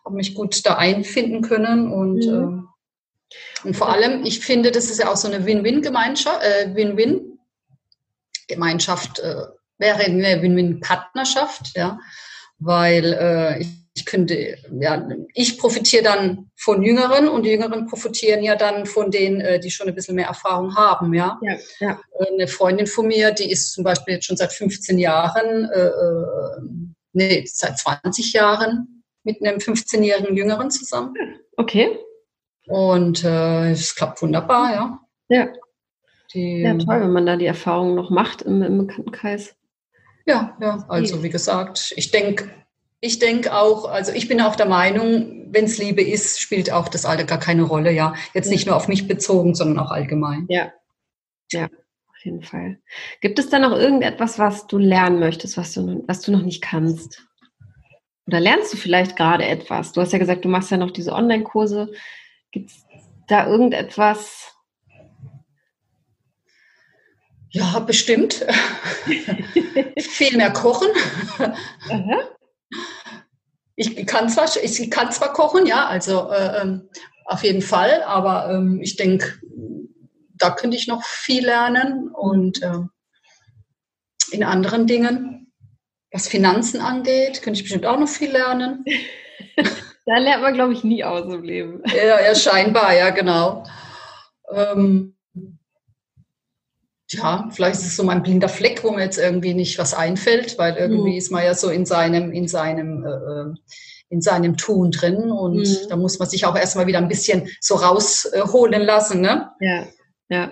Habe 0.04 0.16
mich 0.16 0.36
gut 0.36 0.66
da 0.66 0.76
einfinden 0.76 1.42
können 1.42 1.90
und, 1.90 2.26
mhm. 2.26 2.68
äh, 3.64 3.68
und 3.68 3.78
vor 3.78 3.88
allem, 3.88 4.26
ich 4.26 4.42
finde, 4.42 4.72
das 4.72 4.90
ist 4.90 5.00
ja 5.00 5.10
auch 5.10 5.16
so 5.16 5.30
eine 5.30 5.46
Win-Win-Gemeinschaft, 5.46 6.44
äh, 6.44 6.76
Win-Win-Gemeinschaft, 6.76 9.20
äh, 9.20 9.44
wäre 9.78 10.04
eine 10.04 10.42
Win-Win-Partnerschaft, 10.42 11.78
ja 11.78 11.98
weil 12.60 13.14
äh, 13.14 13.62
ich, 13.62 13.68
ich 13.96 14.06
könnte, 14.06 14.58
ja, 14.80 15.08
ich 15.34 15.58
profitiere 15.58 16.04
dann 16.04 16.52
von 16.56 16.84
Jüngeren 16.84 17.28
und 17.28 17.44
die 17.44 17.50
Jüngeren 17.52 17.88
profitieren 17.88 18.44
ja 18.44 18.56
dann 18.56 18.86
von 18.86 19.12
denen, 19.12 19.42
äh, 19.42 19.60
die 19.60 19.72
schon 19.72 19.88
ein 19.88 19.96
bisschen 19.96 20.16
mehr 20.16 20.28
Erfahrung 20.28 20.76
haben, 20.76 21.14
ja. 21.14 21.40
ja, 21.42 21.56
ja. 21.80 22.00
Äh, 22.20 22.34
eine 22.34 22.48
Freundin 22.48 22.88
von 22.88 23.08
mir, 23.08 23.32
die 23.32 23.52
ist 23.52 23.74
zum 23.74 23.84
Beispiel 23.84 24.16
jetzt 24.16 24.26
schon 24.26 24.38
seit 24.38 24.54
15 24.54 25.00
Jahren, 25.00 25.70
äh, 25.72 25.88
äh, 25.88 26.62
nee, 27.14 27.44
seit 27.48 27.78
20 27.78 28.34
Jahren 28.34 29.04
mit 29.24 29.44
einem 29.44 29.58
15-jährigen 29.58 30.36
Jüngeren 30.36 30.72
zusammen. 30.72 31.14
Okay. 31.58 31.98
Und 32.68 33.24
äh, 33.24 33.72
es 33.72 33.96
klappt 33.96 34.22
wunderbar, 34.22 34.74
ja. 34.74 35.00
Ja. 35.30 35.48
Die, 36.34 36.62
ja, 36.62 36.76
toll, 36.76 37.02
wenn 37.02 37.12
man 37.12 37.26
da 37.26 37.36
die 37.36 37.46
Erfahrung 37.46 37.96
noch 37.96 38.10
macht 38.10 38.42
im, 38.42 38.62
im 38.62 38.86
Bekanntenkreis. 38.86 39.57
Ja, 40.28 40.58
ja, 40.60 40.86
also 40.90 41.24
wie 41.24 41.30
gesagt, 41.30 41.94
ich 41.96 42.12
denke, 42.12 42.50
ich 43.00 43.20
denke 43.20 43.56
auch, 43.56 43.86
also 43.86 44.12
ich 44.12 44.28
bin 44.28 44.42
auch 44.42 44.58
der 44.58 44.66
Meinung, 44.66 45.48
wenn 45.52 45.66
es 45.66 45.78
Liebe 45.78 46.02
ist, 46.02 46.42
spielt 46.42 46.72
auch 46.72 46.90
das 46.90 47.06
Alter 47.06 47.24
gar 47.24 47.40
keine 47.40 47.64
Rolle, 47.64 47.92
ja. 47.92 48.14
Jetzt 48.34 48.50
nicht 48.50 48.68
nur 48.68 48.76
auf 48.76 48.90
mich 48.90 49.08
bezogen, 49.08 49.56
sondern 49.56 49.80
auch 49.86 49.92
allgemein. 49.92 50.46
Ja, 50.50 50.74
ja, 51.52 51.66
auf 51.66 52.26
jeden 52.26 52.44
Fall. 52.44 52.80
Gibt 53.22 53.40
es 53.40 53.50
da 53.50 53.60
noch 53.60 53.72
irgendetwas, 53.72 54.38
was 54.38 54.68
du 54.68 54.78
lernen 54.78 55.20
möchtest, 55.20 55.56
was 55.56 55.74
du, 55.74 56.04
was 56.08 56.22
du 56.22 56.34
noch 56.34 56.44
nicht 56.44 56.62
kannst? 56.62 57.26
Oder 58.26 58.42
lernst 58.42 58.74
du 58.74 58.78
vielleicht 58.78 59.16
gerade 59.16 59.46
etwas? 59.46 59.94
Du 59.94 60.02
hast 60.02 60.12
ja 60.12 60.20
gesagt, 60.20 60.44
du 60.44 60.50
machst 60.50 60.72
ja 60.72 60.78
noch 60.78 60.92
diese 60.92 61.14
Online-Kurse. 61.14 61.94
Gibt 62.52 62.72
es 62.72 62.86
da 63.28 63.48
irgendetwas, 63.48 64.57
ja, 67.58 67.80
bestimmt. 67.80 68.46
Viel 70.00 70.38
mehr 70.38 70.52
kochen. 70.52 70.88
Ich 73.76 74.06
kann 74.08 74.30
zwar, 74.30 74.48
ich 74.62 74.92
kann 74.92 75.12
zwar 75.12 75.34
kochen, 75.34 75.66
ja, 75.66 75.88
also 75.88 76.30
äh, 76.32 76.62
ähm, 76.62 76.90
auf 77.26 77.44
jeden 77.44 77.62
Fall, 77.62 78.04
aber 78.04 78.50
ähm, 78.52 78.80
ich 78.82 78.96
denke, 78.96 79.40
da 80.36 80.52
könnte 80.52 80.78
ich 80.78 80.88
noch 80.88 81.04
viel 81.04 81.46
lernen 81.46 82.10
und 82.10 82.62
äh, 82.62 82.80
in 84.32 84.44
anderen 84.44 84.88
Dingen, 84.88 85.52
was 86.12 86.28
Finanzen 86.28 86.80
angeht, 86.80 87.42
könnte 87.42 87.60
ich 87.60 87.64
bestimmt 87.64 87.86
auch 87.86 88.00
noch 88.00 88.08
viel 88.08 88.32
lernen. 88.32 88.86
da 90.06 90.18
lernt 90.18 90.44
man, 90.44 90.54
glaube 90.54 90.74
ich, 90.74 90.84
nie 90.84 91.04
aus 91.04 91.26
im 91.26 91.44
Leben. 91.44 91.82
Ja, 91.88 92.22
ja 92.22 92.36
scheinbar, 92.36 92.96
ja, 92.96 93.10
genau. 93.10 93.64
Ähm, 94.52 95.17
ja, 97.10 97.50
vielleicht 97.52 97.80
ist 97.80 97.88
es 97.88 97.96
so 97.96 98.04
mein 98.04 98.24
blinder 98.24 98.50
Fleck, 98.50 98.84
wo 98.84 98.92
mir 98.92 99.04
jetzt 99.04 99.18
irgendwie 99.18 99.54
nicht 99.54 99.78
was 99.80 99.94
einfällt, 99.94 100.58
weil 100.58 100.76
irgendwie 100.76 101.12
mhm. 101.12 101.18
ist 101.18 101.32
man 101.32 101.44
ja 101.44 101.54
so 101.54 101.70
in 101.70 101.86
seinem, 101.86 102.32
in 102.32 102.48
seinem, 102.48 103.06
äh, 103.06 103.10
äh, 103.10 103.54
in 104.10 104.22
seinem 104.22 104.58
Tun 104.58 104.92
drin 104.92 105.32
und 105.32 105.58
mhm. 105.58 105.90
da 105.90 105.96
muss 105.96 106.20
man 106.20 106.30
sich 106.30 106.46
auch 106.46 106.56
erstmal 106.56 106.88
wieder 106.88 107.00
ein 107.00 107.08
bisschen 107.08 107.50
so 107.60 107.76
rausholen 107.76 108.82
lassen, 108.82 109.22
ne? 109.22 109.52
Ja, 109.60 109.86
ja. 110.30 110.52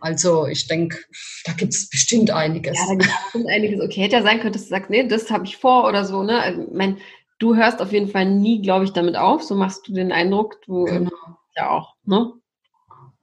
Also 0.00 0.46
ich 0.46 0.66
denke, 0.66 0.98
da 1.44 1.52
gibt 1.52 1.74
es 1.74 1.88
bestimmt 1.90 2.30
einiges. 2.30 2.76
Ja, 2.78 2.86
da 2.88 2.94
gibt 2.94 3.10
es 3.10 3.22
bestimmt 3.24 3.48
einiges. 3.48 3.80
Okay, 3.82 4.02
hätte 4.02 4.16
ja 4.16 4.22
sein 4.22 4.40
können, 4.40 4.52
dass 4.52 4.64
du 4.64 4.68
sagst, 4.68 4.90
nee, 4.90 5.06
das 5.06 5.30
habe 5.30 5.44
ich 5.44 5.58
vor 5.58 5.86
oder 5.86 6.04
so, 6.04 6.22
ne? 6.22 6.40
Also, 6.40 6.66
mein, 6.72 6.98
du 7.38 7.54
hörst 7.54 7.82
auf 7.82 7.92
jeden 7.92 8.08
Fall 8.08 8.26
nie, 8.26 8.62
glaube 8.62 8.86
ich, 8.86 8.92
damit 8.92 9.16
auf. 9.16 9.42
So 9.42 9.54
machst 9.54 9.86
du 9.86 9.92
den 9.92 10.12
Eindruck, 10.12 10.62
du 10.62 10.84
genau. 10.84 11.10
ja 11.54 11.70
auch, 11.70 11.94
ne? 12.04 12.32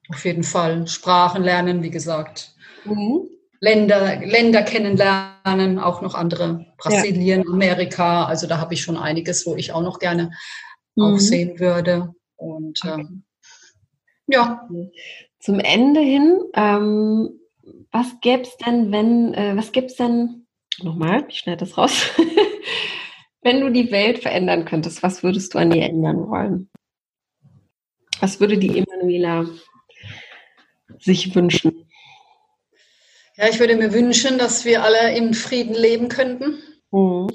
Auf 0.10 0.26
jeden 0.26 0.44
Fall. 0.44 0.88
Sprachen 0.88 1.44
lernen, 1.44 1.84
wie 1.84 1.90
gesagt. 1.90 2.56
Mhm. 2.86 3.28
Länder, 3.60 4.18
Länder 4.18 4.64
kennenlernen, 4.64 5.80
auch 5.80 6.02
noch 6.02 6.14
andere. 6.14 6.66
Brasilien, 6.78 7.44
ja. 7.44 7.52
Amerika. 7.52 8.26
Also 8.26 8.48
da 8.48 8.60
habe 8.60 8.74
ich 8.74 8.82
schon 8.82 8.98
einiges, 8.98 9.46
wo 9.46 9.56
ich 9.56 9.72
auch 9.74 9.82
noch 9.82 10.00
gerne 10.00 10.32
mhm. 10.96 11.04
auch 11.04 11.18
sehen 11.18 11.60
würde. 11.60 12.14
Und 12.36 12.80
okay. 12.84 13.02
ähm, 13.02 13.24
ja. 14.28 14.68
Zum 15.40 15.60
Ende 15.60 16.02
hin, 16.02 16.40
ähm, 16.54 17.40
was 17.92 18.20
gäbe 18.22 18.44
es 18.44 18.58
denn, 18.58 18.92
wenn, 18.92 19.34
äh, 19.34 19.56
was 19.56 19.72
gäbe 19.72 19.88
es 19.88 19.96
denn, 19.96 20.48
nochmal, 20.84 21.26
ich 21.30 21.40
schneide 21.40 21.66
das 21.66 21.78
raus, 21.78 22.10
wenn 23.42 23.62
du 23.62 23.72
die 23.72 23.92
Welt 23.92 24.20
verändern 24.20 24.66
könntest, 24.66 25.04
was 25.04 25.24
würdest 25.24 25.54
du 25.54 25.60
an 25.60 25.72
ihr 25.72 25.84
ändern 25.84 26.28
wollen? 26.28 26.70
Was 28.20 28.40
würde 28.40 28.58
die 28.58 28.80
Emanuela 28.80 29.46
sich 31.00 31.36
wünschen? 31.36 31.88
Ja, 33.36 33.48
ich 33.50 33.60
würde 33.60 33.76
mir 33.76 33.94
wünschen, 33.94 34.40
dass 34.40 34.66
wir 34.66 34.84
alle 34.84 35.16
im 35.16 35.34
Frieden 35.34 35.76
leben 35.76 36.10
könnten, 36.10 36.58
mhm. 36.92 37.28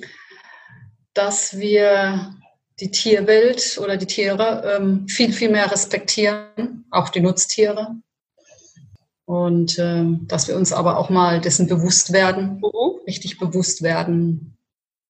dass 1.14 1.58
wir 1.58 2.34
die 2.80 2.90
Tierwelt 2.90 3.78
oder 3.80 3.96
die 3.96 4.07
Tiere 4.07 4.76
ähm, 4.76 5.07
viel, 5.07 5.32
viel 5.32 5.50
mehr 5.50 5.70
respektieren, 5.70 6.84
auch 6.90 7.09
die 7.11 7.20
Nutztiere. 7.20 7.94
Und 9.24 9.78
ähm, 9.78 10.26
dass 10.26 10.48
wir 10.48 10.57
uns 10.57 10.72
aber 10.72 10.98
auch 10.98 11.09
mal 11.09 11.40
dessen 11.40 11.68
bewusst 11.68 12.12
werden, 12.12 12.57
mhm. 12.57 13.00
richtig 13.07 13.38
bewusst 13.38 13.82
werden, 13.82 14.57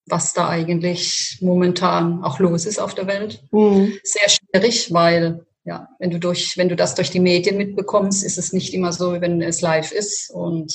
was 0.07 0.35
da 0.35 0.49
eigentlich 0.49 1.39
momentan 1.41 2.23
auch 2.23 2.39
los 2.39 2.67
ist 2.67 2.79
auf 2.79 2.95
der 2.95 3.07
Welt. 3.07 3.43
Mhm. 3.51 3.99
Sehr 4.05 4.29
schwierig, 4.29 4.93
weil 4.93 5.47
ja, 5.65 5.89
wenn 5.99 6.11
du 6.11 6.19
durch, 6.19 6.57
wenn 6.57 6.69
du 6.69 6.77
das 6.77 6.95
durch 6.95 7.11
die 7.11 7.21
Medien 7.21 7.57
mitbekommst, 7.57 8.25
ist 8.25 8.39
es 8.39 8.53
nicht 8.53 8.75
immer 8.75 8.93
so, 8.93 9.21
wenn 9.21 9.41
es 9.43 9.61
live 9.61 9.93
ist. 9.93 10.31
Und 10.31 10.73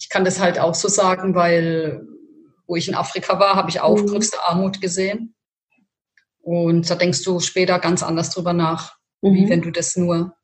ich 0.00 0.08
kann 0.08 0.24
das 0.24 0.40
halt 0.40 0.58
auch 0.58 0.74
so 0.74 0.88
sagen, 0.88 1.34
weil 1.34 2.06
wo 2.66 2.76
ich 2.76 2.88
in 2.88 2.94
Afrika 2.94 3.38
war, 3.38 3.56
habe 3.56 3.68
ich 3.68 3.80
auch 3.80 3.98
mhm. 3.98 4.06
größte 4.06 4.42
Armut 4.42 4.80
gesehen. 4.80 5.34
Und 6.40 6.88
da 6.88 6.94
denkst 6.94 7.22
du 7.22 7.40
später 7.40 7.78
ganz 7.78 8.02
anders 8.02 8.30
drüber 8.30 8.52
nach, 8.52 8.96
mhm. 9.20 9.34
wie 9.34 9.48
wenn 9.48 9.62
du 9.62 9.70
das 9.70 9.96
nur 9.96 10.34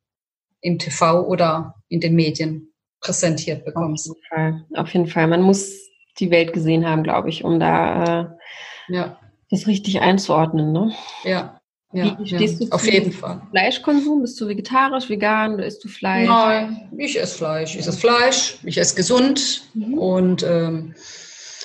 im 0.61 0.79
TV 0.79 1.27
oder 1.27 1.75
in 1.89 2.01
den 2.01 2.15
Medien 2.15 2.73
präsentiert 3.01 3.65
bekommst. 3.65 4.11
Auf 4.11 4.17
jeden 4.17 4.29
Fall. 4.29 4.67
Auf 4.77 4.93
jeden 4.93 5.07
Fall. 5.07 5.27
Man 5.27 5.43
muss 5.43 5.71
die 6.19 6.31
Welt 6.31 6.53
gesehen 6.53 6.87
haben, 6.87 7.03
glaube 7.03 7.31
ich, 7.31 7.45
um 7.45 7.59
da 7.59 8.05
äh, 8.05 8.95
ja. 8.95 9.19
das 9.51 9.67
richtig 9.67 10.01
einzuordnen. 10.01 10.73
Ne? 10.73 10.93
Ja. 11.25 11.60
Ja, 11.93 12.17
Wie 12.19 12.27
stehst 12.27 12.61
ja, 12.61 12.67
du 12.67 12.73
auf 12.73 12.87
jeden 12.87 13.11
Fall. 13.11 13.43
Fleischkonsum? 13.51 14.23
Bist 14.23 14.41
du 14.41 14.47
vegetarisch, 14.47 15.09
vegan 15.09 15.55
oder 15.55 15.67
isst 15.67 15.83
du 15.83 15.89
Fleisch? 15.89 16.29
Nein, 16.29 16.89
ich 16.97 17.21
esse 17.21 17.37
Fleisch. 17.37 17.75
Ich 17.75 17.81
esse 17.81 17.99
Fleisch, 17.99 18.59
ich 18.63 18.79
esse 18.79 18.95
gesund 18.95 19.63
mhm. 19.75 19.99
und 19.99 20.43
ähm, 20.45 20.95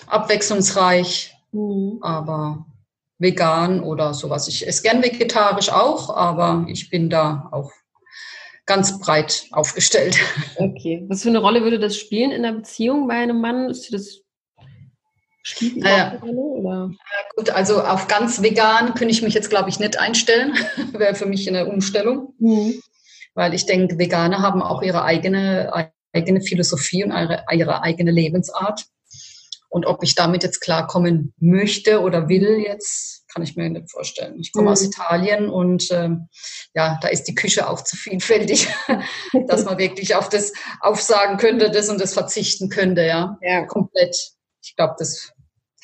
abwechslungsreich, 0.08 1.36
mhm. 1.52 2.00
aber 2.02 2.66
vegan 3.20 3.82
oder 3.82 4.16
sowas. 4.16 4.48
Ich 4.48 4.68
esse 4.68 4.82
gern 4.82 5.04
vegetarisch 5.04 5.70
auch, 5.70 6.16
aber 6.16 6.66
ich 6.68 6.90
bin 6.90 7.10
da 7.10 7.48
auch 7.52 7.72
ganz 8.66 9.00
breit 9.00 9.46
aufgestellt. 9.52 10.18
Okay. 10.58 11.04
Was 11.08 11.22
für 11.22 11.30
eine 11.30 11.40
Rolle 11.40 11.64
würde 11.64 11.80
das 11.80 11.98
spielen 11.98 12.32
in 12.32 12.44
der 12.44 12.54
Beziehung 12.54 13.08
bei 13.08 13.16
einem 13.16 13.42
Mann? 13.42 13.70
Ist 13.70 13.94
das 13.94 14.22
Spielt 15.48 15.78
oder? 15.78 16.90
Ja, 16.92 16.92
gut, 17.36 17.52
also 17.52 17.84
auf 17.84 18.08
ganz 18.08 18.42
vegan 18.42 18.96
könnte 18.96 19.14
ich 19.14 19.22
mich 19.22 19.36
jetzt, 19.36 19.52
glaube 19.52 19.70
ich, 19.70 19.80
nicht 19.80 20.00
einstellen. 20.00 20.56
Wäre 20.94 21.14
für 21.14 21.28
mich 21.28 21.48
eine 21.48 21.68
Umstellung. 21.68 22.34
Mhm. 22.40 22.82
Weil 23.36 23.54
ich 23.54 23.68
denke, 23.68 24.00
Veganer 24.00 24.42
haben 24.42 24.64
auch 24.64 24.82
ihre 24.82 25.04
eigene, 25.04 25.92
eigene 26.14 26.42
Philosophie 26.42 27.04
und 27.04 27.12
ihre, 27.12 27.44
ihre 27.52 27.84
eigene 27.84 28.10
Lebensart. 28.10 28.86
Und 29.70 29.86
ob 29.86 30.02
ich 30.02 30.16
damit 30.16 30.42
jetzt 30.42 30.62
klarkommen 30.62 31.36
möchte 31.38 32.02
oder 32.02 32.28
will, 32.28 32.58
jetzt 32.66 33.26
kann 33.32 33.44
ich 33.44 33.56
mir 33.56 33.70
nicht 33.70 33.92
vorstellen. 33.92 34.40
Ich 34.40 34.52
komme 34.52 34.68
mhm. 34.68 34.72
aus 34.72 34.82
Italien 34.82 35.50
und 35.50 35.92
ähm, 35.92 36.28
ja, 36.74 36.98
da 37.02 37.10
ist 37.10 37.26
die 37.26 37.36
Küche 37.36 37.70
auch 37.70 37.82
zu 37.82 37.98
vielfältig, 37.98 38.68
dass 39.48 39.66
man 39.66 39.78
wirklich 39.78 40.16
auf 40.16 40.30
das 40.30 40.54
aufsagen 40.80 41.38
könnte, 41.38 41.70
das 41.70 41.90
und 41.90 42.02
das 42.02 42.16
verzichten 42.16 42.70
könnte, 42.70 43.04
ja. 43.06 43.38
ja. 43.42 43.66
Komplett. 43.68 44.16
Ich 44.64 44.76
glaube, 44.76 44.96
das 44.98 45.35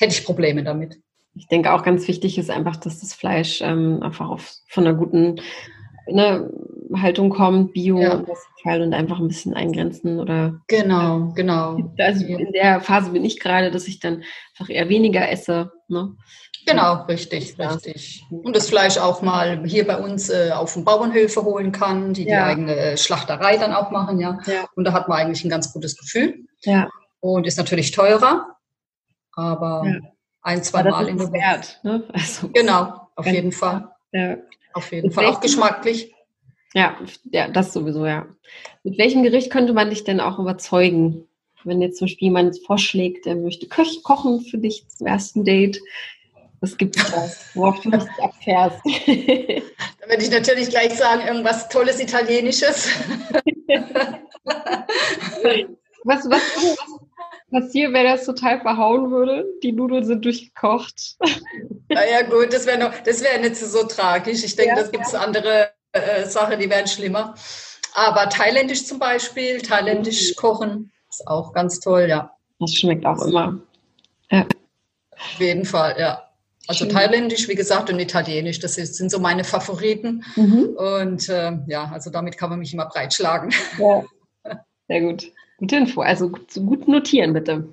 hätte 0.02 0.14
ich 0.14 0.24
Probleme 0.24 0.62
damit. 0.62 1.00
Ich 1.34 1.48
denke 1.48 1.72
auch 1.72 1.82
ganz 1.82 2.06
wichtig 2.08 2.36
ist 2.36 2.50
einfach, 2.50 2.76
dass 2.76 3.00
das 3.00 3.14
Fleisch 3.14 3.62
ähm, 3.62 4.02
einfach 4.02 4.28
auf, 4.28 4.52
von 4.68 4.86
einer 4.86 4.96
guten 4.96 5.40
ne, 6.06 6.50
Haltung 6.94 7.30
kommt, 7.30 7.72
Bio 7.72 7.98
ja. 7.98 8.22
und 8.64 8.94
einfach 8.94 9.18
ein 9.18 9.28
bisschen 9.28 9.54
eingrenzen 9.54 10.20
oder. 10.20 10.60
Genau, 10.68 11.32
genau. 11.34 11.78
Also 11.98 12.26
in 12.26 12.52
der 12.52 12.80
Phase 12.80 13.10
bin 13.10 13.24
ich 13.24 13.40
gerade, 13.40 13.70
dass 13.70 13.88
ich 13.88 13.98
dann 14.00 14.22
einfach 14.52 14.72
eher 14.72 14.88
weniger 14.88 15.30
esse. 15.30 15.72
Ne? 15.88 16.14
Genau, 16.66 17.04
richtig, 17.04 17.56
ja. 17.56 17.70
richtig. 17.70 18.24
Und 18.30 18.54
das 18.54 18.68
Fleisch 18.68 18.98
auch 18.98 19.22
mal 19.22 19.64
hier 19.66 19.86
bei 19.86 19.96
uns 19.96 20.30
äh, 20.30 20.50
auf 20.52 20.74
den 20.74 20.84
Bauernhöfe 20.84 21.42
holen 21.42 21.72
kann, 21.72 22.12
die 22.12 22.24
ja. 22.24 22.26
die 22.26 22.50
eigene 22.50 22.96
Schlachterei 22.96 23.56
dann 23.56 23.72
auch 23.72 23.90
machen, 23.90 24.20
ja. 24.20 24.38
ja. 24.46 24.66
Und 24.76 24.84
da 24.84 24.92
hat 24.92 25.08
man 25.08 25.18
eigentlich 25.18 25.44
ein 25.44 25.50
ganz 25.50 25.72
gutes 25.72 25.96
Gefühl. 25.96 26.44
Ja. 26.60 26.88
Und 27.20 27.46
ist 27.46 27.58
natürlich 27.58 27.90
teurer, 27.92 28.46
aber 29.32 29.82
ja. 29.86 30.00
ein, 30.42 30.62
zwei 30.62 30.84
Mal 30.84 31.08
in 31.08 31.18
der 31.18 31.26
Woche. 31.26 31.34
Wert, 31.34 31.80
ne? 31.82 32.04
also, 32.12 32.48
genau, 32.48 33.08
auf 33.16 33.26
jeden 33.26 33.52
Fall. 33.52 33.90
Ja. 34.12 34.36
Auf 34.74 34.90
jeden 34.92 35.06
Mit 35.06 35.14
Fall. 35.14 35.26
Auch 35.26 35.40
geschmacklich. 35.40 36.14
Ja, 36.74 36.96
ja, 37.30 37.48
das 37.48 37.72
sowieso, 37.72 38.06
ja. 38.06 38.26
Mit 38.82 38.98
welchem 38.98 39.22
Gericht 39.22 39.50
könnte 39.50 39.72
man 39.74 39.90
dich 39.90 40.04
denn 40.04 40.20
auch 40.20 40.38
überzeugen? 40.38 41.28
Wenn 41.64 41.82
jetzt 41.82 41.98
zum 41.98 42.06
Beispiel 42.06 42.28
jemand 42.28 42.58
vorschlägt, 42.66 43.26
der 43.26 43.36
möchte 43.36 43.68
Köch 43.68 44.02
kochen 44.02 44.40
für 44.40 44.58
dich 44.58 44.88
zum 44.88 45.06
ersten 45.06 45.44
Date. 45.44 45.80
Was 46.60 46.76
gibt 46.76 46.96
es 46.96 47.10
da, 47.10 47.28
worauf 47.54 47.80
du 47.80 47.90
dich 47.90 48.04
abfährst? 48.20 48.80
Dann 48.84 50.08
würde 50.08 50.22
ich 50.22 50.30
natürlich 50.30 50.70
gleich 50.70 50.94
sagen, 50.94 51.26
irgendwas 51.26 51.68
Tolles 51.68 52.00
Italienisches. 52.00 52.88
was, 56.04 56.24
was, 56.30 56.30
was, 56.30 56.76
passieren, 57.52 57.92
wenn 57.92 58.04
das 58.04 58.24
total 58.24 58.60
verhauen 58.60 59.10
würde? 59.10 59.44
Die 59.62 59.72
Nudeln 59.72 60.04
sind 60.04 60.24
durchgekocht. 60.24 61.16
Naja, 61.88 62.22
gut, 62.22 62.52
das 62.52 62.66
wäre 62.66 62.80
wär 62.80 63.40
nicht 63.40 63.56
so 63.56 63.84
tragisch. 63.84 64.42
Ich 64.42 64.56
denke, 64.56 64.70
ja, 64.70 64.80
das 64.80 64.90
gibt 64.90 65.06
es 65.06 65.12
ja. 65.12 65.20
andere 65.20 65.70
äh, 65.92 66.24
Sachen, 66.24 66.58
die 66.58 66.70
wären 66.70 66.86
schlimmer. 66.86 67.34
Aber 67.94 68.28
thailändisch 68.28 68.86
zum 68.86 68.98
Beispiel, 68.98 69.60
thailändisch 69.60 70.30
mhm. 70.30 70.36
kochen, 70.36 70.92
ist 71.08 71.28
auch 71.28 71.52
ganz 71.52 71.80
toll, 71.80 72.06
ja. 72.08 72.34
Das 72.58 72.74
schmeckt 72.74 73.04
auch 73.04 73.20
immer. 73.26 73.60
Ja. 74.30 74.46
Auf 75.10 75.38
jeden 75.38 75.64
Fall, 75.64 75.96
ja. 75.98 76.28
Also 76.68 76.84
Schön. 76.84 76.94
thailändisch, 76.94 77.48
wie 77.48 77.54
gesagt, 77.54 77.90
und 77.90 77.98
italienisch, 77.98 78.60
das 78.60 78.74
sind 78.74 79.10
so 79.10 79.18
meine 79.18 79.44
Favoriten. 79.44 80.24
Mhm. 80.36 80.76
Und 80.76 81.28
äh, 81.28 81.52
ja, 81.66 81.90
also 81.92 82.08
damit 82.10 82.38
kann 82.38 82.50
man 82.50 82.60
mich 82.60 82.72
immer 82.72 82.86
breitschlagen. 82.86 83.52
Ja, 83.78 84.04
sehr 84.88 85.00
gut. 85.00 85.32
Gute 85.62 85.76
Info. 85.76 86.00
Also 86.00 86.28
gut, 86.28 86.52
gut 86.66 86.88
notieren, 86.88 87.34
bitte. 87.34 87.72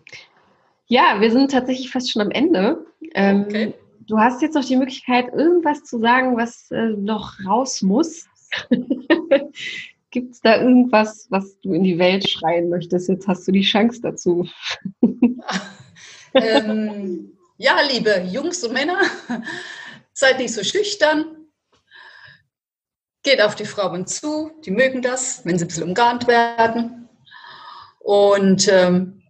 Ja, 0.85 1.19
wir 1.21 1.31
sind 1.31 1.49
tatsächlich 1.49 1.89
fast 1.89 2.11
schon 2.11 2.21
am 2.21 2.29
Ende. 2.29 2.85
Ähm, 3.15 3.45
okay. 3.47 3.73
Du 4.01 4.19
hast 4.19 4.43
jetzt 4.43 4.53
noch 4.53 4.63
die 4.63 4.75
Möglichkeit, 4.75 5.33
irgendwas 5.33 5.83
zu 5.85 5.97
sagen, 5.97 6.37
was 6.37 6.69
äh, 6.69 6.89
noch 6.89 7.33
raus 7.47 7.81
muss. 7.81 8.27
Gibt 10.11 10.33
es 10.33 10.41
da 10.41 10.61
irgendwas, 10.61 11.25
was 11.31 11.59
du 11.61 11.73
in 11.73 11.83
die 11.83 11.97
Welt 11.97 12.29
schreien 12.29 12.69
möchtest? 12.69 13.09
Jetzt 13.09 13.27
hast 13.27 13.47
du 13.47 13.51
die 13.51 13.63
Chance 13.63 14.01
dazu. 14.03 14.47
ähm, 16.35 17.31
ja, 17.57 17.75
liebe 17.91 18.23
Jungs 18.31 18.63
und 18.63 18.73
Männer, 18.73 18.99
seid 20.13 20.37
nicht 20.37 20.53
so 20.53 20.63
schüchtern. 20.63 21.25
Geht 23.23 23.41
auf 23.41 23.55
die 23.55 23.65
Frauen 23.65 24.05
zu, 24.05 24.51
die 24.63 24.69
mögen 24.69 25.01
das, 25.01 25.43
wenn 25.43 25.57
sie 25.57 25.65
ein 25.65 25.69
bisschen 25.69 25.85
umgarnt 25.85 26.27
werden. 26.27 27.08
Und 27.99 28.67
ähm, 28.67 29.21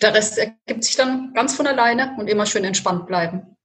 der 0.00 0.14
Rest 0.14 0.38
ergibt 0.38 0.84
sich 0.84 0.96
dann 0.96 1.32
ganz 1.34 1.54
von 1.54 1.66
alleine 1.66 2.16
und 2.18 2.28
immer 2.28 2.46
schön 2.46 2.64
entspannt 2.64 3.06
bleiben. 3.06 3.56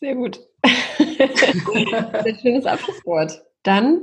Sehr 0.00 0.14
gut. 0.14 0.40
Sehr 1.18 2.38
schönes 2.40 2.66
Abschlusswort. 2.66 3.42
Dann 3.62 4.02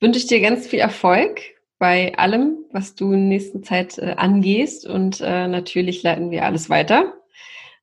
wünsche 0.00 0.18
ich 0.18 0.26
dir 0.26 0.40
ganz 0.40 0.66
viel 0.66 0.78
Erfolg 0.78 1.40
bei 1.78 2.16
allem, 2.16 2.64
was 2.72 2.94
du 2.94 3.12
in 3.12 3.28
nächster 3.28 3.62
Zeit 3.62 3.98
äh, 3.98 4.14
angehst. 4.16 4.86
Und 4.86 5.20
äh, 5.20 5.48
natürlich 5.48 6.02
leiten 6.02 6.30
wir 6.30 6.44
alles 6.44 6.70
weiter. 6.70 7.14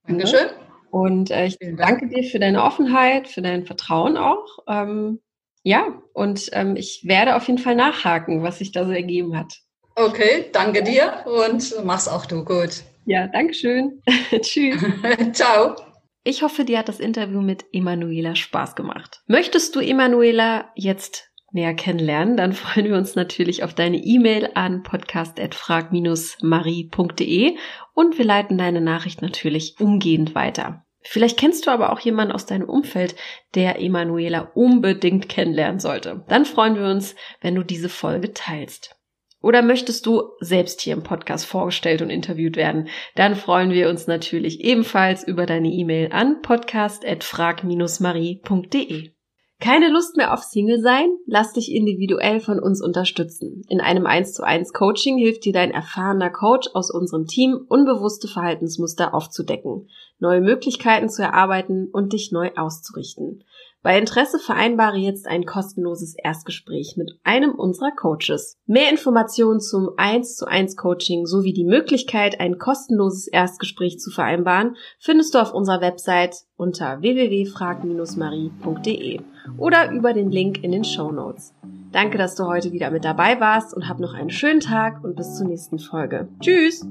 Dankeschön. 0.07 0.47
Und 0.89 1.31
äh, 1.31 1.45
ich 1.45 1.57
danke 1.59 2.07
dir 2.07 2.23
für 2.23 2.39
deine 2.39 2.63
Offenheit, 2.63 3.27
für 3.27 3.41
dein 3.41 3.65
Vertrauen 3.65 4.17
auch. 4.17 4.59
Ähm, 4.67 5.19
ja, 5.68 6.01
und 6.13 6.49
ähm, 6.53 6.78
ich 6.78 7.01
werde 7.03 7.36
auf 7.36 7.45
jeden 7.45 7.59
Fall 7.59 7.76
nachhaken, 7.76 8.41
was 8.41 8.59
sich 8.59 8.72
da 8.72 8.86
so 8.86 8.91
ergeben 8.91 9.38
hat. 9.38 9.53
Okay, 9.95 10.45
danke 10.53 10.82
dir 10.82 11.26
und 11.26 11.76
mach's 11.84 12.07
auch 12.07 12.26
du 12.26 12.45
gut. 12.45 12.84
Ja, 13.03 13.28
danke 13.28 13.53
schön. 13.53 14.01
Tschüss. 14.41 14.82
Ciao. 15.34 15.76
Ich 16.24 16.41
hoffe, 16.41 16.63
dir 16.63 16.80
hat 16.80 16.88
das 16.88 17.01
Interview 17.01 17.41
mit 17.41 17.65
Emanuela 17.74 18.34
Spaß 18.36 18.76
gemacht. 18.76 19.20
Möchtest 19.28 19.76
du 19.76 19.82
Emanuela 19.82 20.72
jetzt 20.76 21.30
näher 21.51 21.74
kennenlernen, 21.74 22.38
dann 22.38 22.53
freuen 22.53 22.86
wir 22.86 22.95
uns 22.95 23.15
natürlich 23.15 23.65
auf 23.65 23.74
deine 23.74 23.97
E-Mail 23.97 24.51
an 24.53 24.84
podcast.frag-marie.de 24.84 27.57
und 27.93 28.18
wir 28.18 28.26
leiten 28.26 28.57
deine 28.57 28.80
Nachricht 28.80 29.22
natürlich 29.22 29.76
umgehend 29.82 30.34
weiter. 30.34 30.86
Vielleicht 31.09 31.39
kennst 31.39 31.65
du 31.65 31.71
aber 31.71 31.93
auch 31.93 32.01
jemanden 32.01 32.33
aus 32.33 32.45
deinem 32.45 32.67
Umfeld, 32.67 33.15
der 33.55 33.81
Emanuela 33.81 34.51
unbedingt 34.55 35.29
kennenlernen 35.29 35.79
sollte. 35.79 36.25
Dann 36.27 36.43
freuen 36.45 36.75
wir 36.75 36.83
uns, 36.85 37.15
wenn 37.39 37.55
du 37.55 37.63
diese 37.63 37.87
Folge 37.89 38.33
teilst. 38.33 38.97
Oder 39.41 39.61
möchtest 39.61 40.05
du 40.05 40.23
selbst 40.41 40.81
hier 40.81 40.91
im 40.93 41.03
Podcast 41.03 41.45
vorgestellt 41.45 42.01
und 42.01 42.09
interviewt 42.09 42.57
werden? 42.57 42.89
Dann 43.15 43.35
freuen 43.35 43.71
wir 43.71 43.87
uns 43.87 44.07
natürlich 44.07 44.59
ebenfalls 44.61 45.25
über 45.25 45.45
deine 45.45 45.69
E-Mail 45.69 46.09
an 46.11 46.41
podcast.frag-marie.de. 46.41 49.16
Keine 49.59 49.89
Lust 49.89 50.17
mehr 50.17 50.33
auf 50.33 50.43
Single 50.43 50.81
sein? 50.81 51.09
Lass 51.25 51.53
dich 51.53 51.73
individuell 51.73 52.39
von 52.39 52.59
uns 52.59 52.79
unterstützen. 52.79 53.63
In 53.69 53.81
einem 53.81 54.05
1 54.05 54.33
zu 54.33 54.43
1 54.43 54.71
Coaching 54.71 55.17
hilft 55.17 55.45
dir 55.45 55.53
dein 55.53 55.71
erfahrener 55.71 56.29
Coach 56.29 56.69
aus 56.75 56.91
unserem 56.91 57.25
Team, 57.25 57.65
unbewusste 57.67 58.27
Verhaltensmuster 58.27 59.15
aufzudecken, 59.15 59.89
neue 60.19 60.41
Möglichkeiten 60.41 61.09
zu 61.09 61.23
erarbeiten 61.23 61.89
und 61.91 62.13
dich 62.13 62.31
neu 62.31 62.51
auszurichten. 62.55 63.43
Bei 63.88 63.97
Interesse 63.97 64.38
vereinbare 64.38 64.97
jetzt 64.97 65.27
ein 65.29 65.45
kostenloses 65.45 66.13
Erstgespräch 66.21 66.97
mit 66.97 67.17
einem 67.23 67.51
unserer 67.51 67.91
Coaches. 67.91 68.57
Mehr 68.65 68.91
Informationen 68.91 69.61
zum 69.61 69.91
1 69.95 70.35
zu 70.35 70.45
1 70.45 70.75
Coaching 70.75 71.25
sowie 71.25 71.53
die 71.53 71.63
Möglichkeit, 71.63 72.41
ein 72.41 72.57
kostenloses 72.57 73.29
Erstgespräch 73.29 73.97
zu 73.97 74.11
vereinbaren, 74.11 74.75
findest 74.99 75.33
du 75.33 75.39
auf 75.39 75.53
unserer 75.53 75.79
Website 75.79 76.35
unter 76.57 76.99
www.frag-marie.de 76.99 79.21
oder 79.57 79.91
über 79.91 80.11
den 80.11 80.31
Link 80.31 80.65
in 80.65 80.73
den 80.73 80.83
Show 80.83 81.13
Notes. 81.13 81.53
Danke, 81.93 82.17
dass 82.17 82.35
du 82.35 82.45
heute 82.45 82.73
wieder 82.73 82.91
mit 82.91 83.05
dabei 83.05 83.39
warst 83.39 83.73
und 83.73 83.88
hab 83.88 84.01
noch 84.01 84.13
einen 84.13 84.31
schönen 84.31 84.59
Tag 84.59 85.01
und 85.01 85.15
bis 85.15 85.38
zur 85.38 85.47
nächsten 85.47 85.79
Folge. 85.79 86.27
Tschüss! 86.41 86.85